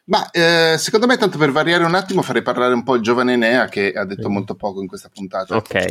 Ma 0.06 0.30
eh, 0.30 0.76
secondo 0.78 1.08
me, 1.08 1.17
tanto 1.17 1.39
per 1.39 1.52
variare 1.52 1.84
un 1.84 1.95
attimo, 1.95 2.21
farei 2.21 2.43
parlare 2.43 2.76
un 2.76 2.84
po' 2.84 2.93
il 2.93 3.02
giovane 3.02 3.34
Enea 3.34 3.65
che 3.65 3.91
ha 3.91 4.06
detto 4.06 4.30
molto 4.30 4.54
poco 4.54 4.82
in 4.82 4.88
questa 4.88 5.10
puntata. 5.12 5.56
Ok. 5.56 5.86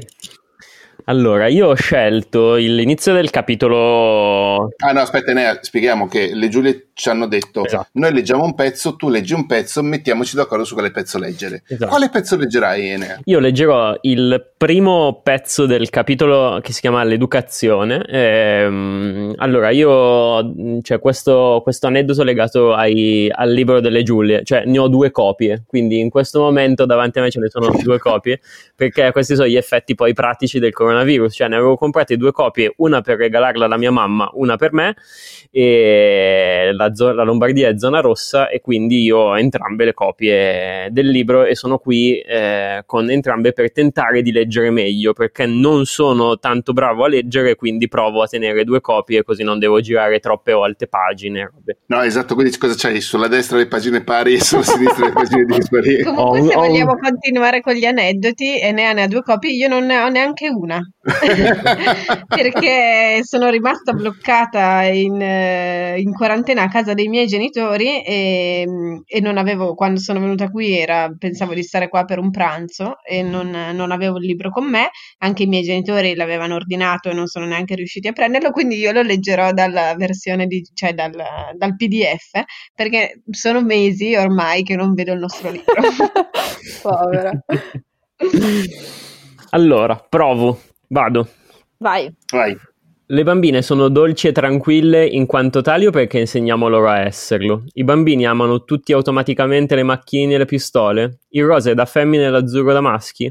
Allora, 1.06 1.48
io 1.48 1.66
ho 1.66 1.74
scelto 1.74 2.54
l'inizio 2.54 3.12
del 3.12 3.30
capitolo. 3.30 4.68
Ah, 4.76 4.92
no, 4.92 5.00
aspetta, 5.00 5.32
Enea, 5.32 5.58
spieghiamo 5.60 6.06
che 6.06 6.32
le 6.32 6.48
Giulie 6.48 6.90
ci 6.94 7.08
hanno 7.08 7.26
detto: 7.26 7.64
Esatto. 7.64 7.88
Noi 7.92 8.12
leggiamo 8.12 8.44
un 8.44 8.54
pezzo, 8.54 8.94
tu 8.96 9.10
leggi 9.10 9.34
un 9.34 9.46
pezzo, 9.46 9.82
mettiamoci 9.82 10.36
d'accordo 10.36 10.64
su 10.64 10.74
quale 10.74 10.92
pezzo 10.92 11.18
leggere. 11.18 11.64
Esatto. 11.66 11.90
Quale 11.90 12.08
pezzo 12.08 12.36
leggerai, 12.36 12.88
Enea? 12.88 13.20
Io 13.24 13.40
leggerò 13.40 13.96
il 14.02 14.52
primo 14.56 15.20
pezzo 15.22 15.66
del 15.66 15.90
capitolo 15.90 16.60
che 16.62 16.72
si 16.72 16.80
chiama 16.80 17.02
L'educazione. 17.02 18.04
Ehm, 18.06 19.34
allora, 19.36 19.70
io 19.70 20.80
c'è 20.80 21.00
questo, 21.00 21.60
questo 21.62 21.88
aneddoto 21.88 22.22
legato 22.22 22.72
ai- 22.72 23.28
al 23.30 23.50
libro 23.50 23.80
delle 23.80 24.02
Giulie, 24.04 24.42
cioè 24.44 24.64
ne 24.64 24.78
ho 24.78 24.88
due 24.88 25.10
copie, 25.10 25.64
quindi 25.66 25.98
in 25.98 26.10
questo 26.10 26.40
momento 26.40 26.86
davanti 26.86 27.18
a 27.18 27.22
me 27.22 27.30
ce 27.30 27.40
ne 27.40 27.48
sono 27.50 27.70
due 27.82 27.98
copie, 28.00 28.40
perché 28.74 29.10
questi 29.10 29.34
sono 29.34 29.48
gli 29.48 29.56
effetti 29.56 29.94
poi 29.94 30.14
pratici 30.14 30.60
del 30.60 30.72
coronavirus, 30.72 31.34
cioè 31.34 31.48
ne 31.48 31.56
avevo 31.56 31.76
comprate 31.76 32.16
due 32.16 32.30
copie, 32.30 32.72
una 32.76 33.00
per 33.00 33.18
regalarla 33.18 33.64
alla 33.64 33.76
mia 33.76 33.90
mamma, 33.90 34.30
una 34.34 34.56
per 34.56 34.72
me, 34.72 34.94
e 35.50 36.70
la, 36.72 36.83
zo- 36.92 37.12
la 37.12 37.22
Lombardia 37.22 37.68
è 37.68 37.78
zona 37.78 38.00
rossa 38.00 38.48
e 38.48 38.60
quindi 38.60 39.02
io 39.02 39.18
ho 39.18 39.38
entrambe 39.38 39.84
le 39.84 39.94
copie 39.94 40.88
del 40.90 41.08
libro 41.08 41.44
e 41.44 41.54
sono 41.54 41.78
qui 41.78 42.18
eh, 42.18 42.82
con 42.86 43.10
entrambe 43.10 43.52
per 43.52 43.72
tentare 43.72 44.22
di 44.22 44.32
leggere 44.32 44.70
meglio 44.70 45.12
perché 45.12 45.46
non 45.46 45.84
sono 45.84 46.38
tanto 46.38 46.72
bravo 46.72 47.04
a 47.04 47.08
leggere 47.08 47.54
quindi 47.56 47.88
provo 47.88 48.22
a 48.22 48.26
tenere 48.26 48.64
due 48.64 48.80
copie 48.80 49.22
così 49.22 49.42
non 49.42 49.58
devo 49.58 49.80
girare 49.80 50.18
troppe 50.20 50.52
volte 50.52 50.86
pagine 50.88 51.50
robe. 51.52 51.78
No, 51.86 52.02
esatto, 52.02 52.34
quindi 52.34 52.56
cosa 52.58 52.74
c'hai? 52.76 53.00
Sulla 53.00 53.28
destra 53.28 53.56
le 53.58 53.66
pagine 53.66 54.02
pari 54.02 54.34
e 54.34 54.40
sulla 54.40 54.62
sinistra 54.62 55.06
le 55.06 55.12
pagine 55.12 55.44
dispari. 55.44 56.02
Comunque, 56.04 56.40
un- 56.40 56.48
se 56.48 56.56
un- 56.56 56.66
vogliamo 56.66 56.96
continuare 56.96 57.60
con 57.60 57.74
gli 57.74 57.84
aneddoti, 57.84 58.58
e 58.60 58.72
ne 58.72 58.86
ha 58.86 58.92
ne 58.92 59.02
ha 59.02 59.06
due 59.08 59.22
copie, 59.22 59.50
io 59.52 59.68
non 59.68 59.84
ne 59.86 59.98
ho 59.98 60.08
neanche 60.08 60.48
una. 60.48 60.78
Perché 62.26 63.20
sono 63.22 63.50
rimasta 63.50 63.92
bloccata 63.92 64.82
in, 64.84 65.20
eh, 65.20 66.00
in 66.00 66.12
quarantena 66.12 66.62
a 66.62 66.68
casa 66.74 66.92
dei 66.92 67.06
miei 67.06 67.28
genitori 67.28 68.02
e, 68.02 68.66
e 69.06 69.20
non 69.20 69.38
avevo, 69.38 69.74
quando 69.76 70.00
sono 70.00 70.18
venuta 70.18 70.50
qui, 70.50 70.76
era, 70.76 71.08
pensavo 71.16 71.54
di 71.54 71.62
stare 71.62 71.88
qua 71.88 72.04
per 72.04 72.18
un 72.18 72.32
pranzo 72.32 72.96
e 73.08 73.22
non, 73.22 73.48
non 73.48 73.92
avevo 73.92 74.18
il 74.18 74.26
libro 74.26 74.50
con 74.50 74.68
me. 74.68 74.90
Anche 75.18 75.44
i 75.44 75.46
miei 75.46 75.62
genitori 75.62 76.16
l'avevano 76.16 76.56
ordinato 76.56 77.10
e 77.10 77.14
non 77.14 77.28
sono 77.28 77.46
neanche 77.46 77.76
riusciti 77.76 78.08
a 78.08 78.12
prenderlo, 78.12 78.50
quindi 78.50 78.76
io 78.76 78.90
lo 78.90 79.02
leggerò 79.02 79.52
dalla 79.52 79.94
versione 79.96 80.46
di, 80.46 80.68
cioè 80.74 80.94
dal, 80.94 81.12
dal 81.56 81.76
PDF, 81.76 82.42
perché 82.74 83.22
sono 83.30 83.62
mesi 83.62 84.16
ormai 84.16 84.64
che 84.64 84.74
non 84.74 84.94
vedo 84.94 85.12
il 85.12 85.20
nostro 85.20 85.52
libro. 85.52 85.74
Povera. 86.82 87.30
Allora, 89.50 90.04
provo, 90.08 90.60
vado. 90.88 91.28
Vai. 91.78 92.12
Vai. 92.32 92.58
Le 93.06 93.22
bambine 93.22 93.60
sono 93.60 93.90
dolci 93.90 94.28
e 94.28 94.32
tranquille 94.32 95.04
in 95.04 95.26
quanto 95.26 95.60
tali 95.60 95.84
o 95.84 95.90
perché 95.90 96.20
insegniamo 96.20 96.68
loro 96.68 96.88
a 96.88 97.00
esserlo? 97.00 97.64
I 97.74 97.84
bambini 97.84 98.24
amano 98.24 98.64
tutti 98.64 98.94
automaticamente 98.94 99.74
le 99.74 99.82
macchine 99.82 100.32
e 100.32 100.38
le 100.38 100.46
pistole? 100.46 101.18
Il 101.28 101.44
rosa 101.44 101.70
è 101.70 101.74
da 101.74 101.84
femmine 101.84 102.24
e 102.24 102.30
l'azzurro 102.30 102.72
da 102.72 102.80
maschi? 102.80 103.30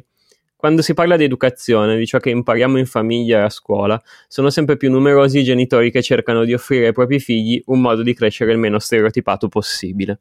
Quando 0.55 0.83
si 0.83 0.93
parla 0.93 1.17
di 1.17 1.23
educazione, 1.23 1.97
di 1.97 2.05
ciò 2.05 2.19
che 2.19 2.29
impariamo 2.29 2.77
in 2.77 2.86
famiglia 2.86 3.39
e 3.39 3.41
a 3.45 3.49
scuola, 3.49 3.99
sono 4.27 4.51
sempre 4.51 4.77
più 4.77 4.91
numerosi 4.91 5.39
i 5.39 5.43
genitori 5.43 5.89
che 5.89 6.03
cercano 6.03 6.45
di 6.45 6.53
offrire 6.53 6.86
ai 6.86 6.93
propri 6.93 7.19
figli 7.19 7.59
un 7.65 7.81
modo 7.81 8.03
di 8.03 8.13
crescere 8.13 8.51
il 8.51 8.59
meno 8.59 8.77
stereotipato 8.77 9.47
possibile. 9.47 10.19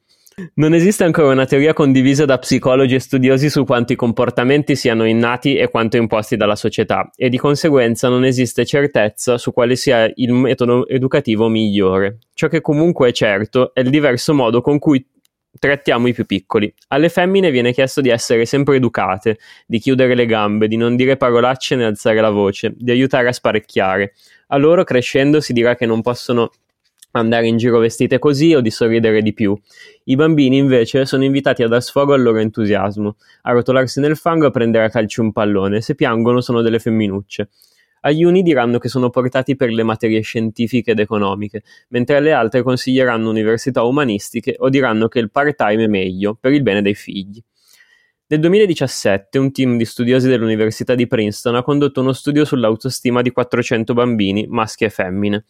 Non 0.55 0.73
esiste 0.73 1.05
ancora 1.05 1.33
una 1.33 1.45
teoria 1.45 1.75
condivisa 1.75 2.25
da 2.25 2.39
psicologi 2.39 2.95
e 2.95 3.01
studiosi 3.01 3.51
su 3.51 3.65
quanto 3.65 3.93
i 3.93 3.97
comportamenti 3.97 4.77
siano 4.77 5.05
innati 5.05 5.57
e 5.57 5.69
quanto 5.69 5.97
imposti 5.97 6.37
dalla 6.37 6.57
società 6.57 7.11
e 7.15 7.29
di 7.29 7.37
conseguenza 7.37 8.09
non 8.09 8.25
esiste 8.25 8.65
certezza 8.65 9.37
su 9.37 9.53
quale 9.53 9.77
sia 9.77 10.11
il 10.15 10.33
metodo 10.33 10.87
educativo 10.89 11.49
migliore. 11.49 12.19
Ciò 12.33 12.49
che 12.49 12.61
comunque 12.61 13.11
è 13.11 13.13
certo 13.13 13.75
è 13.75 13.81
il 13.81 13.91
diverso 13.91 14.33
modo 14.33 14.63
con 14.63 14.79
cui 14.79 15.07
trattiamo 15.59 16.09
i 16.09 16.15
più 16.15 16.25
piccoli. 16.25 16.73
Alle 16.89 17.09
femmine 17.09 17.51
viene 17.51 17.73
chiesto 17.73 18.01
di 18.01 18.09
essere 18.09 18.47
sempre 18.47 18.77
educate, 18.77 19.39
di 19.67 19.79
chiudere 19.79 20.15
le 20.15 20.27
gambe, 20.27 20.67
di 20.67 20.77
non 20.77 20.97
dire 20.97 21.17
parolacce 21.17 21.77
né 21.77 21.85
alzare 21.85 22.21
la 22.21 22.31
voce, 22.31 22.73
di 22.75 22.91
aiutare 22.91 23.29
a 23.29 23.33
sparecchiare. 23.33 24.15
A 24.49 24.57
loro 24.57 24.85
crescendo 24.85 25.41
si 25.41 25.53
dirà 25.53 25.77
che 25.77 25.87
non 25.87 26.03
possono 26.03 26.51
andare 27.13 27.47
in 27.47 27.57
giro 27.57 27.79
vestite 27.79 28.19
così 28.19 28.55
o 28.55 28.61
di 28.61 28.71
sorridere 28.71 29.23
di 29.23 29.33
più. 29.33 29.59
I 30.05 30.17
bambini 30.17 30.59
invece 30.59 31.07
sono 31.07 31.25
invitati 31.25 31.63
a 31.63 31.69
dar 31.69 31.83
sfogo 31.83 32.13
al 32.13 32.23
loro 32.23 32.39
entusiasmo, 32.39 33.17
a 33.43 33.53
rotolarsi 33.53 34.01
nel 34.01 34.17
fango 34.17 34.45
e 34.45 34.49
a 34.49 34.51
prendere 34.51 34.85
a 34.85 34.91
calci 34.91 35.21
un 35.21 35.33
pallone. 35.33 35.81
Se 35.81 35.95
piangono 35.95 36.41
sono 36.41 36.63
delle 36.63 36.79
femminucce. 36.79 37.49
Agli 38.05 38.25
uni 38.25 38.43
diranno 38.43 38.79
che 38.79 38.89
sono 38.89 39.11
portati 39.11 39.55
per 39.55 39.71
le 39.71 39.85
materie 39.85 40.21
scientifiche 40.23 40.91
ed 40.91 40.99
economiche, 40.99 41.63
mentre 41.91 42.17
alle 42.17 42.33
altre 42.33 42.63
consiglieranno 42.63 43.31
università 43.31 43.85
umanistiche 43.85 44.57
o 44.59 44.69
diranno 44.69 45.07
che 45.07 45.21
il 45.21 45.31
part-time 45.31 45.85
è 45.85 45.87
meglio, 45.87 46.37
per 46.39 46.53
il 46.53 46.63
bene 46.63 46.83
dei 46.83 46.97
figli. 46.97 47.41
Nel 48.33 48.41
2017 48.41 49.39
un 49.39 49.53
team 49.53 49.77
di 49.77 49.85
studiosi 49.85 50.27
dell'Università 50.27 50.95
di 50.95 51.07
Princeton 51.07 51.55
ha 51.55 51.63
condotto 51.63 52.01
uno 52.01 52.15
studio 52.15 52.47
sull'autostima 52.47 53.21
di 53.21 53.31
400 53.31 53.93
bambini, 53.93 54.47
maschi 54.49 54.85
e 54.85 54.89
femmine. 54.89 55.45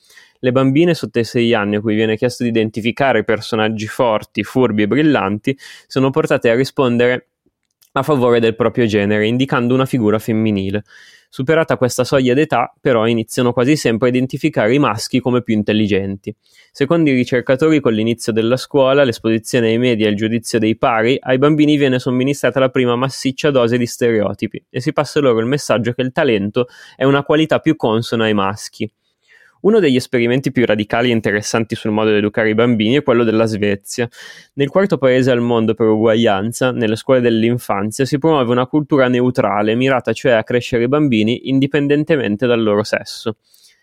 Le 0.45 0.51
bambine 0.51 0.93
sotto 0.93 1.21
i 1.21 1.25
6 1.25 1.55
anni 1.55 1.77
a 1.77 1.81
cui 1.81 1.95
viene 1.95 2.17
chiesto 2.17 2.43
di 2.43 2.49
identificare 2.49 3.23
personaggi 3.23 3.87
forti, 3.87 4.43
furbi 4.43 4.83
e 4.83 4.89
brillanti 4.89 5.57
sono 5.87 6.11
portate 6.11 6.51
a 6.51 6.57
rispondere 6.57 7.29
a 7.93 8.03
favore 8.03 8.41
del 8.41 8.57
proprio 8.57 8.87
genere, 8.87 9.29
indicando 9.29 9.73
una 9.73 9.87
figura 9.87 10.19
femminile. 10.19 10.83
Superata 11.29 11.77
questa 11.77 12.03
soglia 12.03 12.35
d'età, 12.35 12.75
però, 12.81 13.07
iniziano 13.07 13.53
quasi 13.53 13.77
sempre 13.77 14.09
a 14.09 14.11
identificare 14.11 14.75
i 14.75 14.81
maschi 14.81 15.21
come 15.21 15.43
più 15.43 15.55
intelligenti. 15.55 16.35
Secondo 16.73 17.11
i 17.11 17.15
ricercatori, 17.15 17.79
con 17.79 17.93
l'inizio 17.93 18.33
della 18.33 18.57
scuola, 18.57 19.05
l'esposizione 19.05 19.69
ai 19.69 19.79
media 19.79 20.09
e 20.09 20.11
il 20.11 20.17
giudizio 20.17 20.59
dei 20.59 20.77
pari, 20.77 21.17
ai 21.21 21.39
bambini 21.39 21.77
viene 21.77 22.01
somministrata 22.01 22.59
la 22.59 22.69
prima 22.69 22.97
massiccia 22.97 23.53
dose 23.53 23.79
di 23.79 23.87
stereotipi 23.87 24.65
e 24.69 24.81
si 24.81 24.93
passa 24.93 25.21
loro 25.21 25.39
il 25.39 25.47
messaggio 25.47 25.93
che 25.93 26.03
il 26.03 26.11
talento 26.11 26.67
è 26.97 27.05
una 27.05 27.23
qualità 27.23 27.61
più 27.61 27.77
consona 27.77 28.25
ai 28.25 28.35
maschi. 28.35 28.93
Uno 29.63 29.79
degli 29.79 29.95
esperimenti 29.95 30.51
più 30.51 30.67
radicali 30.67 31.11
e 31.11 31.13
interessanti 31.13 31.77
sul 31.77 31.93
modo 31.93 32.11
di 32.11 32.17
educare 32.17 32.51
i 32.51 32.55
bambini 32.55 32.97
è 32.97 33.03
quello 33.05 33.23
della 33.23 33.47
Svezia. 33.47 34.09
Nel 34.55 34.69
quarto 34.69 34.99
paese 34.99 35.31
al 35.31 35.41
mondo 35.41 35.75
per 35.75 35.87
uguaglianza, 35.87 36.73
nelle 36.73 36.97
scuole 36.97 37.21
dell'infanzia, 37.21 38.05
si 38.05 38.19
promuove 38.19 38.51
una 38.51 38.67
cultura 38.67 39.07
neutrale, 39.07 39.77
mirata 39.77 40.13
cioè 40.13 40.33
a 40.33 40.43
crescere 40.43 40.83
i 40.83 40.89
bambini 40.89 41.49
indipendentemente 41.49 42.49
dal 42.49 42.61
loro 42.61 42.83
sesso. 42.83 43.37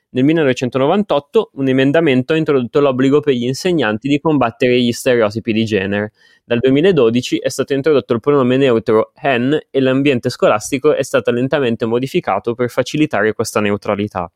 Nel 0.10 0.26
1998 0.26 1.52
un 1.54 1.70
emendamento 1.70 2.34
ha 2.34 2.36
introdotto 2.36 2.82
l'obbligo 2.82 3.22
per 3.22 3.36
gli 3.36 3.46
insegnanti 3.46 4.10
di 4.10 4.20
combattere 4.20 4.82
gli 4.82 4.92
stereotipi 4.92 5.54
di 5.54 5.64
genere. 5.64 6.12
Dal 6.44 6.60
2012 6.60 7.38
è 7.38 7.48
stato 7.48 7.74
introdotto 7.74 8.12
il 8.14 8.20
pronome 8.20 8.58
neutro 8.58 9.14
hen 9.16 9.58
e 9.70 9.80
l'ambiente 9.80 10.30
scolastico 10.30 10.94
è 10.94 11.04
stato 11.04 11.32
lentamente 11.32 11.86
modificato 11.86 12.54
per 12.54 12.70
facilitare 12.70 13.32
questa 13.32 13.62
neutralità. 13.62 14.30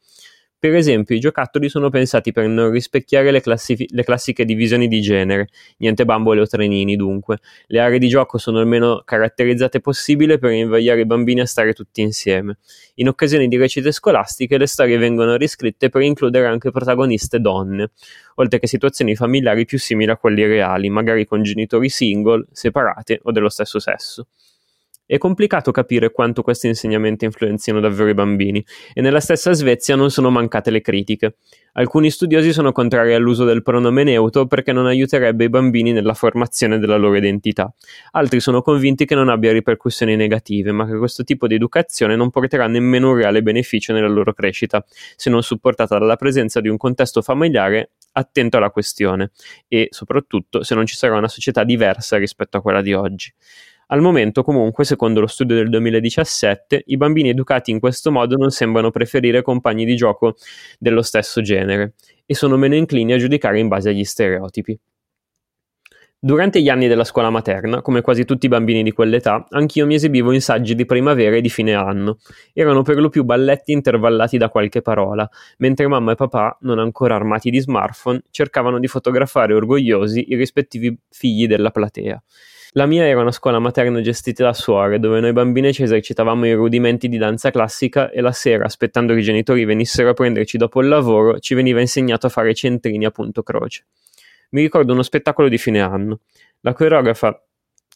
Per 0.64 0.74
esempio, 0.74 1.14
i 1.14 1.20
giocattoli 1.20 1.68
sono 1.68 1.90
pensati 1.90 2.32
per 2.32 2.48
non 2.48 2.72
rispecchiare 2.72 3.32
le, 3.32 3.42
classifi- 3.42 3.86
le, 3.90 4.06
classiche 4.06 4.46
divisioni 4.46 4.88
di 4.88 5.02
genere, 5.02 5.50
niente 5.80 6.06
bambole 6.06 6.40
o 6.40 6.48
trenini 6.48 6.96
dunque. 6.96 7.40
Le 7.68 7.82
aree 7.82 8.00
di 8.00 8.08
gioco 8.08 8.38
sono 8.38 8.62
il 8.62 8.66
meno 8.66 9.02
caratterizzate 9.04 9.82
possibile 9.82 10.38
per 10.38 10.52
invogliare 10.52 11.02
i 11.02 11.06
bambini 11.06 11.42
a 11.42 11.46
stare 11.46 11.74
tutti 11.74 12.00
insieme. 12.00 12.60
In 12.96 13.10
occasioni 13.10 13.50
di 13.50 13.58
recite 13.58 13.92
scolastiche 13.92 14.58
le 14.58 14.68
storie 14.68 14.98
vengono 14.98 15.36
riscritte 15.36 15.90
per 15.90 16.02
includere 16.02 16.48
anche 16.48 16.72
protagoniste 16.72 17.42
donne, 17.42 17.92
oltre 18.36 18.60
che 18.60 18.68
situazioni 18.68 19.18
familiari 19.18 19.66
più 19.66 19.78
simili 19.78 20.12
a 20.12 20.16
quelli 20.16 20.46
reali, 20.46 20.90
magari 20.90 21.26
con 21.26 21.44
genitori 21.44 21.90
single, 21.90 22.46
separate 22.54 23.20
o 23.24 23.34
dello 23.34 23.50
stesso 23.50 23.80
sesso. 23.80 24.28
È 25.06 25.18
complicato 25.18 25.72
capire 25.72 26.12
quanto 26.12 26.42
questi 26.44 26.68
insegnamenti 26.68 27.26
influenzino 27.26 27.82
davvero 27.82 28.10
i 28.10 28.14
bambini, 28.14 28.66
e 28.94 29.02
nella 29.02 29.20
stessa 29.20 29.52
Svezia 29.52 29.98
non 29.98 30.10
sono 30.10 30.30
mancate 30.30 30.72
le 30.72 30.80
critiche. 30.80 31.36
Alcuni 31.74 32.10
studiosi 32.10 32.54
sono 32.54 32.72
contrari 32.72 33.14
all'uso 33.14 33.44
del 33.44 33.64
pronome 33.64 34.04
neutro 34.04 34.46
perché 34.46 34.72
non 34.72 34.86
aiuterebbe 34.86 35.44
i 35.44 35.50
bambini 35.50 35.92
nella 35.92 36.14
formazione 36.14 36.80
della 36.80 36.96
loro 36.96 37.18
identità. 37.18 37.74
Altri 38.12 38.40
sono 38.40 38.62
convinti 38.62 39.04
che 39.04 39.16
non 39.16 39.28
abbia 39.28 39.52
ripercussioni 39.52 40.16
negative, 40.16 40.72
ma 40.72 40.86
che 40.86 40.98
questo 40.98 41.26
tipo 41.26 41.48
di 41.48 41.56
educazione 41.56 42.16
non 42.16 42.30
porterà 42.30 42.68
nemmeno 42.68 43.10
un 43.10 43.18
reale 43.18 43.42
beneficio 43.42 43.92
nella 43.92 44.08
loro 44.08 44.34
crescita, 44.34 44.86
se 45.18 45.30
non 45.30 45.44
supportata 45.44 45.98
dalla 45.98 46.16
presenza 46.16 46.62
di 46.62 46.70
un 46.70 46.78
contesto 46.78 47.22
familiare 47.22 47.92
attento 48.14 48.58
alla 48.58 48.70
questione 48.70 49.32
e 49.68 49.88
soprattutto 49.90 50.64
se 50.64 50.76
non 50.76 50.86
ci 50.86 50.96
sarà 50.96 51.18
una 51.18 51.28
società 51.28 51.64
diversa 51.64 52.18
rispetto 52.18 52.58
a 52.58 52.62
quella 52.62 52.82
di 52.82 52.94
oggi. 52.94 53.34
Al 53.88 54.02
momento, 54.02 54.44
comunque, 54.44 54.86
secondo 54.86 55.20
lo 55.20 55.28
studio 55.28 55.56
del 55.56 55.70
2017, 55.70 56.84
i 56.88 56.98
bambini 56.98 57.30
educati 57.30 57.72
in 57.72 57.80
questo 57.80 58.12
modo 58.12 58.38
non 58.38 58.50
sembrano 58.50 58.92
preferire 58.92 59.42
compagni 59.42 59.86
di 59.86 59.96
gioco 59.96 60.36
dello 60.80 61.02
stesso 61.02 61.42
genere 61.42 61.94
e 62.26 62.36
sono 62.36 62.58
meno 62.58 62.76
inclini 62.76 63.14
a 63.14 63.18
giudicare 63.18 63.60
in 63.60 63.68
base 63.68 63.90
agli 63.90 64.04
stereotipi. 64.04 64.80
Durante 66.26 66.62
gli 66.62 66.70
anni 66.70 66.88
della 66.88 67.04
scuola 67.04 67.30
materna, 67.30 67.82
come 67.82 68.00
quasi 68.00 68.24
tutti 68.24 68.46
i 68.46 68.50
bambini 68.50 68.82
di 68.82 68.94
quell'età, 68.94 69.46
anch'io 69.50 69.86
mi 69.86 69.96
esibivo 69.96 70.32
in 70.32 70.40
saggi 70.40 70.74
di 70.74 70.86
primavera 70.86 71.36
e 71.36 71.42
di 71.42 71.50
fine 71.50 71.74
anno. 71.74 72.20
Erano 72.54 72.82
per 72.82 72.96
lo 72.96 73.10
più 73.10 73.26
balletti 73.26 73.74
intervallati 73.74 74.38
da 74.38 74.48
qualche 74.48 74.82
parola, 74.82 75.30
mentre 75.58 75.86
mamma 75.86 76.14
e 76.14 76.16
papà, 76.16 76.58
non 76.62 76.80
ancora 76.80 77.16
armati 77.16 77.50
di 77.50 77.60
smartphone, 77.60 78.22
cercavano 78.30 78.80
di 78.80 78.88
fotografare 78.88 79.54
orgogliosi 79.54 80.32
i 80.32 80.38
rispettivi 80.38 80.98
figli 81.10 81.46
della 81.46 81.72
platea. 81.72 82.24
La 82.76 82.88
mia 82.88 83.06
era 83.06 83.22
una 83.22 83.32
scuola 83.32 83.60
materna 83.60 84.02
gestita 84.02 84.46
da 84.46 84.54
suore, 84.54 85.00
dove 85.00 85.20
noi 85.20 85.32
bambine 85.32 85.72
ci 85.72 85.84
esercitavamo 85.84 86.48
i 86.48 86.54
rudimenti 86.54 87.08
di 87.08 87.20
danza 87.20 87.52
classica 87.52 88.10
e 88.10 88.20
la 88.20 88.32
sera, 88.32 88.66
aspettando 88.66 89.14
che 89.14 89.20
i 89.20 89.24
genitori 89.24 89.64
venissero 89.64 90.10
a 90.10 90.14
prenderci 90.14 90.58
dopo 90.58 90.82
il 90.82 90.88
lavoro, 90.88 91.40
ci 91.40 91.54
veniva 91.54 91.82
insegnato 91.82 92.26
a 92.26 92.30
fare 92.30 92.56
centrini 92.56 93.06
a 93.06 93.12
punto 93.12 93.44
croce. 93.44 93.86
Mi 94.50 94.62
ricordo 94.62 94.92
uno 94.92 95.04
spettacolo 95.04 95.50
di 95.50 95.60
fine 95.60 95.82
anno. 95.82 96.22
La 96.62 96.74
coreografa 96.74 97.40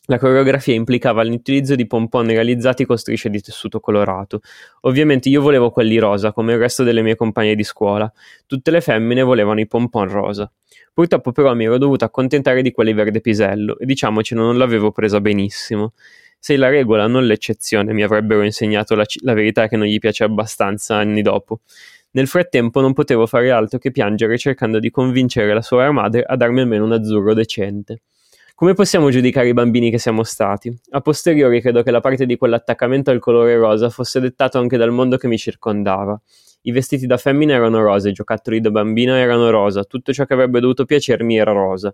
la 0.07 0.17
coreografia 0.17 0.73
implicava 0.73 1.23
l'utilizzo 1.23 1.75
di 1.75 1.85
pompon 1.85 2.27
realizzati 2.27 2.85
con 2.85 2.97
strisce 2.97 3.29
di 3.29 3.41
tessuto 3.41 3.79
colorato. 3.79 4.39
Ovviamente 4.81 5.27
io 5.27 5.41
volevo 5.41 5.69
quelli 5.69 5.97
rosa, 5.97 6.31
come 6.31 6.53
il 6.53 6.59
resto 6.59 6.83
delle 6.83 7.01
mie 7.01 7.15
compagne 7.15 7.55
di 7.55 7.63
scuola. 7.63 8.11
Tutte 8.45 8.71
le 8.71 8.79
femmine 8.79 9.21
volevano 9.21 9.59
i 9.59 9.67
pompon 9.67 10.07
rosa. 10.07 10.49
Purtroppo 10.93 11.31
però 11.33 11.53
mi 11.53 11.65
ero 11.65 11.77
dovuta 11.77 12.05
accontentare 12.05 12.61
di 12.61 12.71
quelli 12.71 12.93
verde 12.93 13.19
pisello 13.19 13.77
e 13.77 13.85
diciamoci 13.85 14.33
non 14.33 14.57
l'avevo 14.57 14.91
presa 14.91 15.19
benissimo. 15.19 15.93
Sei 16.39 16.55
la 16.55 16.69
regola, 16.69 17.07
non 17.07 17.25
l'eccezione, 17.25 17.91
mi 17.91 18.03
avrebbero 18.03 18.43
insegnato 18.43 18.95
la, 18.95 19.03
la 19.23 19.33
verità 19.33 19.67
che 19.67 19.75
non 19.75 19.87
gli 19.87 19.99
piace 19.99 20.23
abbastanza 20.23 20.95
anni 20.95 21.21
dopo. 21.21 21.59
Nel 22.11 22.27
frattempo 22.27 22.79
non 22.79 22.93
potevo 22.93 23.27
fare 23.27 23.51
altro 23.51 23.77
che 23.77 23.91
piangere 23.91 24.37
cercando 24.37 24.79
di 24.79 24.89
convincere 24.89 25.53
la 25.53 25.61
sua 25.61 25.91
madre 25.91 26.23
a 26.23 26.37
darmi 26.37 26.61
almeno 26.61 26.85
un 26.85 26.93
azzurro 26.93 27.33
decente. 27.33 28.03
Come 28.57 28.73
possiamo 28.73 29.11
giudicare 29.11 29.49
i 29.49 29.53
bambini 29.53 29.91
che 29.91 29.99
siamo 29.99 30.23
stati? 30.23 30.75
A 30.89 31.01
posteriori 31.01 31.61
credo 31.61 31.83
che 31.83 31.91
la 31.91 31.99
parte 31.99 32.25
di 32.25 32.37
quell'attaccamento 32.37 33.11
al 33.11 33.19
colore 33.19 33.55
rosa 33.55 33.91
fosse 33.91 34.19
dettato 34.19 34.57
anche 34.57 34.77
dal 34.77 34.89
mondo 34.89 35.17
che 35.17 35.27
mi 35.27 35.37
circondava. 35.37 36.19
I 36.61 36.71
vestiti 36.71 37.05
da 37.05 37.17
femmina 37.17 37.53
erano 37.53 37.83
rosa, 37.83 38.09
i 38.09 38.13
giocattoli 38.13 38.59
da 38.59 38.71
bambina 38.71 39.19
erano 39.19 39.51
rosa, 39.51 39.83
tutto 39.83 40.11
ciò 40.11 40.25
che 40.25 40.33
avrebbe 40.33 40.59
dovuto 40.59 40.85
piacermi 40.85 41.37
era 41.37 41.51
rosa. 41.51 41.93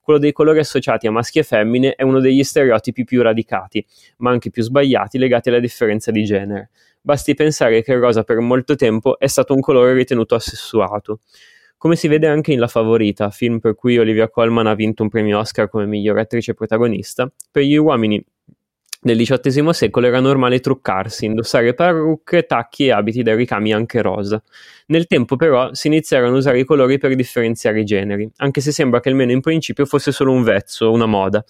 Quello 0.00 0.18
dei 0.18 0.32
colori 0.32 0.58
associati 0.58 1.06
a 1.06 1.12
maschi 1.12 1.38
e 1.38 1.44
femmine 1.44 1.94
è 1.94 2.02
uno 2.02 2.18
degli 2.18 2.42
stereotipi 2.42 3.04
più 3.04 3.22
radicati, 3.22 3.86
ma 4.16 4.32
anche 4.32 4.50
più 4.50 4.64
sbagliati 4.64 5.16
legati 5.16 5.48
alla 5.48 5.60
differenza 5.60 6.10
di 6.10 6.24
genere. 6.24 6.70
Basti 7.00 7.34
pensare 7.34 7.82
che 7.82 7.92
il 7.92 8.00
rosa 8.00 8.24
per 8.24 8.40
molto 8.40 8.74
tempo 8.74 9.16
è 9.16 9.28
stato 9.28 9.54
un 9.54 9.60
colore 9.60 9.92
ritenuto 9.92 10.34
assessuato. 10.34 11.20
Come 11.80 11.96
si 11.96 12.08
vede 12.08 12.26
anche 12.26 12.52
in 12.52 12.58
La 12.58 12.66
Favorita, 12.66 13.30
film 13.30 13.58
per 13.58 13.74
cui 13.74 13.96
Olivia 13.96 14.28
Colman 14.28 14.66
ha 14.66 14.74
vinto 14.74 15.02
un 15.02 15.08
premio 15.08 15.38
Oscar 15.38 15.70
come 15.70 15.86
miglior 15.86 16.18
attrice 16.18 16.52
protagonista, 16.52 17.32
per 17.50 17.62
gli 17.62 17.74
uomini 17.74 18.22
del 19.00 19.16
XVIII 19.16 19.72
secolo 19.72 20.06
era 20.06 20.20
normale 20.20 20.60
truccarsi, 20.60 21.24
indossare 21.24 21.72
parrucche, 21.72 22.44
tacchi 22.44 22.88
e 22.88 22.90
abiti 22.90 23.22
da 23.22 23.34
ricami 23.34 23.72
anche 23.72 24.02
rosa. 24.02 24.42
Nel 24.88 25.06
tempo 25.06 25.36
però 25.36 25.72
si 25.72 25.86
iniziarono 25.86 26.34
a 26.34 26.38
usare 26.40 26.58
i 26.58 26.64
colori 26.66 26.98
per 26.98 27.14
differenziare 27.14 27.80
i 27.80 27.84
generi, 27.84 28.30
anche 28.36 28.60
se 28.60 28.72
sembra 28.72 29.00
che 29.00 29.08
almeno 29.08 29.32
in 29.32 29.40
principio 29.40 29.86
fosse 29.86 30.12
solo 30.12 30.32
un 30.32 30.42
vezzo, 30.42 30.92
una 30.92 31.06
moda. 31.06 31.42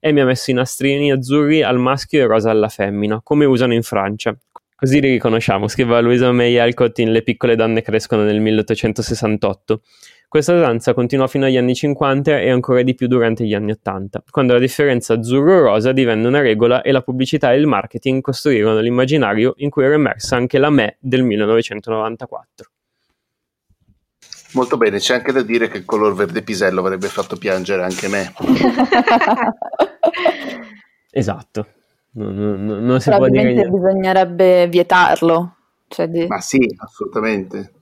E 0.00 0.10
mi 0.10 0.20
ha 0.20 0.24
messo 0.24 0.50
i 0.50 0.54
nastrini 0.54 1.12
azzurri 1.12 1.62
al 1.62 1.78
maschio 1.78 2.24
e 2.24 2.26
rosa 2.26 2.50
alla 2.50 2.68
femmina, 2.68 3.20
come 3.22 3.44
usano 3.44 3.72
in 3.72 3.82
Francia, 3.82 4.36
Così 4.78 5.00
li 5.00 5.08
riconosciamo, 5.08 5.68
scriveva 5.68 6.00
Louisa 6.00 6.30
May 6.32 6.58
Alcott 6.58 6.98
in 6.98 7.10
Le 7.10 7.22
piccole 7.22 7.56
donne 7.56 7.80
crescono 7.80 8.24
nel 8.24 8.40
1868. 8.40 9.80
Questa 10.28 10.54
danza 10.58 10.92
continuò 10.92 11.26
fino 11.28 11.46
agli 11.46 11.56
anni 11.56 11.74
50 11.74 12.40
e 12.40 12.50
ancora 12.50 12.82
di 12.82 12.94
più 12.94 13.06
durante 13.06 13.46
gli 13.46 13.54
anni 13.54 13.70
80, 13.70 14.24
quando 14.30 14.52
la 14.52 14.58
differenza 14.58 15.14
azzurro-rosa 15.14 15.92
divenne 15.92 16.26
una 16.26 16.42
regola 16.42 16.82
e 16.82 16.92
la 16.92 17.00
pubblicità 17.00 17.54
e 17.54 17.56
il 17.56 17.66
marketing 17.66 18.20
costruirono 18.20 18.80
l'immaginario 18.80 19.54
in 19.58 19.70
cui 19.70 19.84
era 19.84 19.94
emersa 19.94 20.36
anche 20.36 20.58
la 20.58 20.68
me 20.68 20.98
del 21.00 21.22
1994. 21.22 22.70
Molto 24.52 24.76
bene, 24.76 24.98
c'è 24.98 25.14
anche 25.14 25.32
da 25.32 25.40
dire 25.40 25.68
che 25.68 25.78
il 25.78 25.86
color 25.86 26.14
verde 26.14 26.42
pisello 26.42 26.80
avrebbe 26.80 27.08
fatto 27.08 27.36
piangere 27.36 27.82
anche 27.82 28.08
me. 28.08 28.30
esatto. 31.10 31.66
Non, 32.16 32.34
non, 32.34 32.84
non 32.84 33.00
si 33.00 33.10
può 33.10 33.28
dire 33.28 33.52
niente. 33.52 33.68
bisognerebbe 33.68 34.66
vietarlo. 34.68 35.56
Cioè 35.86 36.08
di... 36.08 36.26
Ma 36.26 36.40
sì, 36.40 36.66
assolutamente. 36.78 37.72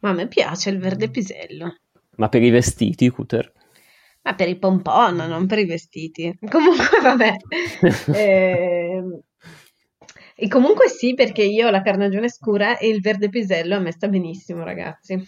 Ma 0.00 0.10
a 0.10 0.12
me 0.12 0.26
piace 0.26 0.70
il 0.70 0.78
verde 0.78 1.08
pisello. 1.08 1.76
Ma 2.16 2.28
per 2.28 2.42
i 2.42 2.50
vestiti, 2.50 3.08
Cuter? 3.08 3.52
Ma 4.22 4.34
per 4.34 4.48
i 4.48 4.56
pompon, 4.56 5.16
non 5.16 5.46
per 5.46 5.58
i 5.58 5.66
vestiti. 5.66 6.36
Comunque, 6.50 7.00
vabbè. 7.00 7.36
eh, 8.12 9.02
e 10.34 10.48
comunque 10.48 10.88
sì, 10.88 11.14
perché 11.14 11.44
io 11.44 11.68
ho 11.68 11.70
la 11.70 11.82
carnagione 11.82 12.28
scura 12.28 12.76
e 12.76 12.88
il 12.88 13.00
verde 13.00 13.28
pisello 13.28 13.76
a 13.76 13.78
me 13.78 13.92
sta 13.92 14.08
benissimo, 14.08 14.64
ragazzi. 14.64 15.22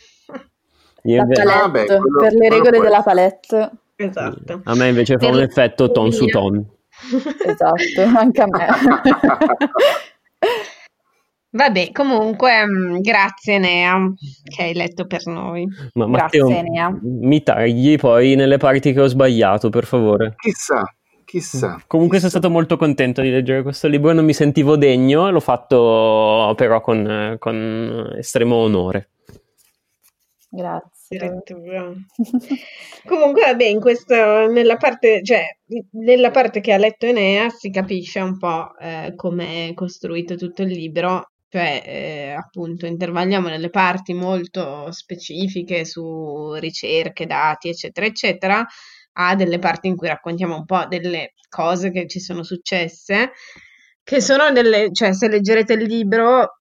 La 1.03 1.25
palette, 1.25 1.43
ah, 1.43 1.69
beh, 1.69 1.85
quello, 1.85 2.21
per 2.21 2.35
le 2.35 2.49
regole 2.49 2.81
della 2.81 3.03
palette. 3.03 3.71
Esatto. 3.95 4.61
A 4.65 4.75
me 4.75 4.89
invece 4.89 5.15
fa 5.15 5.27
per 5.27 5.35
un 5.35 5.43
effetto 5.43 5.93
ton 5.93 6.11
su 6.11 6.27
ton. 6.27 6.75
Esatto, 7.45 8.19
anche 8.19 8.43
a 8.43 8.47
me. 8.47 8.67
Vabbè, 11.57 11.91
comunque, 11.93 12.67
mm, 12.67 12.99
grazie 13.01 13.59
Nea 13.59 14.13
che 14.45 14.63
hai 14.63 14.75
letto 14.75 15.07
per 15.07 15.27
noi. 15.27 15.67
Ma 15.95 16.07
Matteo, 16.07 16.49
grazie 16.49 16.69
Nea. 16.69 16.99
Mi 17.03 17.43
tagli 17.43 17.97
poi 17.97 18.35
nelle 18.35 18.59
parti 18.59 18.93
che 18.93 19.01
ho 19.01 19.07
sbagliato, 19.07 19.71
per 19.71 19.87
favore. 19.87 20.35
Chissà, 20.37 20.83
chissà. 21.25 21.81
Comunque 21.87 22.19
chissà. 22.19 22.29
sono 22.29 22.43
stato 22.43 22.51
molto 22.51 22.77
contento 22.77 23.23
di 23.23 23.31
leggere 23.31 23.63
questo 23.63 23.89
libro 23.89 24.11
e 24.11 24.15
non 24.15 24.27
mi 24.27 24.35
sentivo 24.35 24.77
degno, 24.77 25.31
l'ho 25.31 25.41
fatto 25.41 26.53
però 26.57 26.83
con, 26.83 27.37
con 27.39 28.13
estremo 28.19 28.57
onore. 28.57 29.09
Grazie. 30.51 30.96
Comunque, 33.07 33.43
vabbè, 33.43 33.65
in 33.65 33.81
questo, 33.81 34.15
nella 34.49 34.77
parte, 34.77 35.23
cioè, 35.23 35.45
nella 35.93 36.31
parte 36.31 36.61
che 36.61 36.73
ha 36.73 36.79
letto 36.79 37.07
Enea 37.07 37.49
si 37.51 37.71
capisce 37.71 38.21
un 38.21 38.37
po' 38.39 38.77
eh, 38.79 39.13
come 39.15 39.69
è 39.69 39.75
costruito 39.75 40.35
tutto 40.35 40.63
il 40.63 40.69
libro, 40.71 41.31
cioè, 41.49 41.83
eh, 41.85 42.31
appunto, 42.31 42.87
intervalliamo 42.87 43.49
nelle 43.49 43.71
parti 43.71 44.15
molto 44.15 44.91
specifiche 44.91 45.85
su 45.85 46.53
ricerche, 46.55 47.27
dati, 47.27 47.69
eccetera, 47.69 48.07
eccetera, 48.07 48.67
a 49.19 49.35
delle 49.37 49.59
parti 49.59 49.87
in 49.89 49.97
cui 49.97 50.09
raccontiamo 50.09 50.57
un 50.57 50.65
po' 50.65 50.87
delle 50.89 51.35
cose 51.49 51.91
che 51.91 52.07
ci 52.09 52.19
sono 52.21 52.43
successe, 52.43 53.31
che 54.03 54.21
sono 54.21 54.51
delle, 54.51 54.91
cioè, 54.93 55.13
se 55.13 55.29
leggerete 55.29 55.75
il 55.75 55.85
libro 55.85 56.61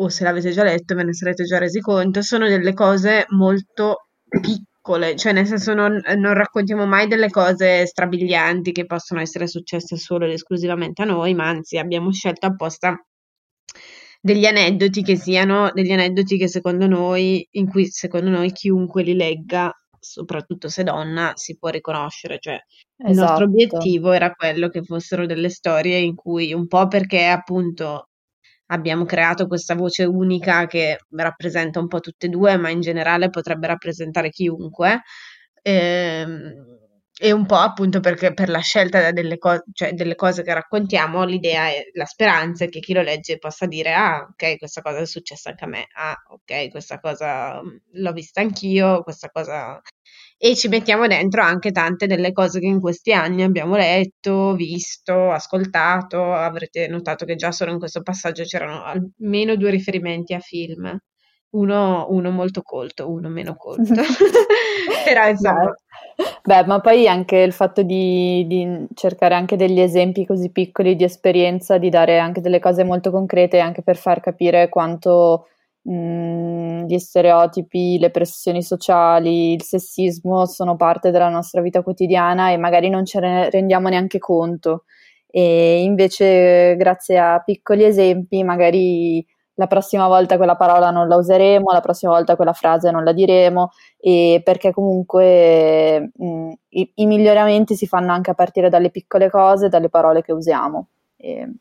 o 0.00 0.08
se 0.08 0.24
l'avete 0.24 0.50
già 0.50 0.62
letto 0.62 0.94
ve 0.94 1.04
ne 1.04 1.12
sarete 1.12 1.44
già 1.44 1.58
resi 1.58 1.80
conto, 1.80 2.22
sono 2.22 2.48
delle 2.48 2.72
cose 2.72 3.24
molto 3.30 4.08
piccole, 4.40 5.16
cioè 5.16 5.32
nel 5.32 5.46
senso 5.46 5.74
non, 5.74 6.00
non 6.16 6.34
raccontiamo 6.34 6.86
mai 6.86 7.08
delle 7.08 7.30
cose 7.30 7.86
strabilianti 7.86 8.72
che 8.72 8.86
possono 8.86 9.20
essere 9.20 9.46
successe 9.46 9.96
solo 9.96 10.26
ed 10.26 10.32
esclusivamente 10.32 11.02
a 11.02 11.06
noi, 11.06 11.34
ma 11.34 11.48
anzi 11.48 11.78
abbiamo 11.78 12.12
scelto 12.12 12.46
apposta 12.46 12.96
degli 14.20 14.46
aneddoti 14.46 15.02
che 15.02 15.16
siano 15.16 15.70
degli 15.72 15.92
aneddoti 15.92 16.36
che 16.36 16.48
secondo 16.48 16.86
noi, 16.86 17.46
in 17.52 17.68
cui 17.68 17.86
secondo 17.86 18.30
noi 18.30 18.52
chiunque 18.52 19.02
li 19.02 19.14
legga, 19.14 19.72
soprattutto 19.98 20.68
se 20.68 20.84
donna, 20.84 21.32
si 21.34 21.56
può 21.56 21.70
riconoscere. 21.70 22.38
Cioè, 22.40 22.54
esatto. 22.54 23.10
il 23.10 23.16
nostro 23.16 23.44
esatto. 23.44 23.44
obiettivo 23.44 24.12
era 24.12 24.32
quello 24.32 24.68
che 24.68 24.82
fossero 24.82 25.26
delle 25.26 25.48
storie 25.50 25.98
in 25.98 26.14
cui 26.14 26.52
un 26.52 26.66
po' 26.66 26.86
perché 26.88 27.26
appunto 27.26 28.07
abbiamo 28.68 29.04
creato 29.04 29.46
questa 29.46 29.74
voce 29.74 30.04
unica 30.04 30.66
che 30.66 30.98
rappresenta 31.10 31.80
un 31.80 31.88
po' 31.88 32.00
tutte 32.00 32.26
e 32.26 32.28
due, 32.30 32.56
ma 32.56 32.70
in 32.70 32.80
generale 32.80 33.30
potrebbe 33.30 33.66
rappresentare 33.66 34.30
chiunque. 34.30 35.02
Ehm, 35.62 36.76
e 37.20 37.32
un 37.32 37.46
po' 37.46 37.56
appunto 37.56 37.98
perché 38.00 38.32
per 38.32 38.48
la 38.48 38.60
scelta 38.60 39.10
delle, 39.10 39.38
co- 39.38 39.62
cioè 39.72 39.92
delle 39.92 40.14
cose 40.14 40.42
che 40.44 40.54
raccontiamo, 40.54 41.24
l'idea 41.24 41.66
è 41.68 41.82
la 41.94 42.04
speranza 42.04 42.64
è 42.64 42.68
che 42.68 42.78
chi 42.80 42.92
lo 42.92 43.02
legge 43.02 43.38
possa 43.38 43.66
dire: 43.66 43.92
Ah, 43.94 44.20
ok, 44.30 44.56
questa 44.58 44.82
cosa 44.82 44.98
è 44.98 45.06
successa 45.06 45.50
anche 45.50 45.64
a 45.64 45.66
me. 45.68 45.86
Ah, 45.94 46.16
ok, 46.28 46.68
questa 46.70 47.00
cosa 47.00 47.60
mm, 47.62 47.76
l'ho 47.94 48.12
vista 48.12 48.40
anch'io, 48.40 49.02
questa 49.02 49.30
cosa. 49.30 49.80
E 50.40 50.54
ci 50.54 50.68
mettiamo 50.68 51.08
dentro 51.08 51.42
anche 51.42 51.72
tante 51.72 52.06
delle 52.06 52.30
cose 52.30 52.60
che 52.60 52.66
in 52.66 52.80
questi 52.80 53.12
anni 53.12 53.42
abbiamo 53.42 53.74
letto, 53.74 54.54
visto, 54.54 55.32
ascoltato. 55.32 56.32
Avrete 56.32 56.86
notato 56.86 57.24
che 57.24 57.34
già 57.34 57.50
solo 57.50 57.72
in 57.72 57.80
questo 57.80 58.02
passaggio 58.02 58.44
c'erano 58.44 58.84
almeno 58.84 59.56
due 59.56 59.70
riferimenti 59.70 60.34
a 60.34 60.38
film. 60.38 60.96
Uno, 61.50 62.06
uno 62.10 62.30
molto 62.30 62.62
colto, 62.62 63.10
uno 63.10 63.28
meno 63.28 63.56
colto. 63.56 63.94
Però 65.04 65.28
insomma. 65.28 65.74
Beh, 66.44 66.64
ma 66.66 66.80
poi 66.80 67.08
anche 67.08 67.38
il 67.38 67.52
fatto 67.52 67.82
di, 67.82 68.46
di, 68.46 68.86
cercare 68.94 69.34
anche 69.34 69.56
degli 69.56 69.80
esempi 69.80 70.24
così 70.24 70.50
piccoli 70.50 70.94
di 70.94 71.04
esperienza, 71.04 71.78
di 71.78 71.90
dare 71.90 72.18
anche 72.18 72.40
delle 72.40 72.60
cose 72.60 72.84
molto 72.84 73.10
concrete, 73.10 73.58
anche 73.58 73.82
per 73.82 73.96
far 73.96 74.20
capire 74.20 74.68
quanto 74.68 75.48
mh, 75.82 76.86
gli 76.86 76.98
stereotipi, 76.98 77.98
le 77.98 78.10
pressioni 78.10 78.62
sociali, 78.62 79.52
il 79.52 79.62
sessismo 79.62 80.46
sono 80.46 80.76
parte 80.76 81.10
della 81.10 81.28
nostra 81.28 81.60
vita 81.60 81.82
quotidiana 81.82 82.50
e 82.50 82.56
magari 82.56 82.88
non 82.88 83.04
ce 83.04 83.20
ne 83.20 83.50
rendiamo 83.50 83.88
neanche 83.88 84.18
conto. 84.18 84.84
E 85.30 85.82
invece, 85.82 86.76
grazie 86.76 87.18
a 87.18 87.42
piccoli 87.44 87.84
esempi, 87.84 88.42
magari 88.42 89.24
la 89.58 89.66
prossima 89.66 90.06
volta 90.06 90.36
quella 90.36 90.56
parola 90.56 90.90
non 90.90 91.08
la 91.08 91.16
useremo, 91.16 91.72
la 91.72 91.80
prossima 91.80 92.12
volta 92.12 92.36
quella 92.36 92.52
frase 92.52 92.90
non 92.90 93.02
la 93.04 93.12
diremo, 93.12 93.72
e 93.98 94.40
perché 94.44 94.72
comunque 94.72 96.12
mh, 96.14 96.52
i, 96.68 96.92
i, 96.94 97.06
miglioramenti 97.06 97.74
si 97.74 97.86
fanno 97.86 98.12
anche 98.12 98.30
a 98.30 98.34
partire 98.34 98.70
dalle 98.70 98.90
piccole 98.90 99.28
cose, 99.28 99.68
dalle 99.68 99.88
parole 99.88 100.22
che 100.22 100.32
usiamo. 100.32 100.88
E... 101.16 101.52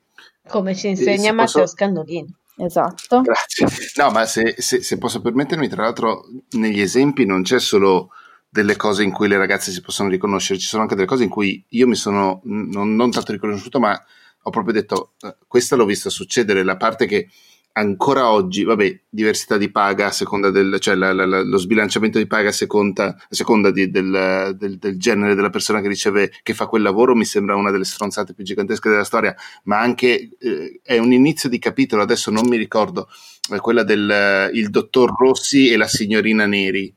Come 0.47 0.75
ci 0.75 0.89
insegna 0.89 1.33
Matteo 1.33 1.63
posso... 1.63 1.65
Scandolini. 1.65 2.33
Esatto. 2.57 3.21
Grazie. 3.21 3.67
No, 3.95 4.09
ma 4.09 4.25
se, 4.25 4.55
se, 4.57 4.81
se 4.81 4.97
posso 4.97 5.21
permettermi, 5.21 5.67
tra 5.67 5.83
l'altro, 5.83 6.25
negli 6.51 6.81
esempi 6.81 7.25
non 7.25 7.43
c'è 7.43 7.59
solo 7.59 8.09
delle 8.49 8.75
cose 8.75 9.03
in 9.03 9.11
cui 9.11 9.27
le 9.27 9.37
ragazze 9.37 9.71
si 9.71 9.81
possono 9.81 10.09
riconoscere, 10.09 10.59
ci 10.59 10.65
sono 10.65 10.81
anche 10.81 10.95
delle 10.95 11.07
cose 11.07 11.23
in 11.23 11.29
cui 11.29 11.63
io 11.69 11.87
mi 11.87 11.95
sono 11.95 12.41
non, 12.45 12.95
non 12.95 13.11
tanto 13.11 13.31
riconosciuto, 13.31 13.79
ma 13.79 13.99
ho 14.41 14.49
proprio 14.49 14.73
detto, 14.73 15.13
eh, 15.21 15.35
questa 15.47 15.75
l'ho 15.75 15.85
vista 15.85 16.09
succedere, 16.09 16.63
la 16.63 16.77
parte 16.77 17.05
che 17.05 17.29
ancora 17.77 18.31
oggi, 18.31 18.63
vabbè, 18.63 19.01
diversità 19.07 19.55
di 19.57 19.69
paga 19.69 20.07
a 20.07 20.11
seconda 20.11 20.49
del, 20.49 20.77
cioè 20.79 20.95
la, 20.95 21.13
la, 21.13 21.25
la, 21.25 21.43
lo 21.43 21.57
sbilanciamento 21.57 22.17
di 22.17 22.25
paga 22.25 22.49
a 22.49 22.51
seconda, 22.51 23.15
a 23.15 23.27
seconda 23.29 23.69
di, 23.69 23.91
del, 23.91 24.55
del, 24.57 24.77
del, 24.79 24.97
genere 24.97 25.35
della 25.35 25.51
persona 25.51 25.79
che 25.79 25.87
riceve, 25.87 26.31
che 26.41 26.55
fa 26.55 26.65
quel 26.65 26.81
lavoro, 26.81 27.15
mi 27.15 27.23
sembra 27.23 27.55
una 27.55 27.69
delle 27.69 27.83
stronzate 27.83 28.33
più 28.33 28.43
gigantesche 28.43 28.89
della 28.89 29.03
storia, 29.03 29.35
ma 29.63 29.79
anche 29.79 30.31
eh, 30.39 30.79
è 30.83 30.97
un 30.97 31.13
inizio 31.13 31.49
di 31.49 31.59
capitolo, 31.59 32.01
adesso 32.01 32.31
non 32.31 32.47
mi 32.47 32.57
ricordo, 32.57 33.09
è 33.49 33.57
quella 33.57 33.83
del 33.83 34.09
eh, 34.09 34.49
il 34.53 34.69
dottor 34.69 35.13
Rossi 35.15 35.69
e 35.69 35.77
la 35.77 35.87
signorina 35.87 36.47
Neri, 36.47 36.93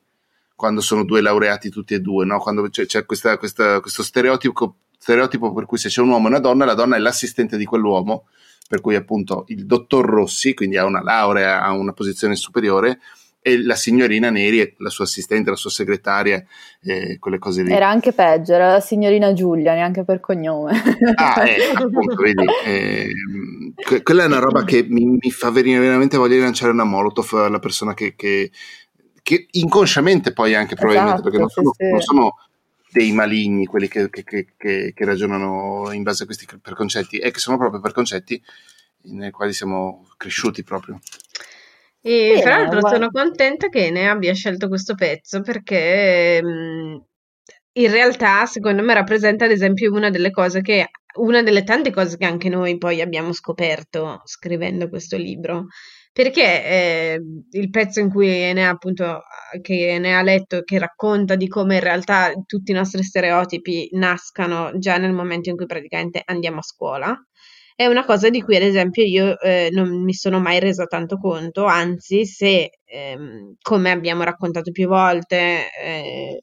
quando 0.54 0.80
sono 0.80 1.04
due 1.04 1.20
laureati 1.20 1.68
tutti 1.68 1.92
e 1.92 2.00
due, 2.00 2.24
no? 2.24 2.38
quando 2.38 2.68
c'è, 2.70 2.86
c'è 2.86 3.04
questa, 3.04 3.36
questa, 3.36 3.80
questo 3.80 4.02
stereotipo, 4.02 4.76
stereotipo 4.98 5.52
per 5.52 5.66
cui 5.66 5.76
se 5.76 5.90
c'è 5.90 6.00
un 6.00 6.08
uomo 6.08 6.26
e 6.26 6.30
una 6.30 6.40
donna, 6.40 6.64
la 6.64 6.74
donna 6.74 6.96
è 6.96 6.98
l'assistente 6.98 7.58
di 7.58 7.66
quell'uomo 7.66 8.24
per 8.70 8.80
cui 8.80 8.94
appunto 8.94 9.46
il 9.48 9.66
dottor 9.66 10.06
Rossi, 10.06 10.54
quindi 10.54 10.76
ha 10.76 10.84
una 10.84 11.02
laurea, 11.02 11.60
ha 11.60 11.72
una 11.72 11.92
posizione 11.92 12.36
superiore, 12.36 13.00
e 13.42 13.60
la 13.60 13.74
signorina 13.74 14.30
Neri, 14.30 14.76
la 14.78 14.90
sua 14.90 15.06
assistente, 15.06 15.50
la 15.50 15.56
sua 15.56 15.70
segretaria, 15.70 16.40
eh, 16.80 17.18
quelle 17.18 17.40
cose 17.40 17.64
lì. 17.64 17.72
Era 17.72 17.88
anche 17.88 18.12
peggio, 18.12 18.52
era 18.52 18.70
la 18.70 18.78
signorina 18.78 19.32
Giulia, 19.32 19.74
neanche 19.74 20.04
per 20.04 20.20
cognome. 20.20 20.80
Ah, 21.16 21.42
eh, 21.50 21.72
appunto, 21.74 22.14
vedi, 22.22 22.44
eh, 22.64 23.12
quella 24.04 24.22
è 24.22 24.26
una 24.26 24.38
roba 24.38 24.62
che 24.62 24.86
mi, 24.88 25.04
mi, 25.04 25.30
fa 25.32 25.50
venire 25.50 25.80
veramente 25.80 26.16
voglia 26.16 26.36
di 26.36 26.42
lanciare 26.42 26.70
una 26.70 26.84
molotov 26.84 27.32
alla 27.42 27.58
persona 27.58 27.92
che, 27.92 28.14
che, 28.14 28.52
che 29.20 29.48
inconsciamente 29.50 30.32
poi 30.32 30.54
anche 30.54 30.76
probabilmente, 30.76 31.14
esatto, 31.14 31.28
perché 31.28 31.38
non 31.38 31.48
sono, 31.48 31.72
sì, 31.76 31.84
sì. 31.86 31.90
non 31.90 32.00
sono 32.02 32.36
dei 32.90 33.12
maligni, 33.12 33.66
quelli 33.66 33.88
che, 33.88 34.10
che, 34.10 34.24
che, 34.24 34.92
che, 34.94 35.04
ragionano 35.04 35.90
in 35.92 36.02
base 36.02 36.24
a 36.24 36.26
questi 36.26 36.46
preconcetti, 36.60 37.18
e 37.18 37.30
che 37.30 37.38
sono 37.38 37.56
proprio 37.56 37.80
preconcetti 37.80 38.42
nei 39.02 39.30
quali 39.30 39.52
siamo 39.52 40.08
cresciuti 40.16 40.62
proprio. 40.62 40.98
E 42.02 42.28
Bene, 42.28 42.40
tra 42.40 42.56
l'altro 42.56 42.80
guarda. 42.80 42.96
sono 42.96 43.10
contenta 43.10 43.68
che 43.68 43.90
ne 43.90 44.08
abbia 44.08 44.32
scelto 44.32 44.68
questo 44.68 44.94
pezzo 44.94 45.42
perché 45.42 46.42
mh, 46.42 47.04
in 47.72 47.90
realtà 47.90 48.46
secondo 48.46 48.82
me 48.82 48.94
rappresenta 48.94 49.44
ad 49.44 49.50
esempio 49.50 49.92
una 49.92 50.08
delle 50.08 50.30
cose 50.30 50.62
che, 50.62 50.88
una 51.18 51.42
delle 51.42 51.62
tante 51.62 51.90
cose 51.90 52.16
che 52.16 52.24
anche 52.24 52.48
noi 52.48 52.78
poi 52.78 53.02
abbiamo 53.02 53.32
scoperto 53.32 54.22
scrivendo 54.24 54.88
questo 54.88 55.18
libro 55.18 55.66
perché 56.12 56.64
eh, 56.64 57.20
il 57.50 57.70
pezzo 57.70 58.00
in 58.00 58.10
cui 58.10 58.28
Enea 58.28 58.70
appunto 58.70 59.22
che 59.62 59.98
ne 59.98 60.16
ha 60.16 60.22
letto 60.22 60.62
che 60.62 60.78
racconta 60.78 61.36
di 61.36 61.48
come 61.48 61.76
in 61.76 61.80
realtà 61.80 62.32
tutti 62.46 62.72
i 62.72 62.74
nostri 62.74 63.02
stereotipi 63.02 63.88
nascano 63.92 64.70
già 64.78 64.96
nel 64.98 65.12
momento 65.12 65.50
in 65.50 65.56
cui 65.56 65.66
praticamente 65.66 66.22
andiamo 66.24 66.58
a 66.58 66.62
scuola 66.62 67.16
è 67.80 67.86
una 67.86 68.04
cosa 68.04 68.28
di 68.28 68.42
cui 68.42 68.56
ad 68.56 68.62
esempio 68.62 69.02
io 69.02 69.40
eh, 69.40 69.70
non 69.72 70.02
mi 70.04 70.12
sono 70.12 70.38
mai 70.38 70.60
resa 70.60 70.84
tanto 70.84 71.16
conto, 71.16 71.64
anzi 71.64 72.26
se 72.26 72.72
ehm, 72.84 73.54
come 73.58 73.90
abbiamo 73.90 74.22
raccontato 74.22 74.70
più 74.70 74.86
volte 74.86 75.70
eh, 75.82 76.42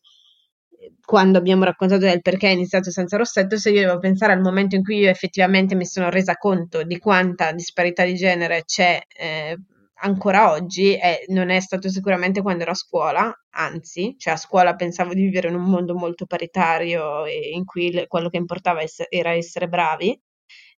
quando 1.03 1.37
abbiamo 1.37 1.63
raccontato 1.63 2.01
del 2.01 2.21
perché 2.21 2.49
è 2.49 2.51
iniziato 2.51 2.91
senza 2.91 3.17
rossetto, 3.17 3.57
se 3.57 3.71
io 3.71 3.81
devo 3.81 3.99
pensare 3.99 4.33
al 4.33 4.41
momento 4.41 4.75
in 4.75 4.83
cui 4.83 4.97
io 4.97 5.09
effettivamente 5.09 5.75
mi 5.75 5.85
sono 5.85 6.09
resa 6.09 6.35
conto 6.35 6.83
di 6.83 6.97
quanta 6.99 7.51
disparità 7.51 8.03
di 8.03 8.15
genere 8.15 8.63
c'è 8.65 9.01
eh, 9.07 9.57
ancora 9.99 10.51
oggi, 10.51 10.95
eh, 10.95 11.25
non 11.29 11.49
è 11.49 11.59
stato 11.59 11.89
sicuramente 11.89 12.41
quando 12.41 12.63
ero 12.63 12.71
a 12.71 12.75
scuola, 12.75 13.33
anzi, 13.51 14.15
cioè 14.17 14.33
a 14.33 14.37
scuola 14.37 14.75
pensavo 14.75 15.13
di 15.13 15.21
vivere 15.21 15.47
in 15.47 15.55
un 15.55 15.63
mondo 15.63 15.95
molto 15.95 16.25
paritario 16.25 17.25
e 17.25 17.51
in 17.53 17.65
cui 17.65 17.91
le, 17.91 18.07
quello 18.07 18.29
che 18.29 18.37
importava 18.37 18.81
ess- 18.81 19.05
era 19.09 19.31
essere 19.31 19.67
bravi. 19.67 20.19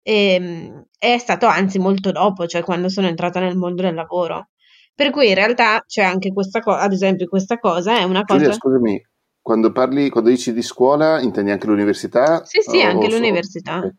E, 0.02 0.34
ehm, 0.34 0.86
è 0.98 1.18
stato 1.18 1.46
anzi 1.48 1.80
molto 1.80 2.12
dopo, 2.12 2.48
cioè 2.48 2.64
quando 2.64 2.90
sono 2.90 3.08
entrata 3.08 3.40
nel 3.40 3.58
mondo 3.58 3.82
del 3.82 3.94
lavoro. 3.96 4.50
Per 4.96 5.12
cui 5.12 5.30
in 5.30 5.36
realtà 5.36 5.84
c'è 5.86 6.04
anche 6.04 6.32
questa 6.34 6.60
cosa, 6.60 6.82
ad 6.82 6.92
esempio, 6.92 7.28
questa 7.28 7.58
cosa 7.58 8.00
è 8.00 8.04
una 8.04 8.24
cosa. 8.24 8.40
Giulia, 8.40 8.54
scusami, 8.54 9.09
quando 9.50 9.72
parli, 9.72 10.12
quando 10.12 10.30
dici 10.30 10.54
di 10.54 10.62
scuola, 10.62 11.20
intendi 11.20 11.50
anche 11.50 11.66
l'università? 11.66 12.46
Sì, 12.46 12.62
sì, 12.62 12.82
anche 12.82 13.10
l'università. 13.10 13.80
Okay. 13.80 13.96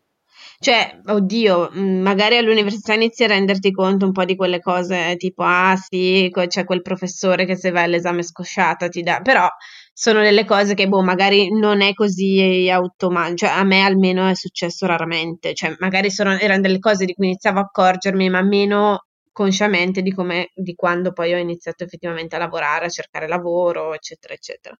Cioè, 0.59 1.01
oddio, 1.07 1.71
mm, 1.75 2.01
magari 2.01 2.37
all'università 2.37 2.93
inizi 2.93 3.25
a 3.25 3.27
renderti 3.27 3.71
conto 3.71 4.05
un 4.05 4.13
po' 4.13 4.23
di 4.23 4.37
quelle 4.37 4.61
cose 4.61 5.17
tipo, 5.17 5.43
ah 5.43 5.75
sì, 5.75 6.31
c'è 6.47 6.63
quel 6.63 6.81
professore 6.81 7.45
che 7.45 7.57
se 7.57 7.69
vai 7.71 7.83
all'esame 7.83 8.23
scosciata 8.23 8.87
ti 8.87 9.01
dà, 9.01 9.19
però 9.19 9.45
sono 9.91 10.21
delle 10.21 10.45
cose 10.45 10.73
che, 10.73 10.87
boh, 10.87 11.01
magari 11.01 11.51
non 11.51 11.81
è 11.81 11.93
così 11.93 12.69
automatico, 12.71 13.35
cioè 13.35 13.49
a 13.49 13.63
me 13.63 13.81
almeno 13.81 14.29
è 14.29 14.35
successo 14.35 14.85
raramente, 14.85 15.53
cioè 15.53 15.75
magari 15.79 16.09
sono, 16.09 16.37
erano 16.39 16.61
delle 16.61 16.79
cose 16.79 17.03
di 17.03 17.13
cui 17.13 17.25
iniziavo 17.25 17.59
a 17.59 17.63
accorgermi, 17.63 18.29
ma 18.29 18.41
meno 18.41 19.07
consciamente 19.33 20.01
di 20.01 20.13
come, 20.13 20.51
di 20.55 20.75
quando 20.75 21.11
poi 21.11 21.33
ho 21.33 21.37
iniziato 21.37 21.83
effettivamente 21.83 22.37
a 22.37 22.39
lavorare, 22.39 22.85
a 22.85 22.89
cercare 22.89 23.27
lavoro, 23.27 23.93
eccetera, 23.93 24.33
eccetera. 24.33 24.77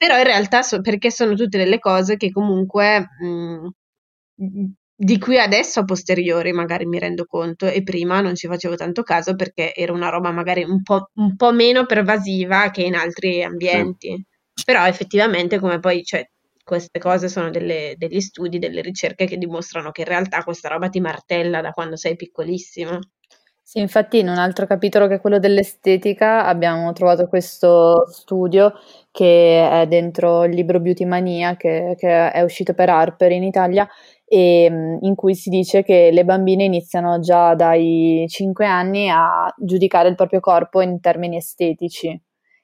Però 0.00 0.16
in 0.18 0.24
realtà 0.24 0.62
so, 0.62 0.80
perché 0.82 1.10
sono 1.10 1.34
tutte 1.34 1.56
delle 1.56 1.78
cose 1.78 2.16
che 2.16 2.30
comunque 2.30 3.06
mh, 3.18 3.68
di 4.94 5.18
cui 5.18 5.38
adesso 5.38 5.80
a 5.80 5.84
posteriori 5.84 6.52
magari 6.52 6.84
mi 6.86 6.98
rendo 6.98 7.24
conto 7.24 7.66
e 7.66 7.82
prima 7.82 8.20
non 8.20 8.34
ci 8.34 8.46
facevo 8.46 8.74
tanto 8.76 9.02
caso 9.02 9.34
perché 9.34 9.74
era 9.74 9.92
una 9.92 10.08
roba 10.10 10.30
magari 10.32 10.64
un 10.64 10.82
po', 10.82 11.10
un 11.14 11.36
po 11.36 11.52
meno 11.52 11.86
pervasiva 11.86 12.70
che 12.70 12.82
in 12.82 12.94
altri 12.94 13.42
ambienti. 13.42 14.08
Sì. 14.54 14.64
Però 14.64 14.86
effettivamente 14.86 15.58
come 15.58 15.78
poi 15.80 16.02
cioè, 16.04 16.30
queste 16.62 16.98
cose 16.98 17.28
sono 17.28 17.50
delle, 17.50 17.94
degli 17.96 18.20
studi, 18.20 18.58
delle 18.58 18.82
ricerche 18.82 19.26
che 19.26 19.36
dimostrano 19.38 19.92
che 19.92 20.02
in 20.02 20.08
realtà 20.08 20.42
questa 20.44 20.68
roba 20.68 20.88
ti 20.88 21.00
martella 21.00 21.60
da 21.62 21.70
quando 21.72 21.96
sei 21.96 22.16
piccolissimo. 22.16 22.98
Sì, 23.68 23.80
infatti 23.80 24.20
in 24.20 24.28
un 24.28 24.38
altro 24.38 24.64
capitolo 24.64 25.08
che 25.08 25.14
è 25.14 25.20
quello 25.20 25.40
dell'estetica 25.40 26.46
abbiamo 26.46 26.92
trovato 26.92 27.26
questo 27.26 28.06
studio 28.12 28.72
che 29.10 29.68
è 29.68 29.88
dentro 29.88 30.44
il 30.44 30.54
libro 30.54 30.78
Beauty 30.78 31.04
Mania 31.04 31.56
che, 31.56 31.96
che 31.98 32.30
è 32.30 32.42
uscito 32.42 32.74
per 32.74 32.90
Harper 32.90 33.32
in 33.32 33.42
Italia 33.42 33.88
e 34.24 34.68
mm, 34.70 34.98
in 35.00 35.16
cui 35.16 35.34
si 35.34 35.50
dice 35.50 35.82
che 35.82 36.10
le 36.12 36.24
bambine 36.24 36.62
iniziano 36.62 37.18
già 37.18 37.56
dai 37.56 38.24
5 38.28 38.64
anni 38.66 39.08
a 39.10 39.52
giudicare 39.58 40.08
il 40.10 40.14
proprio 40.14 40.38
corpo 40.38 40.80
in 40.80 41.00
termini 41.00 41.36
estetici. 41.36 42.08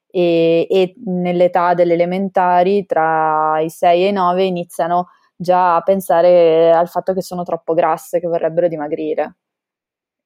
E, 0.09 0.67
e 0.71 0.95
nell'età 1.07 1.75
delle 1.75 1.95
elementari 1.95 2.87
tra 2.87 3.59
i 3.61 3.71
6 3.71 4.05
e 4.05 4.09
i 4.09 4.13
9 4.13 4.45
iniziano 4.45 5.09
già 5.35 5.75
a 5.77 5.81
pensare 5.83 6.71
al 6.71 6.89
fatto 6.89 7.13
che 7.13 7.23
sono 7.23 7.43
troppo 7.43 7.75
grasse, 7.75 8.21
che 8.21 8.29
vorrebbero 8.29 8.69
dimagrire 8.69 9.39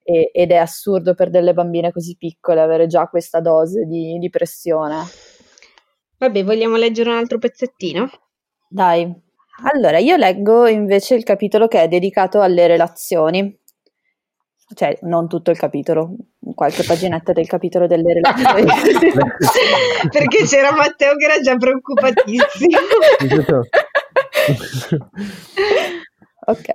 e, 0.06 0.30
ed 0.32 0.52
è 0.52 0.56
assurdo 0.56 1.14
per 1.14 1.30
delle 1.30 1.52
bambine 1.52 1.90
così 1.90 2.16
piccole 2.16 2.60
avere 2.60 2.86
già 2.86 3.08
questa 3.08 3.40
dose 3.40 3.86
di, 3.86 4.18
di 4.18 4.30
pressione. 4.30 5.02
Vabbè, 6.18 6.44
vogliamo 6.44 6.76
leggere 6.76 7.10
un 7.10 7.16
altro 7.16 7.38
pezzettino? 7.38 8.08
Dai, 8.68 9.12
allora 9.72 9.98
io 9.98 10.16
leggo 10.16 10.68
invece 10.68 11.16
il 11.16 11.24
capitolo 11.24 11.66
che 11.66 11.82
è 11.82 11.88
dedicato 11.88 12.40
alle 12.40 12.68
relazioni. 12.68 13.58
Cioè, 14.74 14.98
non 15.02 15.28
tutto 15.28 15.50
il 15.50 15.58
capitolo, 15.58 16.14
qualche 16.54 16.84
paginetta 16.84 17.32
del 17.32 17.46
capitolo 17.46 17.86
delle 17.86 18.14
relazioni. 18.14 18.64
Perché 20.10 20.44
c'era 20.44 20.72
Matteo 20.72 21.14
che 21.16 21.24
era 21.24 21.40
già 21.40 21.56
preoccupatissimo. 21.56 22.78
ok. 26.46 26.70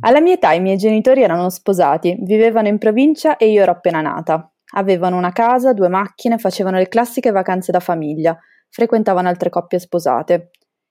Alla 0.00 0.20
mia 0.20 0.34
età 0.34 0.52
i 0.52 0.60
miei 0.60 0.76
genitori 0.76 1.22
erano 1.22 1.50
sposati, 1.50 2.16
vivevano 2.20 2.68
in 2.68 2.78
provincia 2.78 3.36
e 3.36 3.50
io 3.50 3.62
ero 3.62 3.72
appena 3.72 4.00
nata. 4.00 4.48
Avevano 4.74 5.16
una 5.16 5.32
casa, 5.32 5.72
due 5.72 5.88
macchine, 5.88 6.38
facevano 6.38 6.78
le 6.78 6.86
classiche 6.86 7.32
vacanze 7.32 7.72
da 7.72 7.80
famiglia, 7.80 8.38
frequentavano 8.68 9.28
altre 9.28 9.50
coppie 9.50 9.80
sposate. 9.80 10.50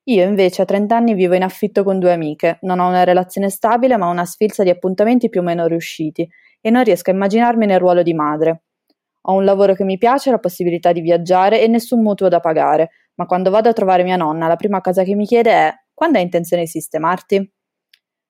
Io 0.10 0.24
invece 0.26 0.64
a 0.64 0.66
30 0.66 0.96
anni 0.96 1.14
vivo 1.14 1.36
in 1.36 1.44
affitto 1.44 1.86
con 1.86 2.00
due 2.00 2.12
amiche, 2.12 2.58
non 2.62 2.80
ho 2.80 2.88
una 2.90 3.06
relazione 3.06 3.50
stabile 3.50 3.96
ma 3.96 4.10
una 4.10 4.26
sfilza 4.26 4.64
di 4.64 4.70
appuntamenti 4.70 5.30
più 5.30 5.40
o 5.40 5.44
meno 5.44 5.68
riusciti 5.68 6.28
e 6.60 6.70
non 6.70 6.84
riesco 6.84 7.10
a 7.10 7.14
immaginarmi 7.14 7.66
nel 7.66 7.80
ruolo 7.80 8.04
di 8.04 8.14
madre. 8.14 8.64
Ho 9.30 9.34
un 9.36 9.46
lavoro 9.46 9.74
che 9.74 9.86
mi 9.86 9.98
piace, 9.98 10.32
la 10.32 10.40
possibilità 10.40 10.92
di 10.92 11.00
viaggiare 11.00 11.62
e 11.62 11.68
nessun 11.68 12.02
mutuo 12.02 12.28
da 12.28 12.42
pagare, 12.42 12.90
ma 13.16 13.26
quando 13.26 13.52
vado 13.52 13.70
a 13.70 13.74
trovare 13.74 14.04
mia 14.04 14.18
nonna 14.18 14.48
la 14.48 14.56
prima 14.58 14.82
cosa 14.82 15.04
che 15.04 15.16
mi 15.16 15.26
chiede 15.26 15.52
è 15.52 15.74
quando 15.94 16.18
hai 16.18 16.26
intenzione 16.26 16.64
di 16.64 16.70
sistemarti? 16.70 17.52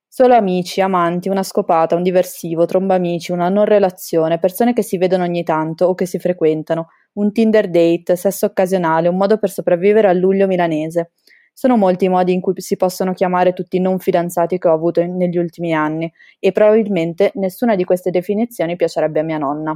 Solo 0.09 0.33
amici, 0.35 0.81
amanti, 0.81 1.29
una 1.29 1.43
scopata, 1.43 1.95
un 1.95 2.01
diversivo, 2.01 2.65
tromba 2.65 2.95
amici, 2.95 3.31
una 3.31 3.49
non 3.49 3.65
relazione, 3.65 4.39
persone 4.39 4.73
che 4.73 4.81
si 4.81 4.97
vedono 4.97 5.23
ogni 5.23 5.43
tanto 5.43 5.85
o 5.85 5.93
che 5.93 6.05
si 6.05 6.17
frequentano, 6.17 6.87
un 7.13 7.31
Tinder 7.31 7.69
date, 7.69 8.15
sesso 8.15 8.45
occasionale, 8.47 9.09
un 9.09 9.17
modo 9.17 9.37
per 9.37 9.49
sopravvivere 9.49 10.07
al 10.07 10.17
luglio 10.17 10.47
milanese. 10.47 11.11
Sono 11.53 11.75
molti 11.77 12.05
i 12.05 12.09
modi 12.09 12.33
in 12.33 12.41
cui 12.41 12.53
si 12.57 12.77
possono 12.77 13.13
chiamare 13.13 13.53
tutti 13.53 13.77
i 13.77 13.79
non 13.79 13.99
fidanzati 13.99 14.57
che 14.57 14.67
ho 14.67 14.73
avuto 14.73 15.03
negli 15.05 15.37
ultimi 15.37 15.73
anni 15.73 16.11
e 16.39 16.51
probabilmente 16.51 17.31
nessuna 17.35 17.75
di 17.75 17.83
queste 17.83 18.09
definizioni 18.11 18.75
piacerebbe 18.75 19.19
a 19.19 19.23
mia 19.23 19.37
nonna. 19.37 19.75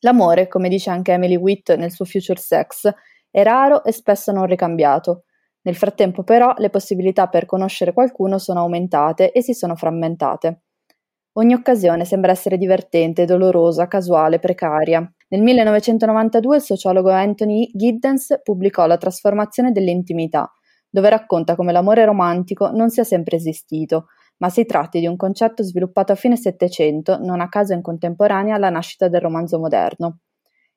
L'amore, 0.00 0.48
come 0.48 0.68
dice 0.68 0.90
anche 0.90 1.12
Emily 1.12 1.36
Witt 1.36 1.74
nel 1.74 1.92
suo 1.92 2.04
Future 2.04 2.40
Sex, 2.40 2.90
è 3.30 3.42
raro 3.42 3.84
e 3.84 3.92
spesso 3.92 4.32
non 4.32 4.46
ricambiato. 4.46 5.24
Nel 5.68 5.76
frattempo 5.76 6.22
però 6.22 6.54
le 6.56 6.70
possibilità 6.70 7.26
per 7.26 7.44
conoscere 7.44 7.92
qualcuno 7.92 8.38
sono 8.38 8.60
aumentate 8.60 9.32
e 9.32 9.42
si 9.42 9.52
sono 9.52 9.76
frammentate. 9.76 10.62
Ogni 11.32 11.52
occasione 11.52 12.06
sembra 12.06 12.32
essere 12.32 12.56
divertente, 12.56 13.26
dolorosa, 13.26 13.86
casuale, 13.86 14.38
precaria. 14.38 15.06
Nel 15.28 15.42
1992 15.42 16.56
il 16.56 16.62
sociologo 16.62 17.10
Anthony 17.10 17.70
Giddens 17.74 18.40
pubblicò 18.42 18.86
La 18.86 18.96
trasformazione 18.96 19.70
dell'intimità, 19.70 20.50
dove 20.88 21.10
racconta 21.10 21.54
come 21.54 21.72
l'amore 21.72 22.06
romantico 22.06 22.70
non 22.70 22.88
sia 22.88 23.04
sempre 23.04 23.36
esistito, 23.36 24.06
ma 24.38 24.48
si 24.48 24.64
tratti 24.64 25.00
di 25.00 25.06
un 25.06 25.16
concetto 25.16 25.62
sviluppato 25.62 26.12
a 26.12 26.14
fine 26.14 26.38
Settecento, 26.38 27.18
non 27.18 27.42
a 27.42 27.50
caso 27.50 27.74
in 27.74 27.82
contemporanea 27.82 28.54
alla 28.54 28.70
nascita 28.70 29.08
del 29.08 29.20
romanzo 29.20 29.58
moderno. 29.58 30.20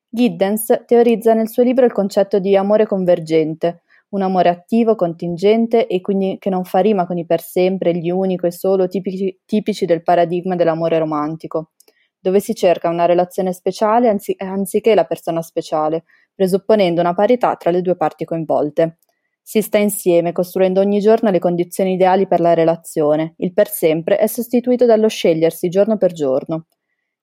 Giddens 0.09 0.83
teorizza 0.85 1.33
nel 1.33 1.47
suo 1.47 1.63
libro 1.63 1.85
il 1.85 1.93
concetto 1.93 2.39
di 2.39 2.57
amore 2.57 2.85
convergente, 2.85 3.83
un 4.11 4.21
amore 4.21 4.49
attivo, 4.49 4.95
contingente 4.95 5.87
e 5.87 6.01
quindi 6.01 6.37
che 6.39 6.49
non 6.49 6.63
fa 6.63 6.79
rima 6.79 7.05
con 7.05 7.17
i 7.17 7.25
per 7.25 7.41
sempre, 7.41 7.95
gli 7.95 8.09
unico 8.09 8.47
e 8.47 8.51
solo 8.51 8.87
tipici, 8.87 9.39
tipici 9.45 9.85
del 9.85 10.03
paradigma 10.03 10.55
dell'amore 10.55 10.97
romantico, 10.97 11.71
dove 12.19 12.39
si 12.39 12.53
cerca 12.53 12.89
una 12.89 13.05
relazione 13.05 13.53
speciale 13.53 14.09
anzi, 14.09 14.35
anziché 14.37 14.95
la 14.95 15.05
persona 15.05 15.41
speciale, 15.41 16.03
presupponendo 16.33 17.01
una 17.01 17.13
parità 17.13 17.55
tra 17.55 17.71
le 17.71 17.81
due 17.81 17.95
parti 17.95 18.25
coinvolte. 18.25 18.97
Si 19.41 19.61
sta 19.61 19.79
insieme, 19.79 20.33
costruendo 20.33 20.81
ogni 20.81 20.99
giorno 20.99 21.31
le 21.31 21.39
condizioni 21.39 21.93
ideali 21.93 22.27
per 22.27 22.39
la 22.39 22.53
relazione. 22.53 23.33
Il 23.37 23.53
per 23.53 23.69
sempre 23.69 24.17
è 24.17 24.27
sostituito 24.27 24.85
dallo 24.85 25.07
scegliersi 25.07 25.67
giorno 25.67 25.97
per 25.97 26.11
giorno. 26.11 26.67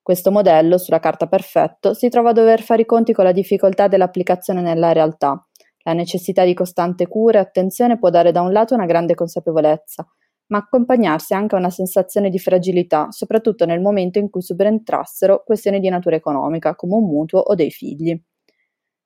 Questo 0.03 0.31
modello, 0.31 0.79
sulla 0.79 1.01
carta 1.01 1.27
perfetto, 1.27 1.95
si 1.95 2.09
trova 2.09 2.31
a 2.31 2.33
dover 2.33 2.63
fare 2.63 2.83
i 2.83 2.87
conti 2.87 3.13
con 3.13 3.25
la 3.25 3.33
difficoltà 3.33 3.89
dell'applicazione 3.89 4.63
nella 4.63 4.93
realtà, 4.93 5.48
la 5.89 5.95
necessità 5.95 6.45
di 6.45 6.53
costante 6.53 7.07
cura 7.09 7.39
e 7.39 7.43
attenzione 7.43 7.99
può 7.99 8.11
dare 8.11 8.31
da 8.31 8.43
un 8.43 8.53
lato 8.53 8.75
una 8.75 8.85
grande 8.85 9.15
consapevolezza, 9.15 10.07
ma 10.49 10.59
accompagnarsi 10.59 11.33
anche 11.33 11.55
a 11.55 11.59
una 11.59 11.71
sensazione 11.71 12.29
di 12.29 12.39
fragilità, 12.39 13.07
soprattutto 13.11 13.65
nel 13.65 13.81
momento 13.81 14.19
in 14.19 14.29
cui 14.29 14.43
subentrassero 14.43 15.43
questioni 15.45 15.81
di 15.81 15.89
natura 15.89 16.17
economica, 16.17 16.75
come 16.75 16.95
un 16.95 17.05
mutuo 17.05 17.41
o 17.41 17.55
dei 17.55 17.71
figli. 17.71 18.21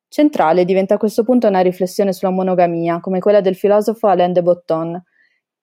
Centrale 0.09 0.65
diventa 0.65 0.95
a 0.95 0.99
questo 0.99 1.23
punto 1.23 1.47
una 1.47 1.61
riflessione 1.61 2.13
sulla 2.13 2.33
monogamia, 2.33 3.01
come 3.01 3.21
quella 3.21 3.41
del 3.41 3.55
filosofo 3.55 4.09
Alain 4.09 4.33
de 4.33 4.43
Botton, 4.43 5.03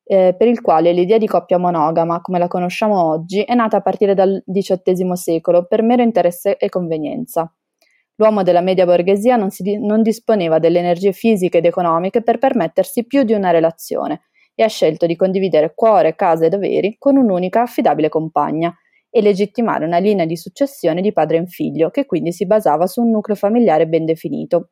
eh, 0.06 0.34
per 0.36 0.48
il 0.48 0.62
quale 0.62 0.94
l'idea 0.94 1.18
di 1.18 1.28
coppia 1.28 1.58
monogama, 1.58 2.22
come 2.22 2.40
la 2.40 2.48
conosciamo 2.48 3.04
oggi, 3.04 3.44
è 3.44 3.54
nata 3.54 3.78
a 3.78 3.82
partire 3.82 4.16
dal 4.16 4.42
XVIII 4.46 5.16
secolo 5.16 5.66
per 5.68 5.84
mero 5.84 6.02
interesse 6.02 6.58
e 6.58 6.70
convenienza. 6.70 7.54
L'uomo 8.20 8.44
della 8.44 8.62
media 8.62 8.86
borghesia 8.86 9.36
non, 9.38 9.50
si, 9.50 9.78
non 9.78 10.02
disponeva 10.02 10.60
delle 10.60 10.80
energie 10.80 11.14
fisiche 11.14 11.60
ed 11.60 11.66
economiche 11.66 12.22
per 12.22 12.38
permettersi 12.38 13.06
più 13.06 13.24
di 13.24 13.34
una 13.34 13.50
relazione 13.52 14.24
e 14.56 14.64
ha 14.64 14.68
scelto 14.68 15.06
di 15.06 15.16
condividere 15.16 15.74
cuore, 15.74 16.16
casa 16.16 16.46
e 16.46 16.50
doveri 16.50 16.98
con 17.00 17.16
un'unica 17.16 17.62
affidabile 17.62 18.10
compagna 18.10 18.76
e 19.10 19.22
legittimare 19.22 19.86
una 19.86 20.00
linea 20.00 20.26
di 20.26 20.36
successione 20.36 21.02
di 21.02 21.14
padre 21.14 21.38
in 21.38 21.48
figlio, 21.48 21.90
che 21.92 22.06
quindi 22.06 22.32
si 22.34 22.46
basava 22.46 22.88
su 22.88 23.02
un 23.02 23.10
nucleo 23.10 23.36
familiare 23.38 23.88
ben 23.88 24.06
definito. 24.06 24.72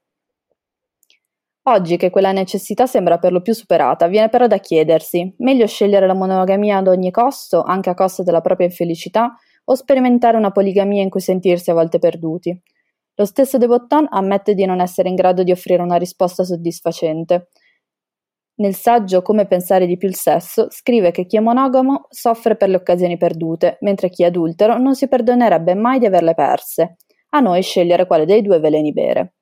Oggi 1.67 1.97
che 1.97 2.09
quella 2.09 2.31
necessità 2.31 2.85
sembra 2.87 3.19
per 3.19 3.31
lo 3.31 3.41
più 3.41 3.53
superata, 3.53 4.07
viene 4.07 4.29
però 4.29 4.47
da 4.47 4.57
chiedersi: 4.57 5.35
meglio 5.37 5.67
scegliere 5.67 6.07
la 6.07 6.13
monogamia 6.13 6.77
ad 6.77 6.87
ogni 6.87 7.11
costo, 7.11 7.61
anche 7.61 7.89
a 7.89 7.93
costo 7.93 8.23
della 8.23 8.41
propria 8.41 8.67
infelicità, 8.67 9.35
o 9.65 9.75
sperimentare 9.75 10.35
una 10.37 10.51
poligamia 10.51 11.01
in 11.03 11.09
cui 11.09 11.21
sentirsi 11.21 11.69
a 11.69 11.73
volte 11.75 11.99
perduti? 11.99 12.59
Lo 13.19 13.25
stesso 13.25 13.57
De 13.57 13.65
Botton 13.65 14.05
ammette 14.11 14.53
di 14.53 14.63
non 14.65 14.79
essere 14.79 15.09
in 15.09 15.15
grado 15.15 15.41
di 15.41 15.51
offrire 15.51 15.81
una 15.81 15.95
risposta 15.95 16.43
soddisfacente. 16.43 17.47
Nel 18.57 18.75
saggio 18.75 19.23
Come 19.23 19.47
pensare 19.47 19.87
di 19.87 19.97
più 19.97 20.07
il 20.07 20.15
sesso, 20.15 20.67
scrive 20.69 21.09
che 21.09 21.25
chi 21.25 21.37
è 21.37 21.39
monogamo 21.39 22.05
soffre 22.09 22.55
per 22.55 22.69
le 22.69 22.75
occasioni 22.75 23.17
perdute, 23.17 23.79
mentre 23.81 24.09
chi 24.09 24.21
è 24.21 24.27
adultero 24.27 24.77
non 24.77 24.93
si 24.93 25.07
perdonerebbe 25.07 25.73
mai 25.73 25.97
di 25.97 26.05
averle 26.05 26.35
perse. 26.35 26.97
A 27.29 27.39
noi 27.39 27.63
scegliere 27.63 28.05
quale 28.05 28.25
dei 28.25 28.43
due 28.43 28.59
veleni 28.59 28.93
bere. 28.93 29.33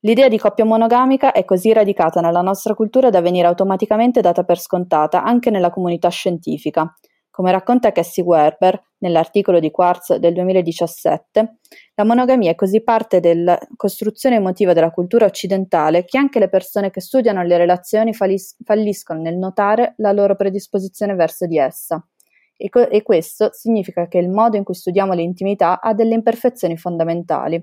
L'idea 0.00 0.28
di 0.28 0.38
coppia 0.38 0.64
monogamica 0.64 1.30
è 1.30 1.44
così 1.44 1.72
radicata 1.72 2.20
nella 2.20 2.42
nostra 2.42 2.74
cultura 2.74 3.08
da 3.08 3.20
venire 3.20 3.46
automaticamente 3.46 4.20
data 4.20 4.42
per 4.42 4.58
scontata 4.58 5.22
anche 5.22 5.50
nella 5.50 5.70
comunità 5.70 6.08
scientifica. 6.08 6.92
Come 7.36 7.52
racconta 7.52 7.92
Cassie 7.92 8.22
Werber 8.22 8.82
nell'articolo 9.00 9.60
di 9.60 9.70
Quartz 9.70 10.14
del 10.14 10.32
2017, 10.32 11.58
la 11.94 12.04
monogamia 12.04 12.52
è 12.52 12.54
così 12.54 12.82
parte 12.82 13.20
della 13.20 13.58
costruzione 13.76 14.36
emotiva 14.36 14.72
della 14.72 14.90
cultura 14.90 15.26
occidentale 15.26 16.06
che 16.06 16.16
anche 16.16 16.38
le 16.38 16.48
persone 16.48 16.88
che 16.88 17.02
studiano 17.02 17.42
le 17.42 17.58
relazioni 17.58 18.14
fallis- 18.14 18.56
falliscono 18.64 19.20
nel 19.20 19.36
notare 19.36 19.92
la 19.98 20.12
loro 20.12 20.34
predisposizione 20.34 21.14
verso 21.14 21.44
di 21.44 21.58
essa. 21.58 22.02
E, 22.56 22.70
co- 22.70 22.88
e 22.88 23.02
questo 23.02 23.50
significa 23.52 24.08
che 24.08 24.16
il 24.16 24.30
modo 24.30 24.56
in 24.56 24.64
cui 24.64 24.72
studiamo 24.72 25.12
l'intimità 25.12 25.82
ha 25.82 25.92
delle 25.92 26.14
imperfezioni 26.14 26.78
fondamentali. 26.78 27.62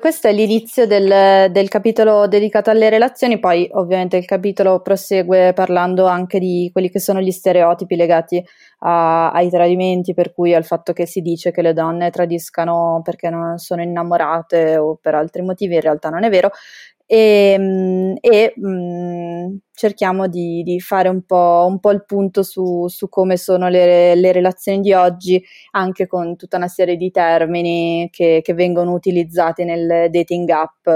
Questo 0.00 0.28
è 0.28 0.32
l'inizio 0.32 0.86
del, 0.86 1.50
del, 1.52 1.68
capitolo 1.68 2.26
dedicato 2.26 2.70
alle 2.70 2.88
relazioni, 2.88 3.38
poi 3.38 3.68
ovviamente 3.72 4.16
il 4.16 4.24
capitolo 4.24 4.80
prosegue 4.80 5.52
parlando 5.52 6.06
anche 6.06 6.38
di 6.38 6.70
quelli 6.72 6.88
che 6.88 6.98
sono 6.98 7.20
gli 7.20 7.30
stereotipi 7.30 7.96
legati 7.96 8.42
a, 8.78 9.30
ai 9.30 9.50
tradimenti, 9.50 10.14
per 10.14 10.32
cui 10.32 10.54
al 10.54 10.64
fatto 10.64 10.94
che 10.94 11.06
si 11.06 11.20
dice 11.20 11.50
che 11.50 11.60
le 11.60 11.74
donne 11.74 12.10
tradiscano 12.10 13.02
perché 13.04 13.28
non 13.28 13.58
sono 13.58 13.82
innamorate 13.82 14.78
o 14.78 14.98
per 15.00 15.14
altri 15.14 15.42
motivi, 15.42 15.74
in 15.74 15.82
realtà 15.82 16.08
non 16.08 16.24
è 16.24 16.30
vero, 16.30 16.50
e, 17.12 17.56
mm, 17.58 18.14
e 18.20 18.52
mh, 18.54 18.68
mm, 18.68 19.56
cerchiamo 19.72 20.28
di, 20.28 20.62
di, 20.62 20.78
fare 20.78 21.08
un 21.08 21.22
po', 21.24 21.66
un 21.68 21.80
po', 21.80 21.90
il 21.90 22.04
punto 22.04 22.44
su, 22.44 22.86
su 22.86 23.08
come 23.08 23.36
sono 23.36 23.68
le, 23.68 24.14
le, 24.14 24.30
relazioni 24.30 24.78
di 24.80 24.92
oggi, 24.92 25.42
anche 25.72 26.06
con 26.06 26.36
tutta 26.36 26.56
una 26.56 26.68
serie 26.68 26.96
di 26.96 27.10
termini 27.10 28.08
che, 28.12 28.40
che 28.44 28.54
vengono 28.54 28.92
utilizzati 28.92 29.64
nel 29.64 30.08
dating 30.08 30.48
app, 30.50 30.88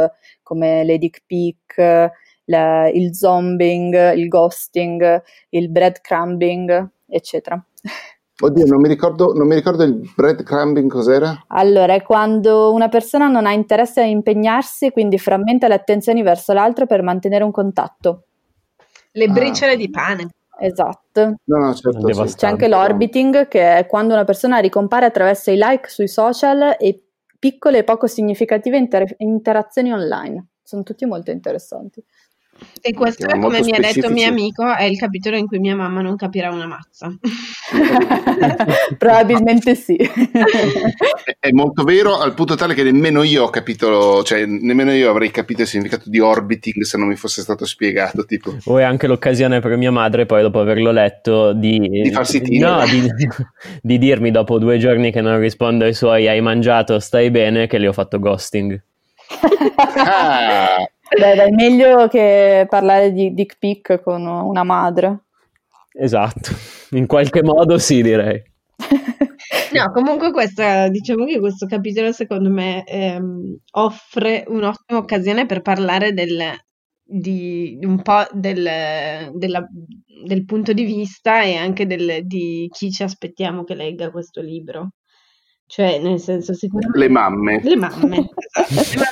come 0.45 0.85
le 0.85 0.99
dick 0.99 1.23
pic, 1.27 2.11
la, 2.45 2.89
il 2.89 3.13
zombing, 3.13 4.15
il 4.15 4.29
ghosting, 4.29 5.21
il 5.49 5.69
breadcrumbing, 5.69 6.91
eccetera. 7.09 7.61
Oddio, 8.37 8.67
non 8.67 8.81
mi, 8.81 8.89
ricordo, 8.89 9.33
non 9.33 9.47
mi 9.47 9.55
ricordo 9.55 9.85
il 9.85 10.13
breadcrumbing 10.15 10.91
cos'era. 10.91 11.45
Allora, 11.49 11.95
è 11.95 12.03
quando 12.03 12.73
una 12.73 12.89
persona 12.89 13.29
non 13.29 13.47
ha 13.47 13.53
interesse 13.53 14.01
a 14.01 14.07
impegnarsi, 14.07 14.91
quindi 14.91 15.19
frammenta 15.19 15.69
le 15.69 15.75
attenzioni 15.75 16.23
verso 16.23 16.53
l'altro 16.53 16.87
per 16.87 17.03
mantenere 17.03 17.45
un 17.45 17.53
contatto. 17.53 18.25
Le 19.13 19.25
ah. 19.25 19.33
briciole 19.33 19.77
di 19.77 19.89
pane. 19.89 20.29
Esatto. 20.59 21.35
No, 21.45 21.59
no, 21.59 21.75
certo, 21.75 22.25
C'è 22.35 22.47
anche 22.47 22.69
l'orbiting, 22.69 23.47
che 23.47 23.79
è 23.79 23.87
quando 23.87 24.15
una 24.15 24.25
persona 24.25 24.59
ricompare 24.59 25.07
attraverso 25.07 25.53
i 25.53 25.57
like 25.57 25.89
sui 25.89 26.09
social 26.09 26.77
e 26.79 27.05
piccole 27.39 27.79
e 27.79 27.85
poco 27.85 28.07
significative 28.07 28.77
inter- 28.77 29.15
interazioni 29.19 29.93
online. 29.93 30.47
Sono 30.63 30.83
tutti 30.83 31.05
molto 31.07 31.31
interessanti. 31.31 32.03
E 32.81 32.93
questo, 32.93 33.27
come 33.27 33.61
mi 33.63 33.73
ha 33.73 33.79
detto 33.79 34.11
mio 34.11 34.29
amico, 34.29 34.63
è 34.75 34.85
il 34.85 34.99
capitolo 34.99 35.37
in 35.37 35.47
cui 35.47 35.59
mia 35.59 35.75
mamma 35.75 36.03
non 36.03 36.17
capirà 36.17 36.51
una 36.51 36.67
mazza. 36.67 37.11
Probabilmente 38.99 39.75
sì. 39.75 39.97
è 41.41 41.51
molto 41.53 41.83
vero, 41.83 42.19
al 42.19 42.35
punto 42.35 42.57
tale 42.57 42.75
che 42.75 42.83
nemmeno 42.83 43.23
io 43.23 43.45
ho 43.45 43.49
capito, 43.51 44.23
cioè 44.23 44.45
nemmeno 44.45 44.93
io 44.93 45.09
avrei 45.09 45.31
capito 45.31 45.63
il 45.63 45.67
significato 45.67 46.11
di 46.11 46.21
orbiting 46.21 46.83
se 46.85 46.99
non 46.99 47.09
mi 47.09 47.17
fosse 47.17 47.41
stato 47.41 47.65
spiegato. 47.65 48.27
Tipo. 48.27 48.55
O 48.65 48.79
è 48.79 48.83
anche 48.83 49.07
l'occasione 49.07 49.61
per 49.61 49.77
mia 49.77 49.91
madre, 49.91 50.27
poi 50.27 50.43
dopo 50.43 50.61
averlo 50.61 50.91
letto, 50.91 51.55
di, 51.55 51.79
di 51.79 52.11
farsi 52.11 52.43
tiro. 52.43 52.69
No, 52.69 52.85
di, 52.85 53.11
di 53.81 53.99
dirmi 53.99 54.31
dopo 54.31 54.59
due 54.59 54.77
giorni 54.79 55.11
che 55.11 55.21
non 55.23 55.39
rispondo 55.39 55.85
ai 55.85 55.95
suoi 55.95 56.29
hai 56.29 56.41
mangiato, 56.43 56.99
stai 56.99 57.31
bene, 57.31 57.67
che 57.67 57.79
le 57.79 57.89
ho 57.89 57.93
fatto 57.93 58.19
ghosting. 58.19 58.79
ah. 59.97 60.87
Beh, 61.11 61.33
è 61.35 61.51
meglio 61.51 62.09
che 62.09 62.67
parlare 62.69 63.13
di 63.13 63.33
dick 63.35 63.59
pic 63.59 64.01
con 64.03 64.27
una 64.27 64.65
madre. 64.65 65.25
Esatto, 65.93 66.51
in 66.91 67.07
qualche 67.07 67.43
modo 67.43 67.79
sì 67.79 68.03
direi. 68.03 68.43
No, 69.73 69.91
comunque 69.93 70.31
questa, 70.31 70.89
diciamo 70.89 71.25
che 71.25 71.39
questo 71.41 71.67
capitolo 71.67 72.13
secondo 72.13 72.49
me 72.49 72.85
ehm, 72.85 73.59
offre 73.73 74.45
un'ottima 74.47 74.99
occasione 74.99 75.47
per 75.47 75.63
parlare 75.63 76.13
del, 76.13 76.39
di 77.03 77.79
un 77.83 78.01
po' 78.03 78.25
del, 78.33 79.31
della, 79.35 79.67
del 80.25 80.45
punto 80.45 80.73
di 80.73 80.85
vista 80.85 81.43
e 81.43 81.57
anche 81.57 81.87
del, 81.87 82.25
di 82.25 82.69
chi 82.73 82.91
ci 82.91 83.03
aspettiamo 83.03 83.65
che 83.65 83.75
legga 83.75 84.11
questo 84.11 84.41
libro. 84.41 84.91
Cioè, 85.75 85.99
nel 85.99 86.21
senso, 86.21 86.55
sicuramente... 86.55 86.97
Le 86.97 87.09
mamme. 87.09 87.61
Le 87.65 87.75
mamme. 87.75 88.17
Le 88.17 88.29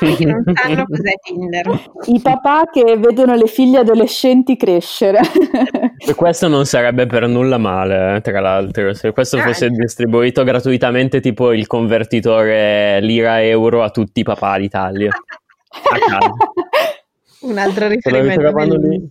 mamme 0.01 0.15
che 0.15 0.25
non 0.25 0.45
sanno 0.55 0.87
cos'è 0.87 1.15
Tinder. 1.21 1.91
I 2.07 2.21
papà 2.21 2.67
che 2.73 2.97
vedono 2.99 3.35
le 3.35 3.49
figlie 3.49 3.79
adolescenti 3.79 4.57
crescere. 4.57 5.19
E 6.05 6.15
questo 6.15 6.47
non 6.47 6.65
sarebbe 6.65 7.07
per 7.07 7.27
nulla 7.27 7.59
male, 7.59 8.17
eh, 8.17 8.21
tra 8.21 8.41
l'altro. 8.41 8.95
Se 8.95 9.11
questo 9.13 9.39
ah, 9.39 9.43
fosse 9.43 9.71
distribuito 9.71 10.45
gratuitamente, 10.45 11.21
tipo 11.21 11.53
il 11.53 11.67
convertitore 11.67 13.01
lira-euro 13.01 13.83
a 13.83 13.91
tutti 13.91 14.21
i 14.21 14.25
papà 14.25 14.59
d'Italia. 14.59 15.11
Un 17.43 17.59
altro 17.59 17.89
riferimento. 17.89 18.41
Se 18.41 18.67
lo, 18.67 18.77
lì, 18.77 19.09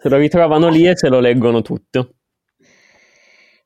se 0.00 0.08
lo 0.08 0.16
ritrovano 0.18 0.68
lì 0.68 0.88
e 0.88 0.96
se 0.96 1.08
lo 1.08 1.18
leggono 1.18 1.62
tutto. 1.62 2.10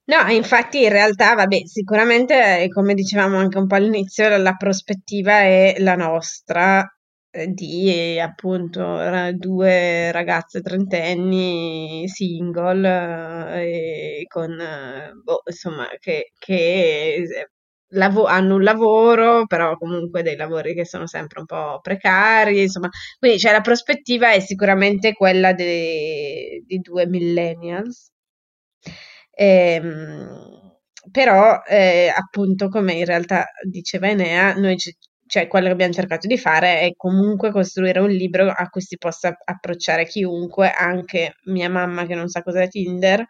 No, 0.09 0.29
infatti 0.31 0.83
in 0.85 0.89
realtà, 0.91 1.35
vabbè, 1.35 1.67
sicuramente, 1.67 2.69
come 2.69 2.95
dicevamo 2.95 3.39
anche 3.39 3.59
un 3.59 3.67
po' 3.67 3.75
all'inizio, 3.75 4.29
la, 4.29 4.37
la 4.39 4.55
prospettiva 4.55 5.41
è 5.41 5.75
la 5.79 5.97
nostra 5.97 6.89
eh, 7.31 7.49
di 7.49 8.19
appunto 8.21 9.01
due 9.35 10.13
ragazze 10.13 10.61
trentenni 10.61 12.05
single 12.09 13.61
eh, 13.63 14.25
con, 14.29 14.53
eh, 14.61 15.11
boh, 15.25 15.43
insomma, 15.47 15.89
che, 15.99 16.31
che 16.39 17.49
lavo- 17.95 18.27
hanno 18.27 18.55
un 18.57 18.63
lavoro, 18.63 19.45
però 19.47 19.77
comunque 19.77 20.23
dei 20.23 20.37
lavori 20.37 20.73
che 20.75 20.85
sono 20.87 21.07
sempre 21.09 21.41
un 21.41 21.47
po' 21.47 21.81
precari, 21.83 22.63
insomma, 22.63 22.89
quindi 23.19 23.39
cioè, 23.41 23.51
la 23.53 23.61
prospettiva 23.61 24.31
è 24.33 24.39
sicuramente 24.41 25.15
quella 25.15 25.53
de- 25.53 26.63
di 26.65 26.79
due 26.79 27.07
millennials 27.09 28.11
Ehm, 29.39 30.73
però, 31.11 31.61
eh, 31.69 32.09
appunto, 32.15 32.69
come 32.69 32.95
in 32.95 33.05
realtà 33.05 33.47
diceva 33.69 34.09
Enea, 34.09 34.55
noi 34.55 34.79
ci, 34.79 34.97
cioè 35.27 35.47
quello 35.47 35.67
che 35.67 35.73
abbiamo 35.73 35.93
cercato 35.93 36.27
di 36.27 36.39
fare 36.39 36.81
è 36.81 36.93
comunque 36.97 37.51
costruire 37.53 38.01
un 38.01 38.09
libro 38.09 38.49
a 38.51 38.69
cui 38.71 38.81
si 38.81 38.97
possa 38.97 39.37
approcciare 39.45 40.07
chiunque, 40.07 40.71
anche 40.71 41.35
mia 41.45 41.69
mamma 41.69 42.07
che 42.07 42.15
non 42.15 42.29
sa 42.29 42.43
cos'è 42.43 42.67
Tinder 42.69 43.25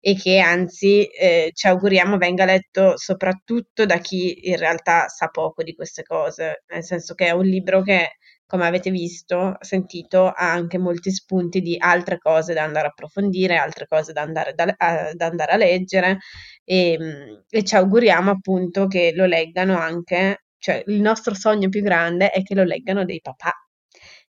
e 0.00 0.16
che 0.16 0.38
anzi 0.40 1.04
eh, 1.06 1.50
ci 1.54 1.68
auguriamo 1.68 2.16
venga 2.18 2.44
letto 2.44 2.96
soprattutto 2.96 3.86
da 3.86 3.98
chi 3.98 4.48
in 4.48 4.56
realtà 4.56 5.06
sa 5.06 5.28
poco 5.28 5.62
di 5.62 5.74
queste 5.74 6.02
cose, 6.02 6.64
nel 6.72 6.82
senso 6.84 7.14
che 7.14 7.26
è 7.26 7.30
un 7.30 7.44
libro 7.44 7.82
che 7.82 8.16
come 8.52 8.66
avete 8.66 8.90
visto, 8.90 9.56
sentito, 9.60 10.26
ha 10.26 10.52
anche 10.52 10.76
molti 10.76 11.10
spunti 11.10 11.62
di 11.62 11.74
altre 11.78 12.18
cose 12.18 12.52
da 12.52 12.62
andare 12.62 12.88
a 12.88 12.90
approfondire, 12.90 13.56
altre 13.56 13.86
cose 13.88 14.12
da 14.12 14.20
andare, 14.20 14.52
da, 14.52 14.74
a, 14.76 15.14
da 15.14 15.24
andare 15.24 15.52
a 15.52 15.56
leggere 15.56 16.18
e, 16.62 16.92
ehm, 16.92 17.44
e, 17.48 17.64
ci 17.64 17.76
auguriamo 17.76 18.30
appunto 18.30 18.88
che 18.88 19.14
lo 19.16 19.24
leggano 19.24 19.78
anche, 19.78 20.44
cioè 20.58 20.82
il 20.86 21.00
nostro 21.00 21.32
sogno 21.32 21.70
più 21.70 21.80
grande 21.80 22.28
è 22.30 22.42
che 22.42 22.54
lo 22.54 22.62
leggano 22.64 23.06
dei 23.06 23.22
papà 23.22 23.54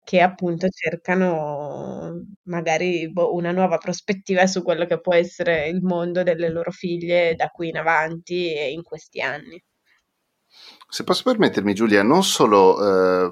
che 0.04 0.20
appunto 0.20 0.68
cercano 0.68 2.26
magari 2.44 3.10
boh, 3.10 3.34
una 3.34 3.52
nuova 3.52 3.78
prospettiva 3.78 4.46
su 4.46 4.62
quello 4.62 4.84
che 4.84 5.00
può 5.00 5.14
essere 5.14 5.68
il 5.68 5.82
mondo 5.82 6.22
delle 6.22 6.50
loro 6.50 6.72
figlie 6.72 7.34
da 7.36 7.48
qui 7.48 7.68
in 7.68 7.78
avanti 7.78 8.52
e 8.52 8.70
in 8.70 8.82
questi 8.82 9.22
anni. 9.22 9.62
Se 10.88 11.04
posso 11.04 11.22
permettermi 11.22 11.72
Giulia, 11.72 12.02
non 12.02 12.22
solo 12.24 12.76
eh, 12.82 13.30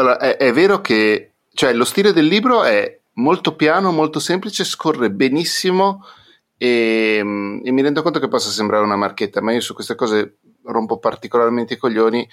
allora, 0.00 0.18
è, 0.18 0.36
è 0.36 0.52
vero 0.52 0.80
che 0.80 1.32
cioè, 1.52 1.72
lo 1.72 1.84
stile 1.84 2.12
del 2.12 2.26
libro 2.26 2.64
è 2.64 2.98
molto 3.14 3.54
piano, 3.54 3.92
molto 3.92 4.18
semplice, 4.18 4.64
scorre 4.64 5.10
benissimo 5.10 6.04
e, 6.56 7.20
mm, 7.22 7.60
e, 7.64 7.70
mi 7.70 7.82
rendo 7.82 8.02
conto 8.02 8.18
che 8.18 8.28
possa 8.28 8.50
sembrare 8.50 8.84
una 8.84 8.96
marchetta, 8.96 9.40
ma 9.40 9.52
io 9.52 9.60
su 9.60 9.74
queste 9.74 9.94
cose 9.94 10.38
rompo 10.64 10.98
particolarmente 10.98 11.74
i 11.74 11.76
coglioni 11.76 12.28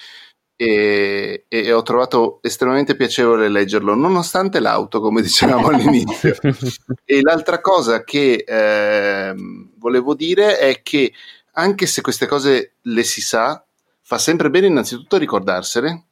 e, 0.55 1.45
e 1.47 1.73
ho 1.73 1.81
trovato 1.83 2.39
estremamente 2.41 2.95
piacevole 2.95 3.47
leggerlo, 3.47 3.95
nonostante 3.95 4.59
l'auto, 4.59 4.99
come 4.99 5.21
dicevamo 5.21 5.67
all'inizio. 5.67 6.35
e 7.05 7.21
l'altra 7.21 7.61
cosa 7.61 8.03
che 8.03 8.43
eh, 8.45 9.35
volevo 9.77 10.13
dire 10.13 10.57
è 10.57 10.81
che 10.81 11.13
anche 11.53 11.85
se 11.85 12.01
queste 12.01 12.27
cose 12.27 12.73
le 12.81 13.03
si 13.03 13.21
sa, 13.21 13.63
fa 14.01 14.17
sempre 14.17 14.49
bene 14.49 14.67
innanzitutto 14.67 15.17
ricordarsele 15.17 16.06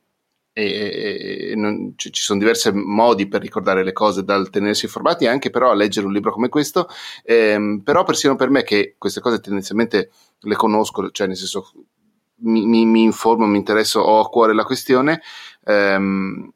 e, 0.58 1.50
e 1.52 1.56
non, 1.56 1.94
ci, 1.98 2.14
ci, 2.14 2.24
sono 2.24 2.40
diversi 2.40 2.72
modi 2.72 3.28
per 3.28 3.42
ricordare 3.42 3.84
le 3.84 3.92
cose 3.92 4.24
dal 4.24 4.50
tenersi 4.50 4.86
informati 4.86 5.28
anche 5.28 5.50
però 5.50 5.70
a 5.70 5.76
leggere 5.76 6.06
un 6.06 6.14
libro 6.14 6.32
come 6.32 6.48
questo 6.48 6.88
ehm, 7.26 7.82
però 7.84 8.04
persino 8.04 8.36
per 8.36 8.50
me 8.50 8.64
che 8.64 8.96
queste 8.98 9.20
cose 9.20 9.42
tendenzialmente 9.42 10.12
le 10.40 10.56
conosco 10.56 11.12
cioè 11.12 11.28
nel 11.28 11.36
senso 11.36 11.74
mi, 12.38 12.66
mi, 12.66 12.86
mi 12.86 13.04
informo, 13.04 13.46
mi 13.46 13.58
interesso, 13.58 14.00
ho 14.00 14.22
a 14.22 14.30
cuore 14.30 14.54
la 14.54 14.64
questione 14.64 15.22
ehm, 15.66 16.54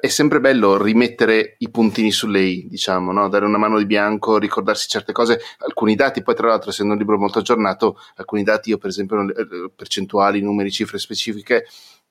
è 0.00 0.08
sempre 0.08 0.40
bello 0.40 0.82
rimettere 0.82 1.56
i 1.58 1.70
puntini 1.70 2.10
sulle 2.10 2.40
i, 2.40 2.66
diciamo, 2.68 3.12
no? 3.12 3.28
dare 3.28 3.44
una 3.44 3.58
mano 3.58 3.76
di 3.76 3.84
bianco, 3.84 4.38
ricordarsi 4.38 4.88
certe 4.88 5.12
cose, 5.12 5.40
alcuni 5.58 5.94
dati, 5.94 6.22
poi 6.22 6.34
tra 6.34 6.48
l'altro 6.48 6.70
essendo 6.70 6.92
un 6.92 6.98
libro 6.98 7.18
molto 7.18 7.40
aggiornato, 7.40 7.98
alcuni 8.16 8.42
dati 8.42 8.70
io 8.70 8.78
per 8.78 8.88
esempio 8.88 9.20
eh, 9.28 9.70
percentuali, 9.74 10.40
numeri, 10.40 10.70
cifre 10.70 10.98
specifiche 10.98 11.66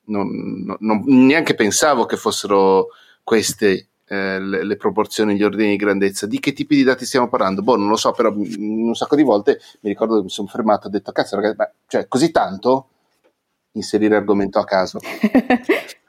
non, 0.06 0.76
non, 0.80 1.04
neanche 1.06 1.56
pensavo 1.56 2.06
che 2.06 2.18
fossero 2.18 2.88
queste 3.24 3.88
eh, 4.06 4.39
le, 4.39 4.64
le, 4.64 4.76
proporzioni, 4.76 5.36
gli 5.36 5.43
ordini 5.43 5.72
di 5.72 5.76
grandezza. 5.76 6.28
Di 6.28 6.39
che 6.39 6.54
tipi 6.54 6.76
di 6.76 6.84
dati 6.84 7.06
stiamo 7.06 7.30
parlando? 7.30 7.62
Boh, 7.62 7.78
non 7.78 7.89
lo 7.89 7.95
so, 7.95 8.12
però 8.12 8.32
un 8.32 8.93
sacco 8.95 9.16
di 9.16 9.24
volte 9.24 9.60
mi 9.82 9.89
ricordo 9.89 10.18
che 10.18 10.24
mi 10.24 10.30
sono 10.30 10.47
fermato 10.47 10.86
e 10.86 10.88
ho 10.88 10.91
detto, 10.91 11.12
cazzo 11.12 11.36
ragazzi, 11.36 11.56
ma 11.58 11.72
cioè, 11.88 12.08
così 12.08 12.32
tanto? 12.32 12.88
Inserire 13.74 14.16
argomento 14.16 14.60
a 14.60 14.66
caso. 14.66 14.99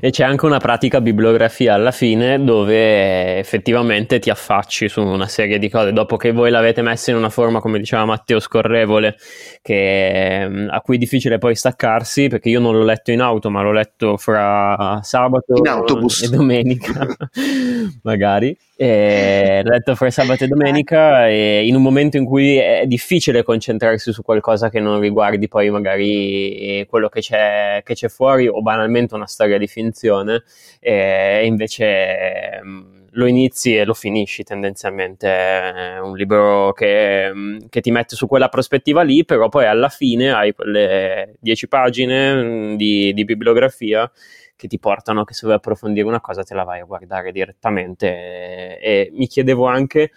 e 0.00 0.10
c'è 0.10 0.24
anche 0.24 0.46
una 0.46 0.58
pratica 0.58 1.00
bibliografia 1.00 1.74
alla 1.74 1.90
fine 1.90 2.42
dove 2.42 3.38
effettivamente 3.38 4.18
ti 4.18 4.30
affacci 4.30 4.88
su 4.88 5.02
una 5.02 5.26
serie 5.26 5.58
di 5.58 5.68
cose. 5.68 5.92
Dopo 5.92 6.16
che 6.16 6.32
voi 6.32 6.50
l'avete 6.50 6.82
messa 6.82 7.10
in 7.10 7.16
una 7.16 7.30
forma 7.30 7.60
come 7.60 7.78
diceva 7.78 8.04
Matteo 8.04 8.40
scorrevole 8.40 9.16
che, 9.62 10.46
mm, 10.48 10.68
a 10.70 10.80
cui 10.80 10.96
è 10.96 10.98
difficile 10.98 11.38
poi 11.38 11.54
staccarsi 11.54 12.28
perché 12.28 12.48
io 12.48 12.60
non 12.60 12.76
l'ho 12.76 12.84
letto 12.84 13.10
in 13.10 13.20
auto 13.20 13.50
ma 13.50 13.62
l'ho 13.62 13.72
letto 13.72 14.16
fra 14.16 15.00
sabato 15.02 15.54
e 15.54 16.28
domenica 16.28 17.06
magari. 18.02 18.56
E 18.78 19.62
l'ho 19.64 19.70
letto 19.70 19.94
fra 19.94 20.10
sabato 20.10 20.44
e 20.44 20.48
domenica 20.48 21.28
e 21.28 21.66
in 21.66 21.74
un 21.74 21.82
momento 21.82 22.18
in 22.18 22.26
cui 22.26 22.56
è 22.56 22.84
difficile 22.86 23.42
concentrarsi 23.42 24.12
su 24.12 24.22
qualcosa 24.22 24.68
che 24.68 24.80
non 24.80 25.00
riguardi 25.00 25.48
poi 25.48 25.70
magari 25.70 26.84
quello 26.88 27.08
che 27.08 27.20
c'è, 27.20 27.80
che 27.82 27.94
c'è 27.94 28.08
fuori 28.08 28.48
o 28.48 28.60
banalmente 28.60 28.95
una 29.14 29.26
storia 29.26 29.58
di 29.58 29.66
finzione 29.66 30.42
e 30.80 31.44
invece 31.44 32.60
mm, 32.62 32.96
lo 33.12 33.26
inizi 33.26 33.76
e 33.76 33.84
lo 33.84 33.94
finisci 33.94 34.42
tendenzialmente. 34.42 35.28
È 35.28 35.98
un 36.00 36.16
libro 36.16 36.72
che, 36.72 37.30
mm, 37.32 37.58
che, 37.68 37.80
ti 37.80 37.90
mette 37.90 38.16
su 38.16 38.26
quella 38.26 38.48
prospettiva 38.48 39.02
lì 39.02 39.24
però 39.24 39.48
poi 39.48 39.66
alla 39.66 39.88
fine 39.88 40.32
hai 40.32 40.52
quelle 40.54 41.36
dieci 41.40 41.68
pagine 41.68 42.34
mm, 42.34 42.74
di, 42.76 43.12
di 43.14 43.24
bibliografia 43.24 44.10
che 44.56 44.68
ti 44.68 44.78
portano 44.78 45.24
che 45.24 45.34
se 45.34 45.42
vuoi 45.44 45.56
approfondire 45.56 46.06
una 46.06 46.20
cosa 46.20 46.42
te 46.42 46.54
la 46.54 46.64
vai 46.64 46.80
a 46.80 46.84
guardare 46.84 47.30
direttamente. 47.32 48.06
E, 48.08 48.78
e 48.80 49.10
mi 49.12 49.26
chiedevo 49.26 49.66
anche 49.66 50.10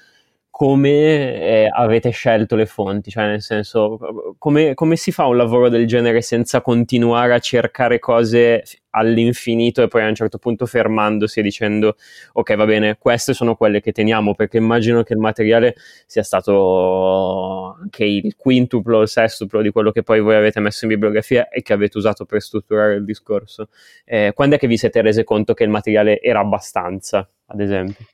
come 0.52 0.90
eh, 0.90 1.70
avete 1.72 2.10
scelto 2.10 2.56
le 2.56 2.66
fonti, 2.66 3.12
cioè 3.12 3.28
nel 3.28 3.42
senso 3.42 4.36
come, 4.38 4.74
come, 4.74 4.96
si 4.98 5.12
fa 5.12 5.26
un 5.26 5.38
lavoro 5.38 5.70
del 5.70 5.88
genere 5.88 6.22
senza 6.22 6.62
continuare 6.62 7.34
a 7.34 7.40
cercare 7.40 8.00
cose 8.00 8.64
all'infinito 8.90 9.84
e 9.84 9.88
poi 9.88 10.04
a 10.04 10.08
un 10.08 10.16
certo 10.16 10.38
punto 10.38 10.66
fermandosi 10.66 11.40
e 11.40 11.44
dicendo 11.44 11.96
ok 12.34 12.56
va 12.56 12.66
bene, 12.66 12.98
queste 12.98 13.34
sono 13.34 13.56
quelle 13.56 13.80
che 13.80 13.92
teniamo 13.92 14.34
perché 14.36 14.58
immagino 14.58 15.04
che 15.04 15.14
il 15.14 15.20
materiale 15.20 15.76
sia 16.06 16.24
stato 16.24 17.76
anche 17.80 18.04
il 18.04 18.36
quintuplo 18.36 18.98
o 18.98 19.02
il 19.04 19.08
sestuplo 19.08 19.62
di 19.62 19.70
quello 19.70 19.92
che 19.92 20.04
poi 20.04 20.20
voi 20.20 20.36
avete 20.36 20.60
messo 20.60 20.86
in 20.86 20.92
bibliografia 20.92 21.48
e 21.50 21.62
che 21.62 21.74
avete 21.74 21.98
usato 21.98 22.26
per 22.26 22.42
strutturare 22.42 22.96
il 22.96 23.06
discorso. 23.06 23.70
Eh, 24.04 24.32
quando 24.34 24.56
è 24.56 24.60
che 24.60 24.68
vi 24.68 24.78
siete 24.78 25.02
rese 25.02 25.24
conto 25.24 25.54
che 25.54 25.64
il 25.64 25.70
materiale 25.70 26.20
era 26.22 26.40
abbastanza, 26.40 27.28
ad 27.46 27.62
esempio? 27.62 28.06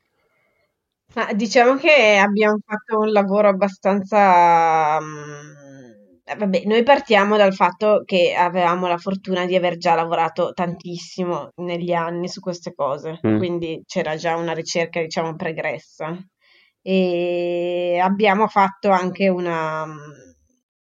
Ma 1.16 1.32
diciamo 1.34 1.76
che 1.78 2.18
abbiamo 2.18 2.57
fatto 2.66 2.99
un 2.99 3.11
lavoro 3.11 3.47
abbastanza... 3.49 4.99
mm, 4.99 5.93
eh, 6.26 6.36
vabbè, 6.36 6.63
noi 6.66 6.84
partiamo 6.84 7.38
dal 7.38 7.53
fatto 7.53 8.03
che 8.05 8.34
avevamo 8.36 8.88
la 8.88 8.97
fortuna 8.97 9.45
di 9.45 9.55
aver 9.55 9.78
già 9.78 9.95
lavorato 9.95 10.51
tantissimo 10.53 11.51
negli 11.57 11.93
anni 11.93 12.28
su 12.28 12.39
queste 12.41 12.74
cose, 12.74 13.20
Mm. 13.26 13.38
quindi 13.38 13.82
c'era 13.86 14.16
già 14.16 14.36
una 14.36 14.53
ricerca, 14.53 14.99
diciamo, 15.01 15.36
pregressa. 15.36 16.18
E 16.82 17.99
abbiamo 18.01 18.47
fatto 18.47 18.89
anche 18.89 19.28
una, 19.30 19.86
mm, 19.86 19.97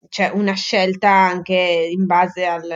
cioè 0.09 0.31
una 0.33 0.53
scelta 0.53 1.09
anche 1.09 1.89
in 1.91 2.05
base 2.05 2.45
al, 2.45 2.67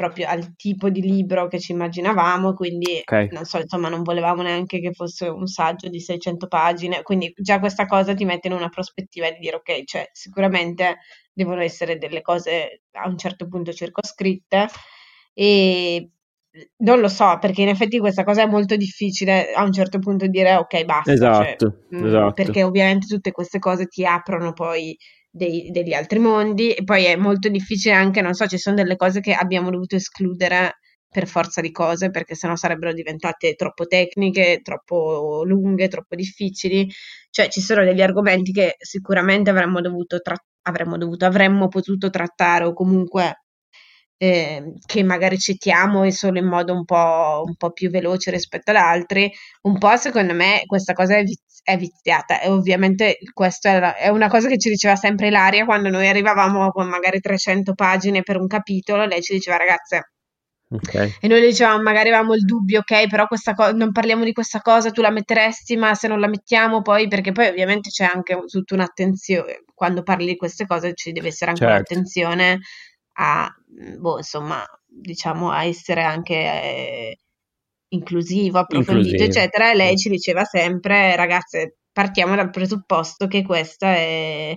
proprio 0.00 0.28
al 0.28 0.56
tipo 0.56 0.88
di 0.88 1.02
libro 1.02 1.46
che 1.46 1.60
ci 1.60 1.72
immaginavamo, 1.72 2.54
quindi 2.54 3.02
Ok, 3.04 3.32
non 3.32 3.44
so, 3.44 3.58
insomma, 3.58 3.90
non 3.90 4.02
volevamo 4.02 4.40
neanche 4.40 4.80
che 4.80 4.92
fosse 4.92 5.28
un 5.28 5.46
saggio 5.46 5.90
di 5.90 6.00
600 6.00 6.46
pagine, 6.46 7.02
quindi 7.02 7.30
già 7.36 7.58
questa 7.58 7.84
cosa 7.84 8.14
ti 8.14 8.24
mette 8.24 8.48
in 8.48 8.54
una 8.54 8.70
prospettiva 8.70 9.30
di 9.30 9.40
dire, 9.40 9.56
ok, 9.56 9.84
cioè 9.84 10.08
sicuramente 10.12 11.00
devono 11.30 11.60
essere 11.60 11.98
delle 11.98 12.22
cose 12.22 12.84
a 12.92 13.06
un 13.06 13.18
certo 13.18 13.46
punto 13.46 13.74
circoscritte 13.74 14.68
e 15.34 16.08
non 16.78 16.98
lo 16.98 17.08
so, 17.08 17.36
perché 17.38 17.60
in 17.60 17.68
effetti 17.68 17.98
questa 17.98 18.24
cosa 18.24 18.40
è 18.42 18.46
molto 18.46 18.76
difficile 18.76 19.52
a 19.52 19.62
un 19.64 19.72
certo 19.72 19.98
punto 19.98 20.26
dire, 20.28 20.56
ok, 20.56 20.84
basta, 20.84 21.14
cioè, 21.14 21.14
esatto, 21.14 21.82
mm, 21.94 22.06
esatto. 22.06 22.32
perché 22.32 22.62
ovviamente 22.62 23.06
tutte 23.06 23.32
queste 23.32 23.58
cose 23.58 23.84
ti 23.84 24.06
aprono 24.06 24.54
poi 24.54 24.96
dei- 25.30 25.70
degli 25.70 25.92
altri 25.94 26.18
mondi 26.18 26.72
e 26.72 26.82
poi 26.84 27.04
è 27.04 27.16
molto 27.16 27.48
difficile 27.48 27.94
anche, 27.94 28.20
non 28.22 28.34
so, 28.34 28.46
ci 28.46 28.58
sono 28.58 28.76
delle 28.76 28.96
cose 28.96 29.20
che 29.20 29.32
abbiamo 29.32 29.70
dovuto 29.70 29.96
escludere 29.96 30.78
per 31.08 31.26
forza 31.26 31.60
di 31.60 31.70
cose, 31.72 32.10
perché 32.10 32.34
sennò 32.34 32.54
sarebbero 32.56 32.92
diventate 32.92 33.54
troppo 33.54 33.86
tecniche, 33.86 34.60
troppo 34.62 35.42
lunghe, 35.44 35.88
troppo 35.88 36.14
difficili. 36.14 36.88
Cioè, 37.30 37.48
ci 37.48 37.60
sono 37.60 37.84
degli 37.84 38.02
argomenti 38.02 38.52
che 38.52 38.74
sicuramente 38.78 39.50
avremmo 39.50 39.80
dovuto, 39.80 40.20
tra- 40.20 40.36
avremmo 40.62 40.96
dovuto, 40.98 41.24
avremmo 41.26 41.68
potuto 41.68 42.10
trattare 42.10 42.64
o 42.64 42.72
comunque 42.72 43.44
eh, 44.22 44.74
che 44.84 45.02
magari 45.02 45.38
citiamo 45.38 46.04
e 46.04 46.12
solo 46.12 46.38
in 46.38 46.44
modo 46.46 46.74
un 46.74 46.84
po', 46.84 47.42
un 47.46 47.54
po' 47.56 47.70
più 47.72 47.88
veloce 47.88 48.30
rispetto 48.30 48.70
ad 48.70 48.76
altri. 48.76 49.32
Un 49.62 49.78
po' 49.78 49.96
secondo 49.96 50.34
me 50.34 50.62
questa 50.66 50.92
cosa 50.92 51.16
è, 51.16 51.22
viz- 51.22 51.62
è 51.62 51.78
viziata 51.78 52.40
e 52.42 52.50
ovviamente 52.50 53.16
questa 53.32 53.96
è, 53.96 54.08
una 54.08 54.28
cosa 54.28 54.48
che 54.48 54.58
ci 54.58 54.68
diceva 54.68 54.94
sempre 54.94 55.28
Ilaria 55.28 55.64
quando 55.64 55.88
noi 55.88 56.06
arrivavamo 56.06 56.70
con 56.70 56.86
magari 56.88 57.20
300 57.20 57.72
pagine 57.74 58.22
per 58.22 58.36
un 58.36 58.46
capitolo, 58.46 59.06
lei 59.06 59.22
ci 59.22 59.32
diceva 59.32 59.56
ragazze 59.56 60.10
Ok, 60.72 61.16
e 61.20 61.26
noi 61.26 61.40
le 61.40 61.46
dicevamo, 61.48 61.82
magari 61.82 62.10
avevamo 62.10 62.34
il 62.34 62.44
dubbio, 62.44 62.80
ok, 62.80 63.08
però 63.08 63.26
questa 63.26 63.54
co- 63.54 63.72
non 63.72 63.90
parliamo 63.90 64.22
di 64.22 64.32
questa 64.32 64.60
cosa, 64.60 64.90
tu 64.90 65.00
la 65.00 65.10
metteresti, 65.10 65.76
ma 65.76 65.94
se 65.94 66.06
non 66.08 66.20
la 66.20 66.28
mettiamo 66.28 66.82
poi, 66.82 67.08
perché 67.08 67.32
poi 67.32 67.48
ovviamente 67.48 67.88
c'è 67.88 68.04
anche 68.04 68.38
tutta 68.46 68.74
un'attenzione, 68.74 69.64
quando 69.74 70.02
parli 70.02 70.26
di 70.26 70.36
queste 70.36 70.66
cose 70.66 70.92
ci 70.94 71.10
deve 71.10 71.28
essere 71.28 71.50
anche 71.50 71.64
certo, 71.64 71.74
un'attenzione 71.74 72.58
a, 73.12 73.48
mm, 73.48 74.00
boh, 74.00 74.16
insomma, 74.18 74.64
diciamo, 74.86 75.50
a 75.50 75.64
essere 75.64 76.02
anche 76.02 76.34
eh, 76.34 77.18
inclusivo, 77.88 78.58
approfondito, 78.58 79.08
inclusivo. 79.08 79.24
eccetera. 79.24 79.70
E 79.70 79.74
lei 79.76 79.96
ci 79.96 80.08
diceva 80.08 80.44
sempre, 80.44 81.16
ragazze, 81.16 81.78
partiamo 81.92 82.36
dal 82.36 82.50
presupposto 82.50 83.26
che 83.26 83.42
questa 83.42 83.94
è 83.94 84.56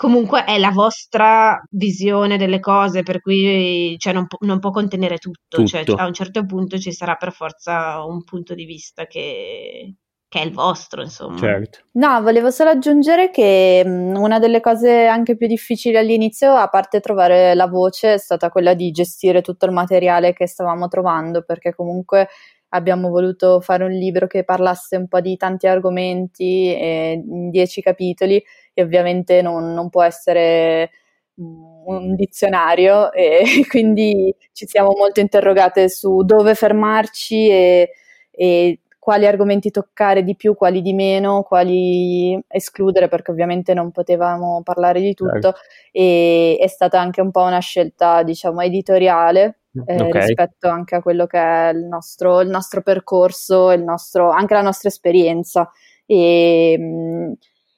Comunque 0.00 0.44
è 0.44 0.58
la 0.58 0.70
vostra 0.70 1.60
visione 1.70 2.36
delle 2.36 2.60
cose, 2.60 3.02
per 3.02 3.20
cui 3.20 3.96
cioè, 3.98 4.12
non, 4.12 4.28
pu- 4.28 4.36
non 4.46 4.60
può 4.60 4.70
contenere 4.70 5.18
tutto, 5.18 5.66
cioè 5.66 5.80
a 5.80 5.84
Tutto, 5.84 6.06
un 6.06 6.12
certo 6.12 6.46
punto 6.46 6.78
ci 6.78 6.92
sarà 6.92 7.16
per 7.16 7.32
forza 7.32 8.04
un 8.04 8.22
punto 8.22 8.54
di 8.54 8.64
vista 8.64 9.06
che, 9.06 9.96
che 10.28 10.40
è 10.40 10.44
il 10.44 10.52
vostro, 10.52 11.02
insomma. 11.02 11.38
certo. 11.38 11.78
No, 11.92 12.20
volevo 12.20 12.50
solo 12.50 12.70
aggiungere 12.70 13.30
che 13.30 13.82
mh, 13.84 14.16
una 14.16 14.38
delle 14.38 14.60
cose 14.60 15.06
anche 15.06 15.36
più 15.36 15.46
difficili 15.46 15.96
all'inizio, 15.96 16.52
a 16.52 16.68
parte 16.68 17.00
trovare 17.00 17.54
la 17.54 17.66
voce, 17.66 18.14
è 18.14 18.18
stata 18.18 18.50
quella 18.50 18.74
di 18.74 18.90
gestire 18.90 19.40
tutto 19.40 19.64
il 19.64 19.72
materiale 19.72 20.34
che 20.34 20.46
stavamo 20.46 20.86
trovando, 20.88 21.42
perché 21.42 21.74
comunque 21.74 22.28
abbiamo 22.70 23.08
voluto 23.08 23.60
fare 23.60 23.84
un 23.84 23.90
libro 23.90 24.26
che 24.26 24.44
parlasse 24.44 24.96
un 24.96 25.08
po' 25.08 25.20
di 25.20 25.36
tanti 25.38 25.66
argomenti 25.66 26.74
eh, 26.74 27.22
in 27.26 27.48
dieci 27.48 27.80
capitoli 27.80 28.42
e 28.74 28.82
ovviamente 28.82 29.40
non, 29.40 29.72
non 29.72 29.88
può 29.88 30.02
essere 30.02 30.90
mh, 31.34 31.42
un 31.86 32.14
dizionario 32.14 33.12
e 33.12 33.42
quindi 33.70 34.34
ci 34.52 34.66
siamo 34.66 34.92
molto 34.94 35.20
interrogate 35.20 35.88
su 35.88 36.22
dove 36.22 36.54
fermarci 36.54 37.48
e, 37.48 37.90
e 38.30 38.80
quali 39.08 39.26
argomenti 39.26 39.70
toccare 39.70 40.22
di 40.22 40.36
più, 40.36 40.54
quali 40.54 40.82
di 40.82 40.92
meno, 40.92 41.42
quali 41.42 42.38
escludere, 42.46 43.08
perché 43.08 43.30
ovviamente 43.30 43.72
non 43.72 43.90
potevamo 43.90 44.60
parlare 44.62 45.00
di 45.00 45.14
tutto 45.14 45.40
certo. 45.40 45.54
e 45.92 46.58
è 46.60 46.66
stata 46.66 47.00
anche 47.00 47.22
un 47.22 47.30
po' 47.30 47.40
una 47.40 47.58
scelta, 47.58 48.22
diciamo, 48.22 48.60
editoriale 48.60 49.60
eh, 49.86 50.02
Ok, 50.02 50.12
rispetto 50.12 50.68
anche 50.68 50.96
a 50.96 51.00
quello 51.00 51.24
che 51.24 51.38
è 51.38 51.70
il 51.72 51.86
nostro, 51.86 52.42
il 52.42 52.50
nostro 52.50 52.82
percorso, 52.82 53.72
il 53.72 53.82
nostro, 53.82 54.28
anche 54.28 54.52
la 54.52 54.60
nostra 54.60 54.90
esperienza 54.90 55.70
e, 56.04 56.76
mh, 56.78 57.32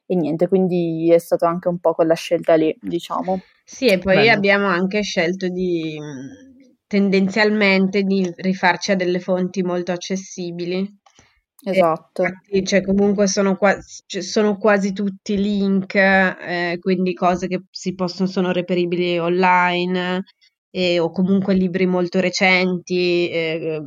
e 0.07 0.17
niente, 0.17 0.49
quindi 0.49 1.13
è 1.13 1.19
stata 1.19 1.47
anche 1.47 1.69
un 1.69 1.79
po' 1.79 1.95
quella 1.95 2.15
scelta 2.15 2.57
lì, 2.57 2.77
diciamo. 2.81 3.39
Sì, 3.63 3.87
e 3.87 3.99
poi 3.99 4.17
bello. 4.17 4.33
abbiamo 4.33 4.67
anche 4.67 5.03
scelto 5.03 5.47
di 5.47 5.97
mh, 5.97 6.87
tendenzialmente 6.89 8.03
di 8.03 8.29
rifarci 8.35 8.91
a 8.91 8.97
delle 8.97 9.21
fonti 9.21 9.63
molto 9.63 9.93
accessibili. 9.93 10.99
Esatto. 11.63 12.23
infatti, 12.25 12.65
cioè, 12.65 12.83
comunque 12.83 13.27
sono, 13.27 13.57
qua- 13.57 13.77
cioè, 14.07 14.23
sono 14.23 14.57
quasi 14.57 14.93
tutti 14.95 15.37
link, 15.37 15.95
eh, 15.95 16.79
quindi 16.81 17.13
cose 17.13 17.49
che 17.49 17.65
si 17.71 17.95
possono, 17.95 18.29
sono 18.29 18.51
reperibili 18.53 19.19
online, 19.19 20.23
eh, 20.71 20.99
o 21.01 21.11
comunque 21.11 21.55
libri 21.55 21.87
molto 21.87 22.21
recenti, 22.21 23.29
eh, 23.31 23.81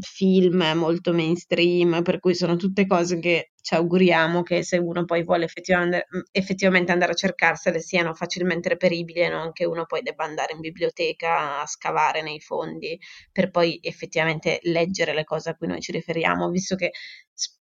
film 0.00 0.62
molto 0.74 1.12
mainstream, 1.12 2.02
per 2.02 2.20
cui 2.20 2.34
sono 2.34 2.56
tutte 2.56 2.86
cose 2.86 3.18
che 3.18 3.52
ci 3.60 3.74
auguriamo 3.74 4.42
che 4.42 4.62
se 4.62 4.78
uno 4.78 5.04
poi 5.04 5.24
vuole 5.24 5.44
effettivamente, 5.44 6.06
effettivamente 6.32 6.92
andare 6.92 7.12
a 7.12 7.14
cercarsele 7.14 7.80
siano 7.80 8.14
facilmente 8.14 8.68
reperibili 8.70 9.20
e 9.20 9.28
non 9.28 9.52
che 9.52 9.64
uno 9.64 9.84
poi 9.86 10.02
debba 10.02 10.24
andare 10.24 10.52
in 10.54 10.60
biblioteca 10.60 11.60
a 11.60 11.66
scavare 11.66 12.22
nei 12.22 12.40
fondi 12.40 12.98
per 13.32 13.50
poi 13.50 13.78
effettivamente 13.82 14.58
leggere 14.62 15.14
le 15.14 15.24
cose 15.24 15.50
a 15.50 15.54
cui 15.54 15.66
noi 15.66 15.80
ci 15.80 15.92
riferiamo, 15.92 16.48
visto 16.50 16.76
che 16.76 16.92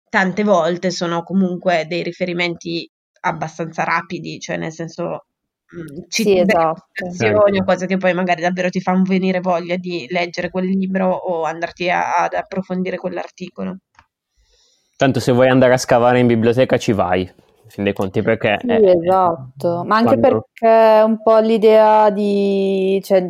tante 0.09 0.43
volte 0.43 0.91
sono 0.91 1.23
comunque 1.23 1.85
dei 1.87 2.03
riferimenti 2.03 2.87
abbastanza 3.21 3.83
rapidi, 3.83 4.39
cioè 4.39 4.57
nel 4.57 4.71
senso 4.71 5.25
mm, 5.73 6.03
Sì, 6.07 6.23
citi 6.23 6.33
delle 6.35 6.51
esatto. 6.51 7.59
o 7.59 7.63
cose 7.63 7.85
che 7.85 7.97
poi 7.97 8.13
magari 8.13 8.41
davvero 8.41 8.69
ti 8.69 8.81
fanno 8.81 9.03
venire 9.03 9.39
voglia 9.39 9.75
di 9.77 10.05
leggere 10.09 10.49
quel 10.49 10.65
libro 10.65 11.09
o 11.09 11.43
andarti 11.43 11.89
a- 11.89 12.23
ad 12.23 12.33
approfondire 12.33 12.97
quell'articolo. 12.97 13.77
Tanto 14.95 15.19
se 15.19 15.31
vuoi 15.31 15.49
andare 15.49 15.73
a 15.73 15.77
scavare 15.77 16.19
in 16.19 16.27
biblioteca 16.27 16.77
ci 16.77 16.93
vai, 16.93 17.21
in 17.21 17.69
fin 17.69 17.83
dei 17.83 17.93
conti, 17.93 18.21
perché 18.21 18.57
Sì, 18.59 18.67
eh, 18.67 18.91
esatto, 19.01 19.83
ma 19.85 19.97
anche 19.97 20.17
quando... 20.17 20.47
perché 20.59 21.03
un 21.03 21.21
po' 21.21 21.39
l'idea 21.39 22.09
di, 22.11 22.99
cioè, 23.03 23.23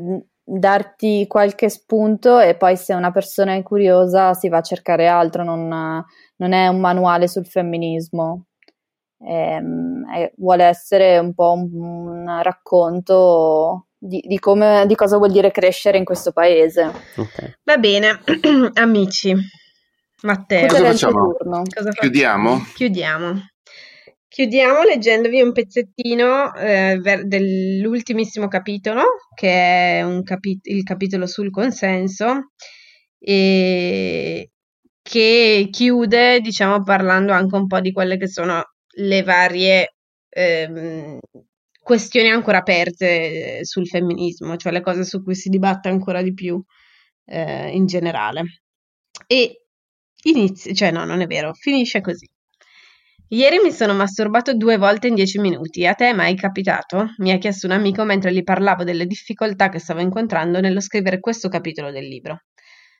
darti 0.43 1.25
qualche 1.27 1.69
spunto 1.69 2.39
e 2.39 2.55
poi 2.55 2.75
se 2.77 2.93
una 2.93 3.11
persona 3.11 3.55
è 3.55 3.63
curiosa 3.63 4.33
si 4.33 4.49
va 4.49 4.57
a 4.57 4.61
cercare 4.61 5.07
altro, 5.07 5.43
non, 5.43 5.67
non 5.67 6.51
è 6.51 6.67
un 6.67 6.79
manuale 6.79 7.27
sul 7.27 7.45
femminismo, 7.47 8.45
Ehm, 9.25 10.03
è- 10.13 10.31
vuole 10.37 10.65
essere 10.65 11.17
un 11.17 11.33
po' 11.33 11.51
un, 11.53 11.69
un 11.73 12.41
racconto 12.41 13.87
di, 13.97 14.19
di 14.27 14.37
come, 14.39 14.85
di 14.87 14.95
cosa 14.95 15.17
vuol 15.17 15.31
dire 15.31 15.51
crescere 15.51 15.97
in 15.97 16.03
questo 16.03 16.31
paese. 16.31 16.91
Ok. 17.15 17.59
Va 17.63 17.77
bene, 17.77 18.19
amici, 18.73 19.33
Matteo, 20.23 20.67
Cosa 20.67 20.85
facciamo? 20.85 21.33
turno. 21.37 21.57
cosa 21.63 21.91
facciamo? 21.91 21.91
Chiudiamo? 21.99 22.65
Chiudiamo. 22.75 23.33
Chiudiamo 24.27 24.81
leggendovi 24.83 25.41
un 25.41 25.51
pezzettino 25.51 26.55
eh, 26.55 26.97
ver- 26.99 27.25
dell'ultimissimo 27.25 28.47
capitolo, 28.47 29.01
che 29.35 29.99
è 29.99 30.01
un 30.03 30.23
capi- 30.23 30.59
il 30.63 30.81
capitolo 30.83 31.27
sul 31.27 31.51
consenso, 31.51 32.49
e 33.19 34.49
che 35.01 35.67
chiude, 35.71 36.39
diciamo, 36.39 36.81
parlando 36.83 37.31
anche 37.33 37.55
un 37.55 37.67
po' 37.67 37.79
di 37.79 37.91
quelle 37.91 38.17
che 38.17 38.27
sono 38.27 38.63
le 38.95 39.23
varie 39.23 39.95
ehm, 40.29 41.19
questioni 41.81 42.29
ancora 42.29 42.59
aperte 42.59 43.59
eh, 43.59 43.65
sul 43.65 43.87
femminismo, 43.87 44.55
cioè 44.55 44.71
le 44.71 44.81
cose 44.81 45.03
su 45.03 45.23
cui 45.23 45.35
si 45.35 45.49
dibatte 45.49 45.89
ancora 45.89 46.21
di 46.21 46.33
più 46.33 46.61
eh, 47.25 47.69
in 47.69 47.85
generale. 47.85 48.61
E 49.27 49.65
inizia, 50.23 50.73
cioè 50.73 50.91
no, 50.91 51.05
non 51.05 51.21
è 51.21 51.27
vero, 51.27 51.53
finisce 51.53 52.01
così. 52.01 52.27
Ieri 53.29 53.59
mi 53.63 53.71
sono 53.71 53.93
masturbato 53.93 54.55
due 54.55 54.77
volte 54.77 55.07
in 55.07 55.15
dieci 55.15 55.39
minuti. 55.39 55.87
A 55.87 55.95
te 55.95 56.09
è 56.09 56.13
mai 56.13 56.35
capitato? 56.35 57.13
Mi 57.17 57.31
ha 57.31 57.37
chiesto 57.39 57.65
un 57.65 57.73
amico 57.73 58.03
mentre 58.03 58.31
gli 58.31 58.43
parlavo 58.43 58.83
delle 58.83 59.07
difficoltà 59.07 59.69
che 59.69 59.79
stavo 59.79 60.01
incontrando 60.01 60.59
nello 60.59 60.79
scrivere 60.79 61.19
questo 61.19 61.49
capitolo 61.49 61.91
del 61.91 62.07
libro. 62.07 62.43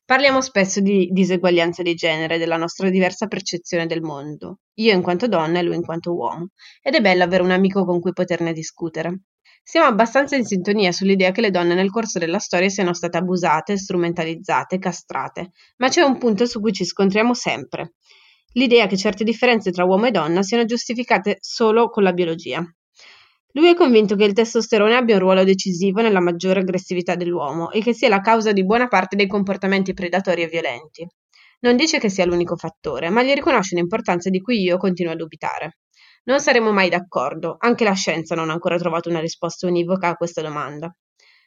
Parliamo 0.06 0.41
spesso 0.41 0.82
di 0.82 1.10
diseguaglianza 1.12 1.82
di 1.82 1.93
genere, 1.93 2.38
della 2.38 2.58
nostra 2.58 2.89
diversa 2.89 3.28
percezione 3.28 3.86
del 3.86 4.01
mondo, 4.01 4.60
io 4.76 4.93
in 4.93 5.01
quanto 5.01 5.28
donna 5.28 5.60
e 5.60 5.64
lui 5.64 5.76
in 5.76 5.84
quanto 5.84 6.14
uomo, 6.14 6.49
ed 6.82 6.95
è 6.95 7.01
bello 7.01 7.24
avere 7.24 7.43
un 7.43 7.51
amico 7.51 7.86
con 7.86 7.99
cui 7.99 8.12
poterne 8.12 8.54
discutere. 8.54 9.22
Siamo 9.64 9.88
abbastanza 9.88 10.36
in 10.36 10.45
sintonia 10.45 10.91
sull'idea 10.91 11.32
che 11.32 11.41
le 11.41 11.51
donne 11.51 11.74
nel 11.74 11.89
corso 11.89 12.20
della 12.20 12.39
storia 12.39 12.68
siano 12.68 12.93
state 12.93 13.18
abusate, 13.18 13.78
strumentalizzate, 13.78 14.78
castrate, 14.78 15.51
ma 15.78 15.88
c'è 15.88 16.01
un 16.01 16.18
punto 16.18 16.45
su 16.45 16.60
cui 16.60 16.74
ci 16.74 16.84
scontriamo 16.84 17.34
sempre 17.34 17.93
l'idea 18.54 18.88
che 18.88 18.97
certe 18.97 19.24
differenze 19.24 19.72
tra 19.72 19.86
uomo 19.86 20.06
e 20.08 20.12
donna 20.12 20.41
siano 20.43 20.66
giustificate 20.66 21.38
solo 21.39 21.89
con 21.89 22.04
la 22.04 22.14
biologia. 22.14 22.64
Lui 23.56 23.70
è 23.70 23.76
convinto 23.76 24.16
che 24.16 24.24
il 24.24 24.34
testosterone 24.34 24.95
abbia 24.95 25.14
un 25.16 25.22
ruolo 25.22 25.43
decisivo 25.43 26.01
nella 26.01 26.20
maggiore 26.20 26.62
aggressività 26.62 27.14
dell'uomo 27.16 27.70
e 27.70 27.82
che 27.82 27.93
sia 27.93 28.10
la 28.10 28.20
causa 28.20 28.51
di 28.51 28.66
buona 28.66 28.88
parte 28.88 29.16
dei 29.16 29.28
comportamenti 29.28 29.93
predatori 29.93 30.41
e 30.41 30.47
violenti. 30.47 31.08
Non 31.60 31.76
dice 31.76 31.99
che 31.99 32.10
sia 32.10 32.26
l'unico 32.26 32.56
fattore, 32.56 33.10
ma 33.10 33.22
gli 33.22 33.32
riconosce 33.32 33.76
un'importanza 33.76 34.32
di 34.32 34.41
cui 34.41 34.60
io 34.60 34.78
continuo 34.78 35.14
a 35.14 35.16
dubitare. 35.16 35.78
Non 36.24 36.39
saremo 36.39 36.72
mai 36.72 36.89
d'accordo, 36.89 37.56
anche 37.60 37.84
la 37.84 37.93
scienza 37.93 38.34
non 38.34 38.49
ha 38.49 38.54
ancora 38.54 38.78
trovato 38.78 39.10
una 39.10 39.20
risposta 39.20 39.68
univoca 39.68 40.08
a 40.08 40.16
questa 40.16 40.41
domanda. 40.41 40.91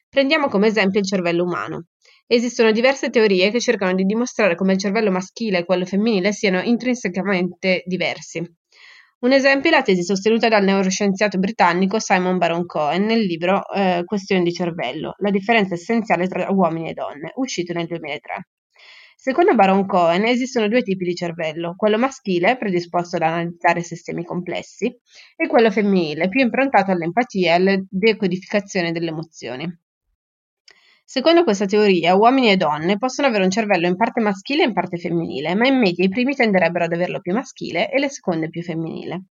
Prendiamo 0.09 0.47
come 0.47 0.69
esempio 0.69 1.01
il 1.01 1.07
cervello 1.07 1.43
umano. 1.43 1.87
Esistono 2.29 2.71
diverse 2.71 3.11
teorie 3.11 3.51
che 3.51 3.59
cercano 3.61 3.95
di 3.95 4.05
dimostrare 4.05 4.55
come 4.55 4.75
il 4.75 4.79
cervello 4.79 5.11
maschile 5.11 5.59
e 5.59 5.65
quello 5.65 5.85
femminile 5.85 6.33
siano 6.33 6.61
intrinsecamente 6.61 7.83
diversi. 7.85 8.47
Un 9.19 9.33
esempio 9.33 9.71
è 9.71 9.73
la 9.73 9.83
tesi 9.83 10.03
sostenuta 10.03 10.49
dal 10.49 10.63
neuroscienziato 10.63 11.39
britannico 11.39 11.99
Simon 11.99 12.37
Baron 12.37 12.67
Cohen 12.67 13.07
nel 13.07 13.21
libro 13.21 13.67
eh, 13.71 14.03
Questioni 14.05 14.43
di 14.43 14.53
cervello, 14.53 15.15
la 15.19 15.31
differenza 15.31 15.73
essenziale 15.73 16.29
tra 16.29 16.51
uomini 16.51 16.91
e 16.91 16.93
donne, 16.93 17.33
uscito 17.37 17.73
nel 17.73 17.87
2003. 17.87 18.49
Secondo 19.17 19.55
Baron 19.55 19.87
Cohen 19.87 20.27
esistono 20.27 20.69
due 20.69 20.83
tipi 20.83 21.07
di 21.07 21.15
cervello, 21.15 21.75
quello 21.77 21.97
maschile, 21.97 22.59
predisposto 22.59 23.17
ad 23.17 23.23
analizzare 23.23 23.81
sistemi 23.81 24.23
complessi, 24.23 24.95
e 25.35 25.49
quello 25.49 25.71
femminile, 25.71 26.29
più 26.29 26.41
improntato 26.41 26.91
all'empatia 26.91 27.53
e 27.53 27.55
alla 27.55 27.83
decodificazione 27.89 28.93
delle 28.93 29.09
emozioni. 29.09 29.67
Secondo 31.09 31.45
questa 31.45 31.67
teoria, 31.67 32.17
uomini 32.17 32.51
e 32.51 32.57
donne 32.57 32.99
possono 32.99 33.29
avere 33.29 33.45
un 33.45 33.51
cervello 33.51 33.87
in 33.87 33.95
parte 33.95 34.21
maschile 34.21 34.65
e 34.65 34.67
in 34.67 34.73
parte 34.73 34.97
femminile, 34.97 35.55
ma 35.55 35.69
in 35.69 35.79
media 35.79 36.05
i 36.05 36.09
primi 36.09 36.35
tenderebbero 36.35 36.87
ad 36.87 36.93
averlo 36.93 37.21
più 37.21 37.33
maschile 37.33 37.89
e 37.93 38.01
le 38.01 38.09
seconde 38.09 38.49
più 38.51 38.61
femminile. 38.61 39.27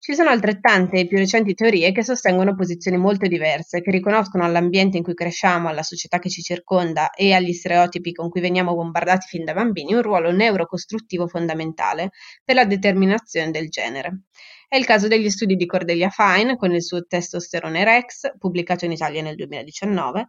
Ci 0.00 0.14
sono 0.14 0.30
altrettante 0.30 0.98
e 0.98 1.06
più 1.06 1.18
recenti 1.18 1.54
teorie 1.54 1.92
che 1.92 2.02
sostengono 2.02 2.56
posizioni 2.56 2.96
molto 2.96 3.28
diverse, 3.28 3.82
che 3.82 3.92
riconoscono 3.92 4.42
all'ambiente 4.42 4.96
in 4.96 5.04
cui 5.04 5.14
cresciamo, 5.14 5.68
alla 5.68 5.84
società 5.84 6.18
che 6.18 6.28
ci 6.28 6.42
circonda 6.42 7.10
e 7.10 7.32
agli 7.34 7.52
stereotipi 7.52 8.12
con 8.12 8.28
cui 8.28 8.40
veniamo 8.40 8.74
bombardati 8.74 9.28
fin 9.28 9.44
da 9.44 9.54
bambini 9.54 9.94
un 9.94 10.02
ruolo 10.02 10.32
neurocostruttivo 10.32 11.28
fondamentale 11.28 12.10
per 12.44 12.56
la 12.56 12.64
determinazione 12.64 13.52
del 13.52 13.68
genere. 13.68 14.22
È 14.66 14.76
il 14.76 14.86
caso 14.86 15.06
degli 15.06 15.30
studi 15.30 15.54
di 15.54 15.66
Cordelia 15.66 16.08
Fine 16.08 16.56
con 16.56 16.72
il 16.72 16.82
suo 16.82 17.04
Testosterone 17.04 17.84
Rex, 17.84 18.36
pubblicato 18.38 18.86
in 18.86 18.92
Italia 18.92 19.22
nel 19.22 19.36
2019, 19.36 20.26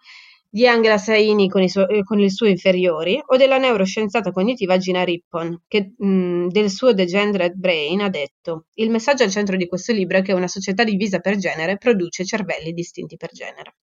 di 0.53 0.67
Angela 0.67 0.99
Saini 0.99 1.49
con, 1.49 1.67
su- 1.67 1.79
eh, 1.79 2.03
con, 2.03 2.19
il 2.19 2.31
suo 2.31 2.45
Inferiori 2.47 3.19
o 3.25 3.37
della 3.37 3.57
neuroscienziata 3.57 4.31
cognitiva 4.31 4.77
Gina 4.77 5.03
Rippon, 5.03 5.63
che 5.67 5.93
mh, 5.97 6.49
del 6.49 6.69
suo 6.69 6.93
Degenerate 6.93 7.55
Brain 7.55 8.01
ha 8.01 8.09
detto 8.09 8.67
il 8.75 8.91
messaggio 8.91 9.23
al 9.23 9.31
centro 9.31 9.57
di 9.57 9.65
questo 9.67 9.93
libro 9.93 10.19
è 10.19 10.21
che 10.21 10.31
una 10.33 10.47
società 10.47 10.83
divisa 10.83 11.17
per 11.19 11.37
genere 11.37 11.77
produce 11.77 12.23
cervelli 12.23 12.71
distinti 12.71 13.17
per 13.17 13.31
genere. 13.31 13.77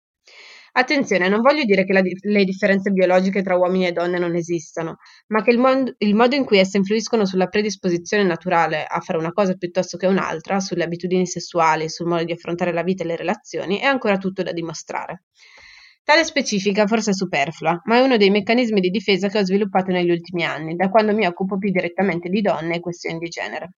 Attenzione, 0.73 1.29
non 1.29 1.41
voglio 1.41 1.65
dire 1.65 1.85
che 1.85 2.01
di- 2.03 2.17
le 2.21 2.45
differenze 2.45 2.91
biologiche 2.93 3.43
tra 3.43 3.57
uomini 3.57 3.89
e 3.89 3.93
donne 3.93 4.21
non 4.21 4.37
esistano, 4.37 4.99
ma 5.27 5.43
che 5.43 5.51
il, 5.51 5.59
mon- 5.59 5.93
il 5.99 6.15
modo 6.15 6.37
in 6.37 6.45
cui 6.45 6.59
esse 6.59 6.77
influiscono 6.77 7.25
sulla 7.27 7.49
predisposizione 7.49 8.23
naturale 8.23 8.85
a 8.85 9.01
fare 9.01 9.19
una 9.19 9.33
cosa 9.33 9.55
piuttosto 9.55 9.97
che 9.97 10.07
un'altra, 10.07 10.61
sulle 10.61 10.85
abitudini 10.85 11.27
sessuali, 11.27 11.89
sul 11.89 12.07
modo 12.07 12.23
di 12.23 12.31
affrontare 12.31 12.73
la 12.73 12.85
vita 12.85 13.03
e 13.03 13.07
le 13.09 13.17
relazioni, 13.17 13.79
è 13.81 13.87
ancora 13.87 14.19
tutto 14.19 14.45
da 14.45 14.53
dimostrare. 14.53 15.25
Tale 16.05 16.25
specifica 16.25 16.87
forse 16.87 17.13
è 17.13 17.15
superflua, 17.15 17.81
ma 17.85 17.97
è 17.97 18.01
uno 18.03 18.19
dei 18.19 18.29
meccanismi 18.29 18.81
di 18.81 18.91
difesa 18.91 19.29
che 19.29 19.39
ho 19.39 19.45
sviluppato 19.45 19.93
negli 19.93 20.11
ultimi 20.11 20.45
anni, 20.45 20.75
da 20.77 20.91
quando 20.91 21.15
mi 21.15 21.25
occupo 21.25 21.57
più 21.57 21.71
direttamente 21.71 22.29
di 22.29 22.43
donne 22.43 22.77
e 22.77 22.81
questioni 22.81 23.19
di 23.19 23.29
genere. 23.29 23.77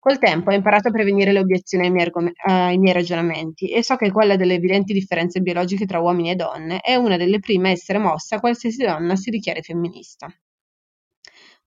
Col 0.00 0.18
tempo 0.18 0.50
ho 0.50 0.54
imparato 0.54 0.88
a 0.88 0.90
prevenire 0.90 1.30
le 1.30 1.38
obiezioni 1.38 1.84
ai 1.84 1.92
miei, 1.92 2.06
argom- 2.06 2.32
ai 2.44 2.78
miei, 2.78 2.94
ragionamenti 2.94 3.70
e 3.70 3.84
so 3.84 3.94
che 3.94 4.10
quella 4.10 4.34
delle 4.36 4.54
evidenti 4.54 4.92
differenze 4.92 5.40
biologiche 5.40 5.86
tra 5.86 6.00
uomini 6.00 6.30
e 6.30 6.34
donne 6.34 6.80
è 6.80 6.94
una 6.96 7.16
delle 7.16 7.38
prime 7.38 7.68
a 7.68 7.72
essere 7.72 7.98
mossa 7.98 8.40
qualsiasi 8.40 8.84
donna 8.84 9.14
si 9.14 9.30
dichiari 9.30 9.62
femminista. 9.62 10.28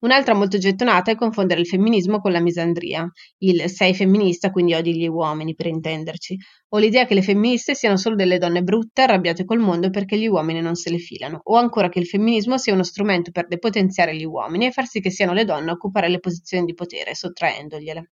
Un'altra 0.02 0.34
molto 0.34 0.58
gettonata 0.58 1.10
è 1.10 1.16
confondere 1.16 1.60
il 1.60 1.66
femminismo 1.66 2.20
con 2.20 2.30
la 2.30 2.38
misandria, 2.40 3.04
il 3.38 3.68
sei 3.68 3.94
femminista 3.94 4.50
quindi 4.50 4.74
odi 4.74 4.94
gli 4.96 5.08
uomini 5.08 5.54
per 5.54 5.66
intenderci, 5.66 6.36
o 6.70 6.78
l'idea 6.78 7.04
che 7.04 7.14
le 7.14 7.22
femministe 7.22 7.74
siano 7.74 7.96
solo 7.96 8.14
delle 8.14 8.38
donne 8.38 8.62
brutte 8.62 9.02
arrabbiate 9.02 9.44
col 9.44 9.58
mondo 9.58 9.90
perché 9.90 10.18
gli 10.18 10.26
uomini 10.26 10.60
non 10.60 10.74
se 10.76 10.90
le 10.90 10.98
filano, 10.98 11.40
o 11.42 11.56
ancora 11.56 11.88
che 11.88 11.98
il 11.98 12.06
femminismo 12.06 12.58
sia 12.58 12.74
uno 12.74 12.84
strumento 12.84 13.32
per 13.32 13.48
depotenziare 13.48 14.14
gli 14.14 14.24
uomini 14.24 14.66
e 14.66 14.72
far 14.72 14.86
sì 14.86 15.00
che 15.00 15.10
siano 15.10 15.32
le 15.32 15.44
donne 15.44 15.70
a 15.70 15.74
occupare 15.74 16.08
le 16.08 16.20
posizioni 16.20 16.64
di 16.64 16.74
potere, 16.74 17.14
sottraendogliele. 17.14 18.10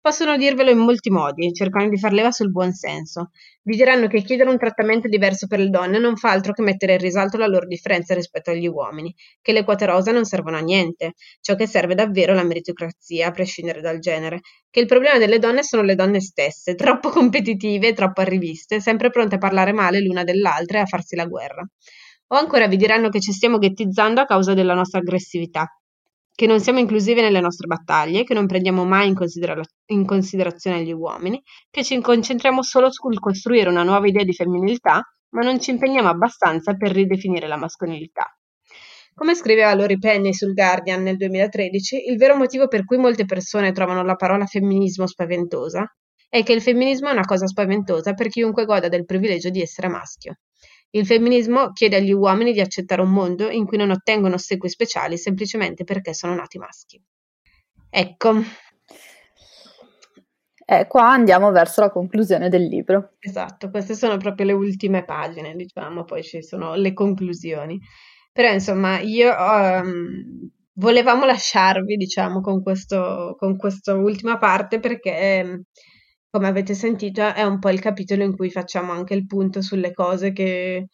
Possono 0.00 0.36
dirvelo 0.36 0.70
in 0.70 0.78
molti 0.78 1.10
modi, 1.10 1.52
cercando 1.52 1.90
di 1.90 1.98
far 1.98 2.12
leva 2.12 2.30
sul 2.30 2.50
buon 2.50 2.72
senso. 2.72 3.30
Vi 3.62 3.76
diranno 3.76 4.06
che 4.06 4.22
chiedere 4.22 4.48
un 4.48 4.56
trattamento 4.56 5.06
diverso 5.08 5.46
per 5.46 5.58
le 5.58 5.68
donne 5.68 5.98
non 5.98 6.16
fa 6.16 6.30
altro 6.30 6.52
che 6.52 6.62
mettere 6.62 6.94
in 6.94 6.98
risalto 7.00 7.36
la 7.36 7.46
loro 7.46 7.66
differenza 7.66 8.14
rispetto 8.14 8.50
agli 8.50 8.66
uomini, 8.66 9.14
che 9.42 9.52
le 9.52 9.64
quote 9.64 9.86
rosa 9.86 10.10
non 10.10 10.24
servono 10.24 10.56
a 10.56 10.60
niente, 10.60 11.12
ciò 11.40 11.54
che 11.56 11.66
serve 11.66 11.94
davvero 11.94 12.32
è 12.32 12.36
la 12.36 12.44
meritocrazia, 12.44 13.26
a 13.26 13.30
prescindere 13.32 13.80
dal 13.80 13.98
genere, 13.98 14.40
che 14.70 14.80
il 14.80 14.86
problema 14.86 15.18
delle 15.18 15.38
donne 15.38 15.62
sono 15.62 15.82
le 15.82 15.94
donne 15.94 16.20
stesse, 16.20 16.74
troppo 16.76 17.10
competitive, 17.10 17.92
troppo 17.92 18.20
arriviste, 18.20 18.80
sempre 18.80 19.10
pronte 19.10 19.34
a 19.34 19.38
parlare 19.38 19.72
male 19.72 20.00
l'una 20.00 20.24
dell'altra 20.24 20.78
e 20.78 20.82
a 20.82 20.86
farsi 20.86 21.16
la 21.16 21.26
guerra. 21.26 21.62
O 22.28 22.36
ancora 22.36 22.66
vi 22.66 22.76
diranno 22.76 23.08
che 23.10 23.20
ci 23.20 23.32
stiamo 23.32 23.58
ghettizzando 23.58 24.20
a 24.20 24.24
causa 24.24 24.54
della 24.54 24.74
nostra 24.74 25.00
aggressività, 25.00 25.66
che 26.38 26.46
non 26.46 26.60
siamo 26.60 26.78
inclusivi 26.78 27.20
nelle 27.20 27.40
nostre 27.40 27.66
battaglie, 27.66 28.22
che 28.22 28.32
non 28.32 28.46
prendiamo 28.46 28.84
mai 28.84 29.08
in, 29.08 29.14
considera- 29.14 29.60
in, 29.86 30.06
considerazione 30.06 30.84
gli 30.84 30.92
uomini, 30.92 31.42
che 31.68 31.82
ci 31.82 32.00
concentriamo 32.00 32.62
solo 32.62 32.92
sul 32.92 33.18
costruire 33.18 33.68
una 33.68 33.82
nuova 33.82 34.06
idea 34.06 34.22
di 34.22 34.32
femminilità, 34.32 35.02
ma 35.30 35.42
non 35.42 35.60
ci 35.60 35.72
impegniamo 35.72 36.08
abbastanza 36.08 36.74
per 36.74 36.92
ridefinire 36.92 37.48
la 37.48 37.56
mascolinità. 37.56 38.32
Come 39.14 39.34
scriveva 39.34 39.74
Lori 39.74 39.98
Penny 39.98 40.32
sul 40.32 40.54
Guardian 40.54 41.02
nel 41.02 41.16
2013, 41.16 42.04
il 42.08 42.16
vero 42.16 42.36
motivo 42.36 42.68
per 42.68 42.84
cui 42.84 42.98
molte 42.98 43.24
persone 43.24 43.72
trovano 43.72 44.04
la 44.04 44.14
parola 44.14 44.46
femminismo 44.46 45.08
spaventosa 45.08 45.92
è 46.28 46.44
che 46.44 46.52
il 46.52 46.62
femminismo 46.62 47.08
è 47.08 47.12
una 47.12 47.24
cosa 47.24 47.48
spaventosa 47.48 48.12
per 48.12 48.28
chiunque 48.28 48.64
goda 48.64 48.86
del 48.86 49.06
privilegio 49.06 49.50
di 49.50 49.60
essere 49.60 49.88
maschio. 49.88 50.36
Il 50.90 51.04
femminismo 51.04 51.72
chiede 51.72 51.96
agli 51.96 52.12
uomini 52.12 52.52
di 52.52 52.60
accettare 52.60 53.02
un 53.02 53.10
mondo 53.10 53.50
in 53.50 53.66
cui 53.66 53.76
non 53.76 53.90
ottengono 53.90 54.36
ossequi 54.36 54.68
speciali 54.68 55.18
semplicemente 55.18 55.84
perché 55.84 56.14
sono 56.14 56.34
nati 56.34 56.58
maschi. 56.58 57.02
Ecco. 57.90 58.42
Eh, 60.70 60.86
qua 60.86 61.10
andiamo 61.10 61.50
verso 61.50 61.80
la 61.80 61.90
conclusione 61.90 62.48
del 62.48 62.64
libro. 62.64 63.14
Esatto, 63.18 63.70
queste 63.70 63.94
sono 63.94 64.18
proprio 64.18 64.46
le 64.46 64.52
ultime 64.52 65.04
pagine, 65.04 65.54
diciamo, 65.54 66.04
poi 66.04 66.22
ci 66.22 66.42
sono 66.42 66.74
le 66.74 66.92
conclusioni. 66.92 67.78
Però 68.32 68.52
insomma, 68.52 68.98
io 69.00 69.34
um, 69.34 70.50
volevamo 70.74 71.24
lasciarvi, 71.24 71.96
diciamo, 71.96 72.40
con, 72.40 72.62
questo, 72.62 73.34
con 73.38 73.56
questa 73.56 73.94
ultima 73.94 74.36
parte 74.36 74.78
perché 74.78 75.64
come 76.30 76.48
avete 76.48 76.74
sentito, 76.74 77.22
è 77.34 77.42
un 77.42 77.58
po' 77.58 77.70
il 77.70 77.80
capitolo 77.80 78.22
in 78.22 78.36
cui 78.36 78.50
facciamo 78.50 78.92
anche 78.92 79.14
il 79.14 79.26
punto 79.26 79.62
sulle 79.62 79.92
cose 79.92 80.32
che 80.32 80.88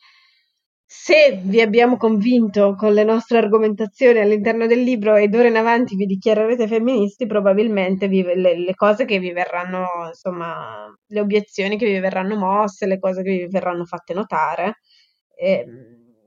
se 0.87 1.41
vi 1.43 1.61
abbiamo 1.61 1.97
convinto 1.97 2.75
con 2.77 2.93
le 2.93 3.03
nostre 3.05 3.39
argomentazioni 3.39 4.21
all'interno 4.21 4.67
del 4.67 4.81
libro 4.83 5.17
e 5.17 5.29
d'ora 5.29 5.49
in 5.49 5.57
avanti 5.57 5.97
vi 5.97 6.07
dichiarerete 6.07 6.69
femministi, 6.69 7.27
probabilmente 7.27 8.07
vi, 8.07 8.23
le, 8.23 8.57
le, 8.57 8.75
cose 8.75 9.05
che 9.05 9.19
vi 9.19 9.33
verranno, 9.33 9.87
insomma, 10.07 10.87
le 11.07 11.21
obiezioni 11.21 11.77
che 11.77 11.87
vi 11.87 11.99
verranno 11.99 12.37
mosse, 12.37 12.87
le 12.87 12.99
cose 13.01 13.23
che 13.23 13.31
vi 13.31 13.49
verranno 13.49 13.85
fatte 13.85 14.15
notare, 14.15 14.79
eh, 15.37 15.67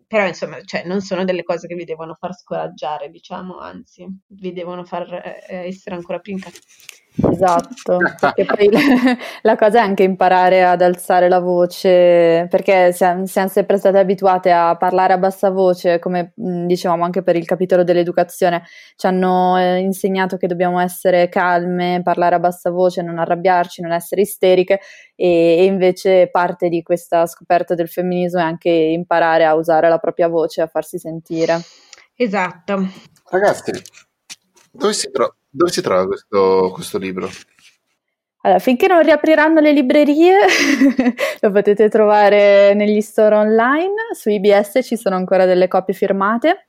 però 0.05 0.27
insomma, 0.27 0.59
cioè, 0.63 0.85
non 0.85 1.01
sono 1.01 1.23
delle 1.23 1.43
cose 1.43 1.67
che 1.67 1.75
vi 1.75 1.85
devono 1.85 2.15
far 2.15 2.33
scoraggiare, 2.35 3.09
diciamo, 3.09 3.57
anzi, 3.59 4.05
vi 4.27 4.51
devono 4.53 4.83
far 4.83 5.13
eh, 5.13 5.67
essere 5.67 5.95
ancora 5.95 6.19
più 6.19 6.33
incazzati 6.33 7.05
Esatto, 7.19 7.97
perché 8.19 8.45
poi 8.45 8.69
la 9.41 9.55
cosa 9.55 9.79
è 9.79 9.81
anche 9.81 10.03
imparare 10.03 10.63
ad 10.63 10.81
alzare 10.81 11.27
la 11.27 11.39
voce, 11.39 12.47
perché 12.49 12.91
siamo, 12.91 13.25
siamo 13.25 13.47
sempre 13.47 13.77
state 13.77 13.97
abituate 13.97 14.51
a 14.51 14.75
parlare 14.77 15.13
a 15.13 15.17
bassa 15.17 15.49
voce, 15.49 15.97
come 15.97 16.33
dicevamo 16.35 17.03
anche 17.03 17.23
per 17.23 17.35
il 17.35 17.45
capitolo 17.45 17.83
dell'educazione, 17.83 18.63
ci 18.95 19.07
hanno 19.07 19.57
eh, 19.57 19.79
insegnato 19.79 20.37
che 20.37 20.45
dobbiamo 20.45 20.79
essere 20.79 21.27
calme, 21.27 22.01
parlare 22.03 22.35
a 22.35 22.39
bassa 22.39 22.69
voce, 22.69 23.01
non 23.01 23.17
arrabbiarci, 23.17 23.81
non 23.81 23.93
essere 23.93 24.21
isteriche 24.21 24.79
e, 25.15 25.57
e 25.57 25.63
invece 25.65 26.29
parte 26.29 26.69
di 26.69 26.83
questa 26.83 27.25
scoperta 27.25 27.73
del 27.73 27.89
femminismo 27.89 28.39
è 28.39 28.43
anche 28.43 28.69
imparare 28.69 29.43
a 29.43 29.55
usare 29.55 29.89
la 29.89 29.97
propria 29.97 30.27
voce, 30.27 30.61
a 30.61 30.67
farsi 30.67 30.99
sentire. 30.99 31.59
Esatto. 32.15 32.87
Ragazzi, 33.29 33.71
dove 34.71 34.93
si, 34.93 35.09
tro- 35.11 35.36
dove 35.57 35.71
si 35.71 35.81
trova 35.81 36.05
questo, 36.05 36.71
questo 36.73 36.97
libro? 36.97 37.29
Allora, 38.41 38.59
finché 38.59 38.87
non 38.87 39.01
riapriranno 39.01 39.59
le 39.59 39.73
librerie, 39.73 40.37
lo 41.41 41.51
potete 41.51 41.89
trovare 41.89 42.73
negli 42.75 43.01
store 43.01 43.35
online. 43.35 43.93
Su 44.13 44.29
IBS 44.29 44.79
ci 44.83 44.95
sono 44.95 45.15
ancora 45.15 45.45
delle 45.45 45.67
copie 45.67 45.93
firmate. 45.93 46.67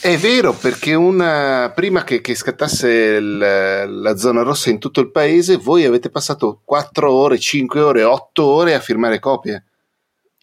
È 0.00 0.16
vero, 0.18 0.52
perché 0.52 0.92
una, 0.92 1.72
prima 1.74 2.04
che, 2.04 2.20
che 2.20 2.34
scattasse 2.34 2.88
il, 2.88 3.38
la 3.38 4.16
zona 4.16 4.42
rossa 4.42 4.68
in 4.68 4.78
tutto 4.78 5.00
il 5.00 5.10
paese, 5.10 5.56
voi 5.56 5.86
avete 5.86 6.10
passato 6.10 6.60
4 6.62 7.10
ore, 7.10 7.38
5 7.38 7.80
ore, 7.80 8.04
8 8.04 8.44
ore 8.44 8.74
a 8.74 8.80
firmare 8.80 9.18
copie. 9.18 9.64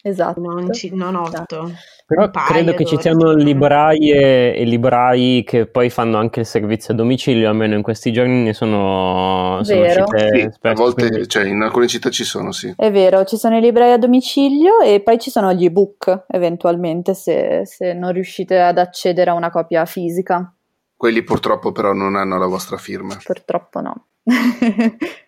Esatto. 0.04 0.40
Non, 0.40 0.72
ci, 0.72 0.92
non 0.92 1.14
8. 1.14 1.70
Però 2.06 2.28
credo 2.30 2.74
che 2.74 2.84
ci 2.84 2.98
siano 3.00 3.32
librai 3.32 4.10
e, 4.10 4.52
e, 4.56 4.64
librai 4.64 5.44
che 5.46 5.66
poi 5.66 5.88
fanno 5.90 6.18
anche 6.18 6.40
il 6.40 6.46
servizio 6.46 6.92
a 6.92 6.96
domicilio, 6.96 7.48
almeno 7.48 7.74
in 7.76 7.82
questi 7.82 8.12
giorni 8.12 8.42
ne 8.42 8.52
sono, 8.52 9.60
sono 9.62 9.80
uscite 9.82 10.28
sì, 10.32 10.40
spesso, 10.52 10.58
A 10.68 10.72
volte, 10.72 11.08
quindi... 11.08 11.28
cioè 11.28 11.46
in 11.46 11.62
alcune 11.62 11.86
città 11.86 12.10
ci 12.10 12.24
sono, 12.24 12.50
sì. 12.50 12.74
È 12.76 12.90
vero, 12.90 13.24
ci 13.24 13.36
sono 13.36 13.56
i 13.56 13.60
librai 13.60 13.92
a 13.92 13.98
domicilio 13.98 14.80
e 14.80 15.00
poi 15.00 15.18
ci 15.18 15.30
sono 15.30 15.52
gli 15.52 15.64
ebook, 15.64 16.24
eventualmente, 16.28 17.14
se, 17.14 17.62
se 17.64 17.92
non 17.94 18.12
riuscite 18.12 18.60
ad 18.60 18.78
accedere 18.78 19.30
a 19.30 19.34
una 19.34 19.50
copia 19.50 19.84
fisica. 19.84 20.52
Quelli 20.96 21.22
purtroppo 21.22 21.70
però 21.70 21.92
non 21.92 22.16
hanno 22.16 22.38
la 22.38 22.46
vostra 22.46 22.76
firma. 22.76 23.16
Purtroppo 23.24 23.80
no. 23.80 24.06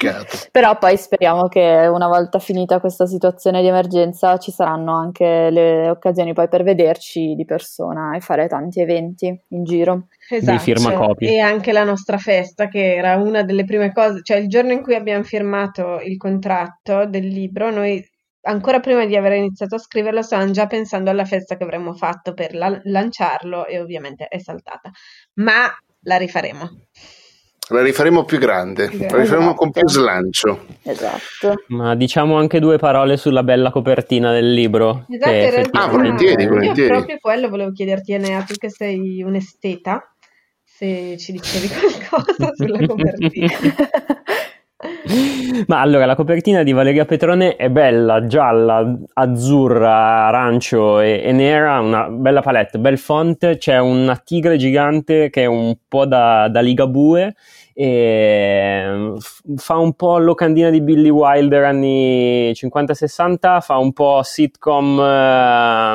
Peccato. 0.00 0.38
Però 0.50 0.78
poi 0.78 0.96
speriamo 0.96 1.48
che 1.48 1.86
una 1.92 2.08
volta 2.08 2.38
finita 2.38 2.80
questa 2.80 3.04
situazione 3.04 3.60
di 3.60 3.68
emergenza 3.68 4.38
ci 4.38 4.50
saranno 4.50 4.96
anche 4.96 5.50
le 5.50 5.90
occasioni 5.90 6.32
poi 6.32 6.48
per 6.48 6.62
vederci 6.62 7.34
di 7.34 7.44
persona 7.44 8.16
e 8.16 8.20
fare 8.20 8.48
tanti 8.48 8.80
eventi 8.80 9.26
in 9.48 9.64
giro. 9.64 10.06
Esatto. 10.28 10.52
Di 10.52 10.58
firma 10.58 10.92
copie. 10.94 11.34
E 11.34 11.38
anche 11.38 11.72
la 11.72 11.84
nostra 11.84 12.16
festa, 12.16 12.68
che 12.68 12.94
era 12.94 13.16
una 13.16 13.42
delle 13.42 13.64
prime 13.64 13.92
cose, 13.92 14.20
cioè 14.22 14.38
il 14.38 14.48
giorno 14.48 14.72
in 14.72 14.82
cui 14.82 14.94
abbiamo 14.94 15.22
firmato 15.22 16.00
il 16.00 16.16
contratto 16.16 17.04
del 17.06 17.26
libro, 17.26 17.70
noi 17.70 18.02
ancora 18.42 18.80
prima 18.80 19.04
di 19.04 19.16
aver 19.16 19.32
iniziato 19.32 19.74
a 19.74 19.78
scriverlo 19.78 20.22
stavamo 20.22 20.50
già 20.52 20.66
pensando 20.66 21.10
alla 21.10 21.26
festa 21.26 21.58
che 21.58 21.64
avremmo 21.64 21.92
fatto 21.92 22.32
per 22.32 22.54
la- 22.54 22.80
lanciarlo 22.84 23.66
e 23.66 23.78
ovviamente 23.78 24.26
è 24.28 24.38
saltata. 24.38 24.90
Ma 25.34 25.68
la 26.04 26.16
rifaremo. 26.16 26.70
La 27.72 27.82
rifaremo 27.82 28.24
più 28.24 28.38
grande, 28.38 28.90
la 28.92 29.16
rifaremo 29.16 29.54
con 29.54 29.70
più 29.70 29.82
esatto. 29.84 30.00
slancio. 30.00 30.66
Esatto. 30.82 31.62
Ma 31.68 31.94
diciamo 31.94 32.36
anche 32.36 32.58
due 32.58 32.78
parole 32.78 33.16
sulla 33.16 33.44
bella 33.44 33.70
copertina 33.70 34.32
del 34.32 34.52
libro. 34.52 35.06
Esatto, 35.08 35.30
che 35.30 35.50
realtà, 35.50 35.82
ah, 35.84 35.86
volentieri, 35.86 36.46
volentieri. 36.48 36.88
Io 36.88 36.96
proprio 36.96 37.18
quello 37.20 37.48
volevo 37.48 37.70
chiederti, 37.70 38.12
Enea, 38.12 38.42
tu 38.42 38.54
che 38.54 38.70
sei 38.70 39.22
un 39.22 39.36
esteta, 39.36 40.02
se 40.64 41.16
ci 41.16 41.30
dicevi 41.30 41.68
qualcosa 42.08 42.52
sulla 42.56 42.78
copertina. 42.86 43.48
Ma 45.66 45.80
allora, 45.80 46.06
la 46.06 46.16
copertina 46.16 46.64
di 46.64 46.72
Valeria 46.72 47.04
Petrone 47.04 47.54
è 47.54 47.68
bella, 47.68 48.26
gialla, 48.26 48.98
azzurra, 49.12 50.26
arancio 50.26 51.00
e, 51.00 51.20
e, 51.22 51.32
nera, 51.32 51.78
una 51.80 52.08
bella 52.08 52.40
palette, 52.40 52.78
bel 52.78 52.98
font, 52.98 53.58
c'è 53.58 53.78
una 53.78 54.16
tigre 54.16 54.56
gigante 54.56 55.30
che 55.30 55.42
è 55.42 55.46
un 55.46 55.76
po' 55.86 56.06
da, 56.06 56.48
da 56.48 56.60
Ligabue 56.60 57.34
e 57.82 59.14
fa 59.56 59.78
un 59.78 59.94
po' 59.94 60.18
locandina 60.18 60.68
di 60.68 60.82
Billy 60.82 61.08
Wilder 61.08 61.64
anni 61.64 62.50
50-60, 62.50 63.62
fa 63.62 63.78
un 63.78 63.94
po' 63.94 64.20
sitcom 64.22 65.00
eh, 65.00 65.94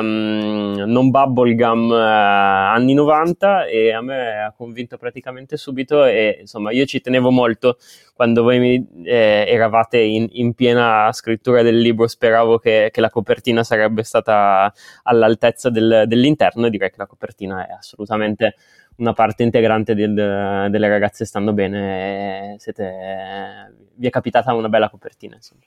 non 0.84 1.10
bubblegum 1.10 1.92
eh, 1.92 1.96
anni 1.96 2.92
90 2.92 3.66
e 3.66 3.92
a 3.92 4.00
me 4.00 4.42
ha 4.42 4.52
convinto 4.52 4.98
praticamente 4.98 5.56
subito 5.56 6.04
e 6.04 6.38
insomma 6.40 6.72
io 6.72 6.84
ci 6.86 7.00
tenevo 7.00 7.30
molto 7.30 7.76
quando 8.14 8.42
voi 8.42 8.58
mi, 8.58 8.88
eh, 9.04 9.44
eravate 9.46 9.98
in, 9.98 10.26
in, 10.32 10.54
piena 10.54 11.12
scrittura 11.12 11.62
del 11.62 11.78
libro 11.78 12.08
speravo 12.08 12.58
che, 12.58 12.88
che, 12.90 13.00
la 13.00 13.10
copertina 13.10 13.62
sarebbe 13.62 14.02
stata 14.02 14.72
all'altezza 15.04 15.70
del, 15.70 16.04
dell'interno 16.06 16.66
e 16.66 16.70
direi 16.70 16.90
che 16.90 16.96
la 16.98 17.06
copertina 17.06 17.64
è 17.64 17.72
assolutamente 17.74 18.56
una 18.96 19.12
parte 19.12 19.42
integrante 19.42 19.94
del, 19.94 20.14
delle 20.14 20.88
ragazze 20.88 21.24
stanno 21.24 21.52
bene, 21.52 22.56
siete, 22.58 23.74
vi 23.94 24.06
è 24.06 24.10
capitata 24.10 24.54
una 24.54 24.68
bella 24.68 24.88
copertina. 24.88 25.36
Insomma. 25.36 25.60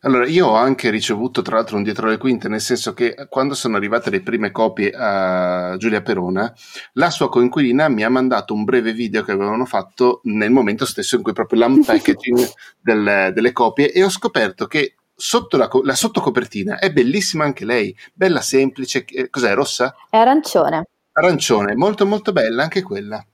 Allora, 0.00 0.26
io 0.26 0.46
ho 0.46 0.54
anche 0.54 0.90
ricevuto 0.90 1.42
tra 1.42 1.56
l'altro 1.56 1.76
un 1.76 1.82
dietro 1.82 2.08
le 2.08 2.18
quinte, 2.18 2.48
nel 2.48 2.60
senso 2.60 2.92
che 2.92 3.14
quando 3.28 3.54
sono 3.54 3.76
arrivate 3.76 4.10
le 4.10 4.22
prime 4.22 4.50
copie 4.50 4.92
a 4.94 5.76
Giulia 5.78 6.02
Perona, 6.02 6.52
la 6.92 7.10
sua 7.10 7.28
coinquilina 7.28 7.88
mi 7.88 8.04
ha 8.04 8.10
mandato 8.10 8.54
un 8.54 8.64
breve 8.64 8.92
video 8.92 9.22
che 9.22 9.32
avevano 9.32 9.64
fatto 9.64 10.20
nel 10.24 10.50
momento 10.50 10.84
stesso 10.84 11.16
in 11.16 11.22
cui 11.22 11.32
proprio 11.32 11.60
l'unpackaging 11.66 12.46
del, 12.80 13.32
delle 13.32 13.52
copie 13.52 13.90
e 13.90 14.04
ho 14.04 14.10
scoperto 14.10 14.66
che 14.66 14.94
sotto 15.18 15.56
la, 15.56 15.68
la 15.82 15.94
sottocopertina 15.94 16.78
è 16.78 16.92
bellissima 16.92 17.44
anche 17.44 17.64
lei, 17.64 17.96
bella 18.12 18.42
semplice, 18.42 19.04
cos'è, 19.30 19.54
rossa? 19.54 19.94
È 20.10 20.16
arancione 20.18 20.88
arancione, 21.16 21.74
molto 21.74 22.06
molto 22.06 22.32
bella 22.32 22.62
anche 22.62 22.82
quella. 22.82 23.24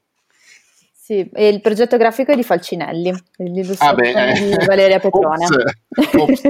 Sì, 0.92 1.28
e 1.32 1.48
il 1.48 1.60
progetto 1.60 1.96
grafico 1.96 2.32
è 2.32 2.36
di 2.36 2.44
Falcinelli, 2.44 3.12
l'illustrazione 3.38 4.30
ah 4.30 4.32
di 4.32 4.54
Valeria 4.64 5.00
Petrone. 5.00 5.44
Ops, 5.44 6.14
ops. 6.16 6.42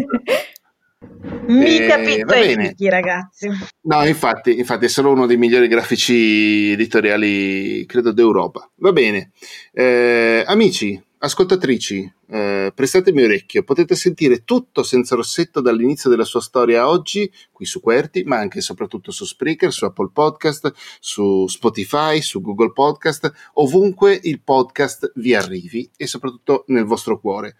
Mica 1.47 1.99
eh, 1.99 2.05
pizza 2.05 2.41
chicchi, 2.41 2.89
ragazzi. 2.89 3.49
No, 3.83 4.07
infatti, 4.07 4.59
infatti 4.59 4.85
è 4.85 4.89
solo 4.89 5.11
uno 5.11 5.27
dei 5.27 5.39
migliori 5.39 5.69
grafici 5.69 6.73
editoriali, 6.73 7.85
credo, 7.87 8.13
d'Europa. 8.13 8.71
Va 8.77 8.93
bene. 8.93 9.31
Eh, 9.73 10.45
amici, 10.47 11.03
ascoltatrici, 11.25 12.13
eh, 12.27 12.73
prestatemi 12.75 13.23
orecchio, 13.23 13.63
potete 13.63 13.95
sentire 13.95 14.43
tutto 14.43 14.83
senza 14.83 15.15
rossetto 15.15 15.61
dall'inizio 15.61 16.11
della 16.11 16.25
sua 16.25 16.41
storia 16.41 16.89
oggi, 16.89 17.31
qui 17.53 17.65
su 17.65 17.81
Querti, 17.81 18.25
ma 18.25 18.39
anche 18.39 18.59
e 18.59 18.63
soprattutto 18.63 19.13
su 19.13 19.25
Spreaker, 19.25 19.73
su 19.73 19.85
Apple 19.85 20.11
Podcast, 20.13 20.73
su 20.99 21.47
Spotify, 21.47 22.21
su 22.21 22.41
Google 22.41 22.73
Podcast, 22.73 23.33
ovunque 23.55 24.19
il 24.23 24.43
podcast 24.43 25.13
vi 25.15 25.33
arrivi 25.35 25.89
e 25.97 26.09
soprattutto 26.09 26.65
nel 26.69 26.85
vostro 26.85 27.21
cuore 27.21 27.57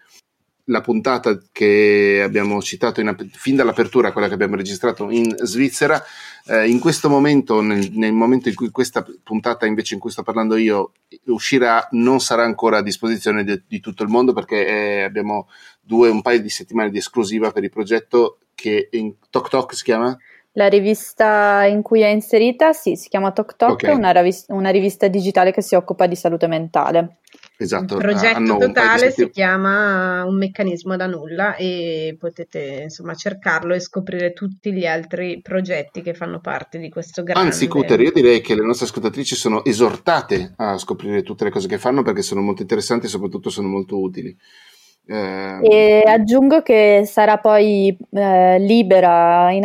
la 0.65 0.81
puntata 0.81 1.41
che 1.51 2.21
abbiamo 2.23 2.61
citato 2.61 3.01
in, 3.01 3.13
fin 3.31 3.55
dall'apertura, 3.55 4.11
quella 4.11 4.27
che 4.27 4.33
abbiamo 4.33 4.55
registrato 4.55 5.09
in 5.09 5.35
Svizzera, 5.41 6.01
eh, 6.47 6.69
in 6.69 6.79
questo 6.79 7.09
momento, 7.09 7.61
nel, 7.61 7.89
nel, 7.93 8.13
momento 8.13 8.49
in 8.49 8.55
cui 8.55 8.69
questa 8.69 9.05
puntata 9.23 9.65
invece 9.65 9.95
in 9.95 9.99
cui 9.99 10.11
sto 10.11 10.23
parlando 10.23 10.55
io 10.55 10.93
uscirà, 11.25 11.85
non 11.91 12.19
sarà 12.21 12.43
ancora 12.43 12.77
a 12.77 12.83
disposizione 12.83 13.43
di, 13.43 13.61
di 13.67 13.79
tutto 13.79 14.03
il 14.03 14.09
mondo 14.09 14.31
perché 14.31 14.65
eh, 14.65 15.01
abbiamo 15.03 15.47
due, 15.81 16.09
un 16.09 16.21
paio 16.21 16.41
di 16.41 16.49
settimane 16.49 16.89
di 16.89 16.97
esclusiva 16.97 17.51
per 17.51 17.63
il 17.63 17.69
progetto 17.69 18.37
che 18.55 18.87
in 18.91 19.15
Tok 19.29 19.49
Tok 19.49 19.75
si 19.75 19.83
chiama? 19.83 20.17
La 20.55 20.67
rivista 20.67 21.65
in 21.65 21.81
cui 21.81 22.01
è 22.01 22.07
inserita, 22.07 22.73
sì, 22.73 22.95
si 22.95 23.09
chiama 23.09 23.31
Tok 23.31 23.55
Tok, 23.55 23.71
okay. 23.71 23.95
una, 23.95 24.11
rivista, 24.11 24.53
una 24.53 24.69
rivista 24.69 25.07
digitale 25.07 25.51
che 25.51 25.61
si 25.61 25.73
occupa 25.73 26.05
di 26.05 26.15
salute 26.15 26.45
mentale. 26.47 27.17
Esatto, 27.55 27.95
il 27.95 28.01
progetto 28.01 28.57
totale 28.57 29.11
si 29.11 29.29
chiama 29.29 30.23
Un 30.25 30.37
meccanismo 30.37 30.95
da 30.95 31.05
nulla 31.05 31.55
e 31.55 32.15
potete 32.19 32.81
insomma 32.83 33.13
cercarlo 33.13 33.75
e 33.75 33.79
scoprire 33.79 34.33
tutti 34.33 34.73
gli 34.73 34.85
altri 34.85 35.39
progetti 35.41 36.01
che 36.01 36.13
fanno 36.13 36.39
parte 36.39 36.79
di 36.79 36.89
questo 36.89 37.21
grande... 37.21 37.49
Anzi, 37.49 37.67
Cuter, 37.67 38.01
io 38.01 38.11
direi 38.11 38.41
che 38.41 38.55
le 38.55 38.63
nostre 38.63 38.87
ascoltatrici 38.87 39.35
sono 39.35 39.63
esortate 39.63 40.53
a 40.57 40.77
scoprire 40.77 41.21
tutte 41.21 41.43
le 41.43 41.51
cose 41.51 41.67
che 41.67 41.77
fanno 41.77 42.01
perché 42.01 42.23
sono 42.23 42.41
molto 42.41 42.63
interessanti 42.63 43.05
e 43.05 43.09
soprattutto 43.09 43.49
sono 43.49 43.67
molto 43.67 43.99
utili. 43.99 44.35
Eh, 45.05 45.59
e 45.61 46.03
aggiungo 46.05 46.61
che 46.61 47.03
sarà 47.05 47.37
poi 47.37 47.95
eh, 48.11 48.57
libera 48.59 49.51
e 49.51 49.59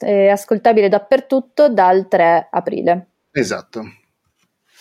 eh, 0.00 0.28
ascoltabile 0.28 0.88
dappertutto 0.88 1.68
dal 1.68 2.06
3 2.06 2.48
aprile. 2.50 3.06
Esatto. 3.30 3.82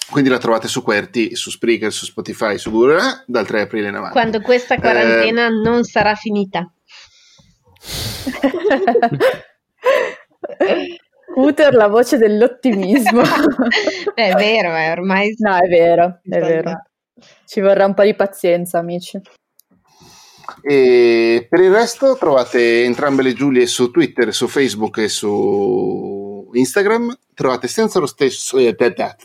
Quindi 0.09 0.29
la 0.29 0.39
trovate 0.39 0.67
su 0.67 0.81
Querti, 0.81 1.35
su 1.35 1.51
Spreaker, 1.51 1.91
su 1.91 2.05
Spotify, 2.05 2.57
su 2.57 2.71
Google 2.71 2.97
eh, 2.97 3.23
dal 3.27 3.45
3 3.45 3.61
aprile 3.61 3.89
in 3.89 3.95
avanti. 3.95 4.13
Quando 4.13 4.41
questa 4.41 4.75
eh, 4.75 4.79
quarantena 4.79 5.45
eh, 5.45 5.49
non 5.49 5.83
sarà 5.83 6.15
finita. 6.15 6.71
Scooter, 11.39 11.73
la 11.73 11.87
voce 11.87 12.17
dell'ottimismo. 12.17 13.21
è 14.13 14.33
vero, 14.33 14.73
è 14.75 14.91
ormai... 14.91 15.33
No, 15.39 15.55
è 15.55 15.67
vero, 15.67 16.19
è 16.23 16.39
vero. 16.39 16.83
Ci 17.45 17.61
vorrà 17.61 17.85
un 17.85 17.93
po' 17.93 18.03
di 18.03 18.15
pazienza, 18.15 18.79
amici. 18.79 19.19
E 20.61 21.47
per 21.49 21.59
il 21.59 21.71
resto 21.71 22.17
trovate 22.17 22.83
entrambe 22.83 23.21
le 23.21 23.33
Giulie 23.33 23.67
su 23.67 23.91
Twitter, 23.91 24.33
su 24.33 24.47
Facebook 24.47 24.97
e 24.97 25.07
su 25.07 26.18
Instagram. 26.53 27.17
Trovate 27.33 27.67
senza, 27.67 28.05
stesso, 28.05 28.57
eh, 28.57 28.75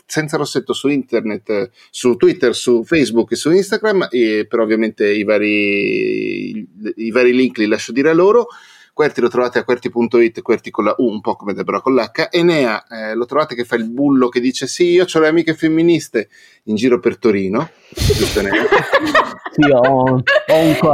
senza 0.05 0.37
rossetto 0.37 0.73
su 0.73 0.87
internet, 0.87 1.69
su 1.89 2.15
Twitter, 2.15 2.55
su 2.55 2.83
Facebook 2.83 3.31
e 3.31 3.35
su 3.35 3.51
Instagram. 3.51 4.07
E 4.11 4.45
per 4.49 4.59
ovviamente 4.59 5.11
i 5.11 5.23
vari, 5.23 6.67
i 6.95 7.11
vari 7.11 7.33
link 7.33 7.57
li 7.57 7.67
lascio 7.67 7.91
dire 7.91 8.09
a 8.09 8.13
loro. 8.13 8.47
Querti 8.95 9.19
lo 9.19 9.27
trovate 9.27 9.59
a 9.59 9.65
querti.it, 9.65 10.41
Querti 10.41 10.71
con 10.71 10.85
la 10.85 10.95
U, 10.99 11.09
un 11.09 11.19
po' 11.19 11.35
come 11.35 11.53
Deborah 11.53 11.81
con 11.81 11.95
l'H. 11.95 12.29
Enea 12.31 12.85
eh, 12.87 13.13
lo 13.13 13.25
trovate 13.25 13.53
che 13.53 13.65
fa 13.65 13.75
il 13.75 13.89
bullo 13.89 14.29
che 14.29 14.39
dice 14.39 14.67
sì, 14.67 14.91
io 14.91 15.03
ho 15.03 15.19
le 15.19 15.27
amiche 15.27 15.53
femministe 15.53 16.29
in 16.63 16.75
giro 16.75 17.01
per 17.01 17.17
Torino. 17.17 17.71
Giusto 17.89 18.39
Enea? 18.39 18.63
sì, 19.51 19.69
ho, 19.69 19.81
ho, 19.81 20.13
un, 20.13 20.23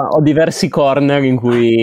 ho, 0.10 0.20
diversi 0.20 0.68
corner 0.68 1.24
in 1.24 1.36
cui 1.36 1.76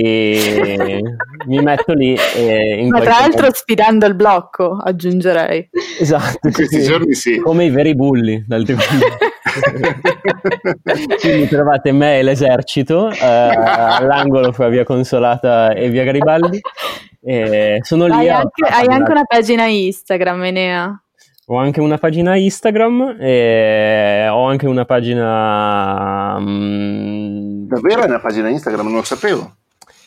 mi 1.47 1.63
metto 1.63 1.93
lì. 1.93 2.17
E 2.35 2.85
Ma 2.89 2.99
tra 2.99 3.21
l'altro 3.21 3.43
modo... 3.43 3.55
sfidando 3.55 4.07
il 4.07 4.17
blocco, 4.17 4.77
aggiungerei. 4.77 5.71
Esatto. 6.01 6.49
In 6.49 6.53
questi 6.53 6.81
sì, 6.81 6.83
giorni 6.83 7.15
sì. 7.15 7.39
Come 7.39 7.67
i 7.67 7.71
veri 7.71 7.95
bulli, 7.95 8.45
d'altronde. 8.45 9.19
Quindi 11.21 11.49
trovate 11.49 11.93
me 11.93 12.19
e 12.19 12.23
l'esercito 12.23 13.11
eh, 13.11 13.17
all'angolo 13.25 14.53
fra 14.53 14.69
via 14.69 14.85
Consolata 14.85 15.73
e 15.73 15.89
via 15.89 16.05
Garibaldi. 16.05 16.61
E 17.21 17.79
sono 17.83 18.07
lì. 18.07 18.13
Hai, 18.13 18.29
anche, 18.31 18.65
hai 18.65 18.87
anche, 18.87 19.11
una 19.11 19.25
pagina 19.25 19.67
Instagram, 19.67 20.45
Enea. 20.45 21.03
Ho 21.47 21.57
anche 21.57 21.81
una 21.81 21.97
pagina 21.99 22.37
Instagram 22.37 23.17
e 23.19 24.29
ho 24.31 24.47
anche 24.47 24.67
una 24.67 24.85
pagina. 24.85 26.37
Um... 26.39 27.67
Davvero 27.67 28.03
hai 28.03 28.09
una 28.09 28.21
pagina 28.21 28.49
Instagram? 28.49 28.87
Non 28.87 28.97
lo 28.97 29.03
sapevo. 29.03 29.57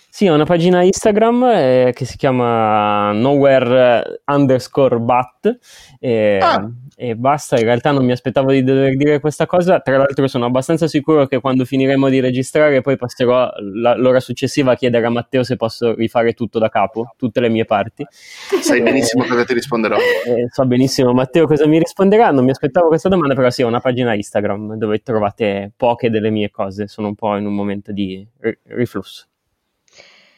Sì, 0.10 0.28
ho 0.28 0.36
una 0.36 0.46
pagina 0.46 0.84
Instagram 0.84 1.44
eh, 1.54 1.92
che 1.96 2.06
si 2.06 2.18
chiama 2.18 3.12
nowhere 3.12 4.22
underscore 4.26 5.00
bat. 5.00 5.58
E... 6.00 6.40
Ah 6.42 6.70
e 7.04 7.16
basta. 7.16 7.58
In 7.58 7.64
realtà 7.64 7.90
non 7.90 8.06
mi 8.06 8.12
aspettavo 8.12 8.52
di 8.52 8.64
dover 8.64 8.96
dire 8.96 9.20
questa 9.20 9.48
cosa. 9.48 9.80
Tra 9.80 9.98
l'altro, 9.98 10.28
sono 10.28 10.46
abbastanza 10.46 10.86
sicuro 10.86 11.26
che 11.26 11.40
quando 11.40 11.66
finiremo 11.66 12.10
di 12.10 12.20
registrare, 12.20 12.82
poi 12.82 12.96
passerò 12.96 13.52
la, 13.74 13.96
l'ora 13.96 14.20
successiva 14.20 14.74
a 14.74 14.76
chiedere 14.76 15.08
a 15.08 15.10
Matteo 15.10 15.44
se 15.44 15.56
posso 15.56 15.96
rifare 15.96 16.34
tutto 16.34 16.60
da 16.60 16.70
capo, 16.70 17.16
tutte 17.18 17.40
le 17.40 17.50
mie 17.50 17.66
parti. 17.66 18.06
Sai 18.08 18.84
benissimo 18.84 19.26
cosa 19.26 19.44
ti 19.44 19.56
risponderò. 19.56 19.96
Eh, 19.98 20.48
so 20.52 20.64
benissimo, 20.68 21.12
Matteo, 21.12 21.48
cosa 21.48 21.66
mi 21.66 21.80
risponderà. 21.80 22.30
Non 22.30 22.44
mi 22.44 22.52
aspettavo 22.52 22.90
questa 22.90 23.10
domanda, 23.10 23.34
però 23.34 23.50
sì, 23.50 23.64
ho 23.64 23.68
una 23.68 23.80
pagina 23.80 24.14
Instagram 24.14 24.76
dove 24.76 25.00
trovate 25.00 25.72
poche 25.76 26.12
delle 26.12 26.30
mie 26.30 26.52
cose. 26.52 26.88
Sono 26.88 27.08
un 27.08 27.16
po' 27.16 27.36
in 27.36 27.48
un 27.48 27.56
momento 27.56 27.92
di 27.92 28.24
riflusso. 28.68 29.26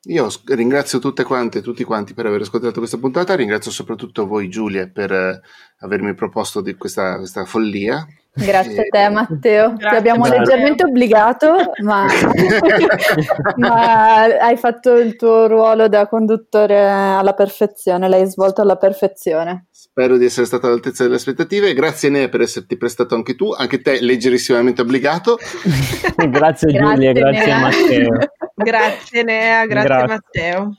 Io 0.05 0.27
ringrazio 0.45 0.97
tutte 0.97 1.23
quante 1.23 1.61
tutti 1.61 1.84
quanti 1.84 2.15
per 2.15 2.25
aver 2.25 2.41
ascoltato 2.41 2.79
questa 2.79 2.97
puntata, 2.97 3.36
ringrazio 3.36 3.69
soprattutto 3.69 4.25
voi 4.25 4.49
Giulia 4.49 4.89
per 4.89 5.11
eh, 5.11 5.39
avermi 5.82 6.15
proposto 6.15 6.61
di 6.61 6.73
questa, 6.73 7.17
questa 7.17 7.45
follia 7.45 8.03
Grazie 8.34 8.79
a 8.79 8.84
te 8.89 9.09
Matteo, 9.09 9.73
Grazie, 9.73 9.89
ti 9.89 9.95
abbiamo 9.95 10.21
Matteo. 10.21 10.39
leggermente 10.39 10.86
obbligato, 10.86 11.73
ma, 11.84 12.05
ma, 13.57 14.21
hai 14.23 14.55
fatto 14.55 14.95
il 14.95 15.17
tuo 15.17 15.47
ruolo 15.47 15.89
da 15.89 16.07
conduttore 16.07 16.89
alla 16.89 17.34
perfezione, 17.34 18.07
l'hai 18.07 18.25
svolto 18.27 18.61
alla 18.61 18.77
perfezione. 18.77 19.65
Spero 19.69 20.15
di 20.15 20.25
essere 20.25 20.45
stato 20.45 20.67
all'altezza 20.67 21.03
delle 21.03 21.15
aspettative, 21.15 21.73
grazie 21.73 22.09
Nea 22.09 22.29
per 22.29 22.39
esserti 22.39 22.77
prestato 22.77 23.15
anche 23.15 23.36
tu, 23.36 23.51
anche 23.51 23.82
te 23.82 23.99
leggerissimamente 23.99 24.82
obbligato. 24.82 25.38
grazie 26.29 26.71
Giulia, 26.71 27.11
grazie, 27.11 27.13
grazie 27.13 27.53
Matteo. 27.57 28.17
Grazie 28.55 29.23
Nea, 29.23 29.65
grazie, 29.65 29.89
grazie. 29.89 30.07
Matteo. 30.07 30.75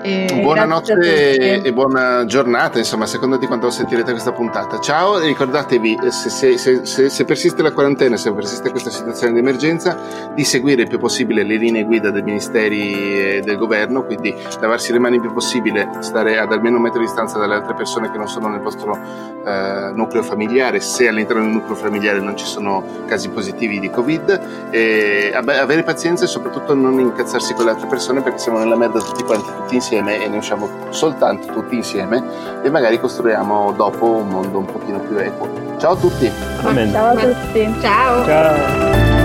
E 0.00 0.40
Buonanotte 0.42 1.60
e 1.60 1.72
buona 1.72 2.24
giornata, 2.24 2.78
insomma, 2.78 3.04
a 3.04 3.06
seconda 3.08 3.36
di 3.36 3.46
quando 3.46 3.68
sentirete 3.68 4.12
questa 4.12 4.32
puntata. 4.32 4.78
Ciao 4.78 5.18
e 5.18 5.26
ricordatevi, 5.26 5.98
se, 6.10 6.56
se, 6.56 6.84
se, 6.86 7.08
se, 7.10 7.24
persiste 7.24 7.62
la 7.62 7.72
quarantena, 7.72 8.16
se 8.16 8.32
persiste 8.32 8.70
questa 8.70 8.90
situazione 8.90 9.32
di 9.32 9.40
emergenza, 9.40 10.30
di 10.34 10.44
seguire 10.44 10.82
il 10.82 10.88
più 10.88 10.98
possibile 10.98 11.42
le 11.42 11.56
linee 11.56 11.82
guida 11.84 12.10
dei 12.10 12.22
ministeri 12.22 13.38
e 13.38 13.40
del 13.42 13.56
governo, 13.56 14.04
quindi 14.04 14.32
lavarsi 14.60 14.92
le 14.92 15.00
mani 15.00 15.16
il 15.16 15.20
più 15.20 15.32
possibile, 15.32 15.88
stare 15.98 16.38
ad 16.38 16.52
almeno 16.52 16.76
un 16.76 16.82
metro 16.82 17.00
di 17.00 17.06
distanza 17.06 17.38
dalle 17.38 17.54
altre 17.54 17.74
persone 17.74 18.10
che 18.10 18.18
non 18.18 18.28
sono 18.28 18.46
nel 18.46 18.60
vostro 18.60 18.96
eh, 19.44 19.90
nucleo 19.94 20.22
familiare, 20.22 20.78
se 20.78 21.08
all'interno 21.08 21.42
del 21.42 21.50
nucleo 21.50 21.74
familiare 21.74 22.20
non 22.20 22.36
ci 22.36 22.46
sono 22.46 22.84
casi 23.06 23.30
positivi 23.30 23.80
di 23.80 23.90
Covid, 23.90 24.68
e 24.70 25.32
avere 25.34 25.82
pazienza 25.82 26.24
e 26.24 26.28
soprattutto 26.28 26.72
non 26.74 27.00
incazzarsi 27.00 27.52
con 27.54 27.64
le 27.64 27.72
altre 27.72 27.88
persone 27.88 28.22
perché 28.22 28.38
siamo 28.38 28.58
nella 28.58 28.76
merda 28.76 29.00
tutti 29.00 29.24
quanti, 29.24 29.46
tutti 29.46 29.74
insieme 29.74 29.86
insieme 29.88 30.22
e 30.22 30.28
ne 30.28 30.36
usciamo 30.36 30.68
soltanto 30.90 31.50
tutti 31.52 31.74
insieme 31.76 32.22
e 32.62 32.68
magari 32.68 33.00
costruiamo 33.00 33.72
dopo 33.72 34.06
un 34.06 34.28
mondo 34.28 34.58
un 34.58 34.66
pochino 34.66 35.00
più 35.00 35.16
equo. 35.16 35.76
Ciao 35.78 35.92
a 35.92 35.96
tutti. 35.96 36.30
Amen. 36.62 36.90
Ciao 36.90 37.16
a 37.16 37.16
tutti. 37.16 37.74
Ciao. 37.80 38.24
Ciao. 38.24 39.17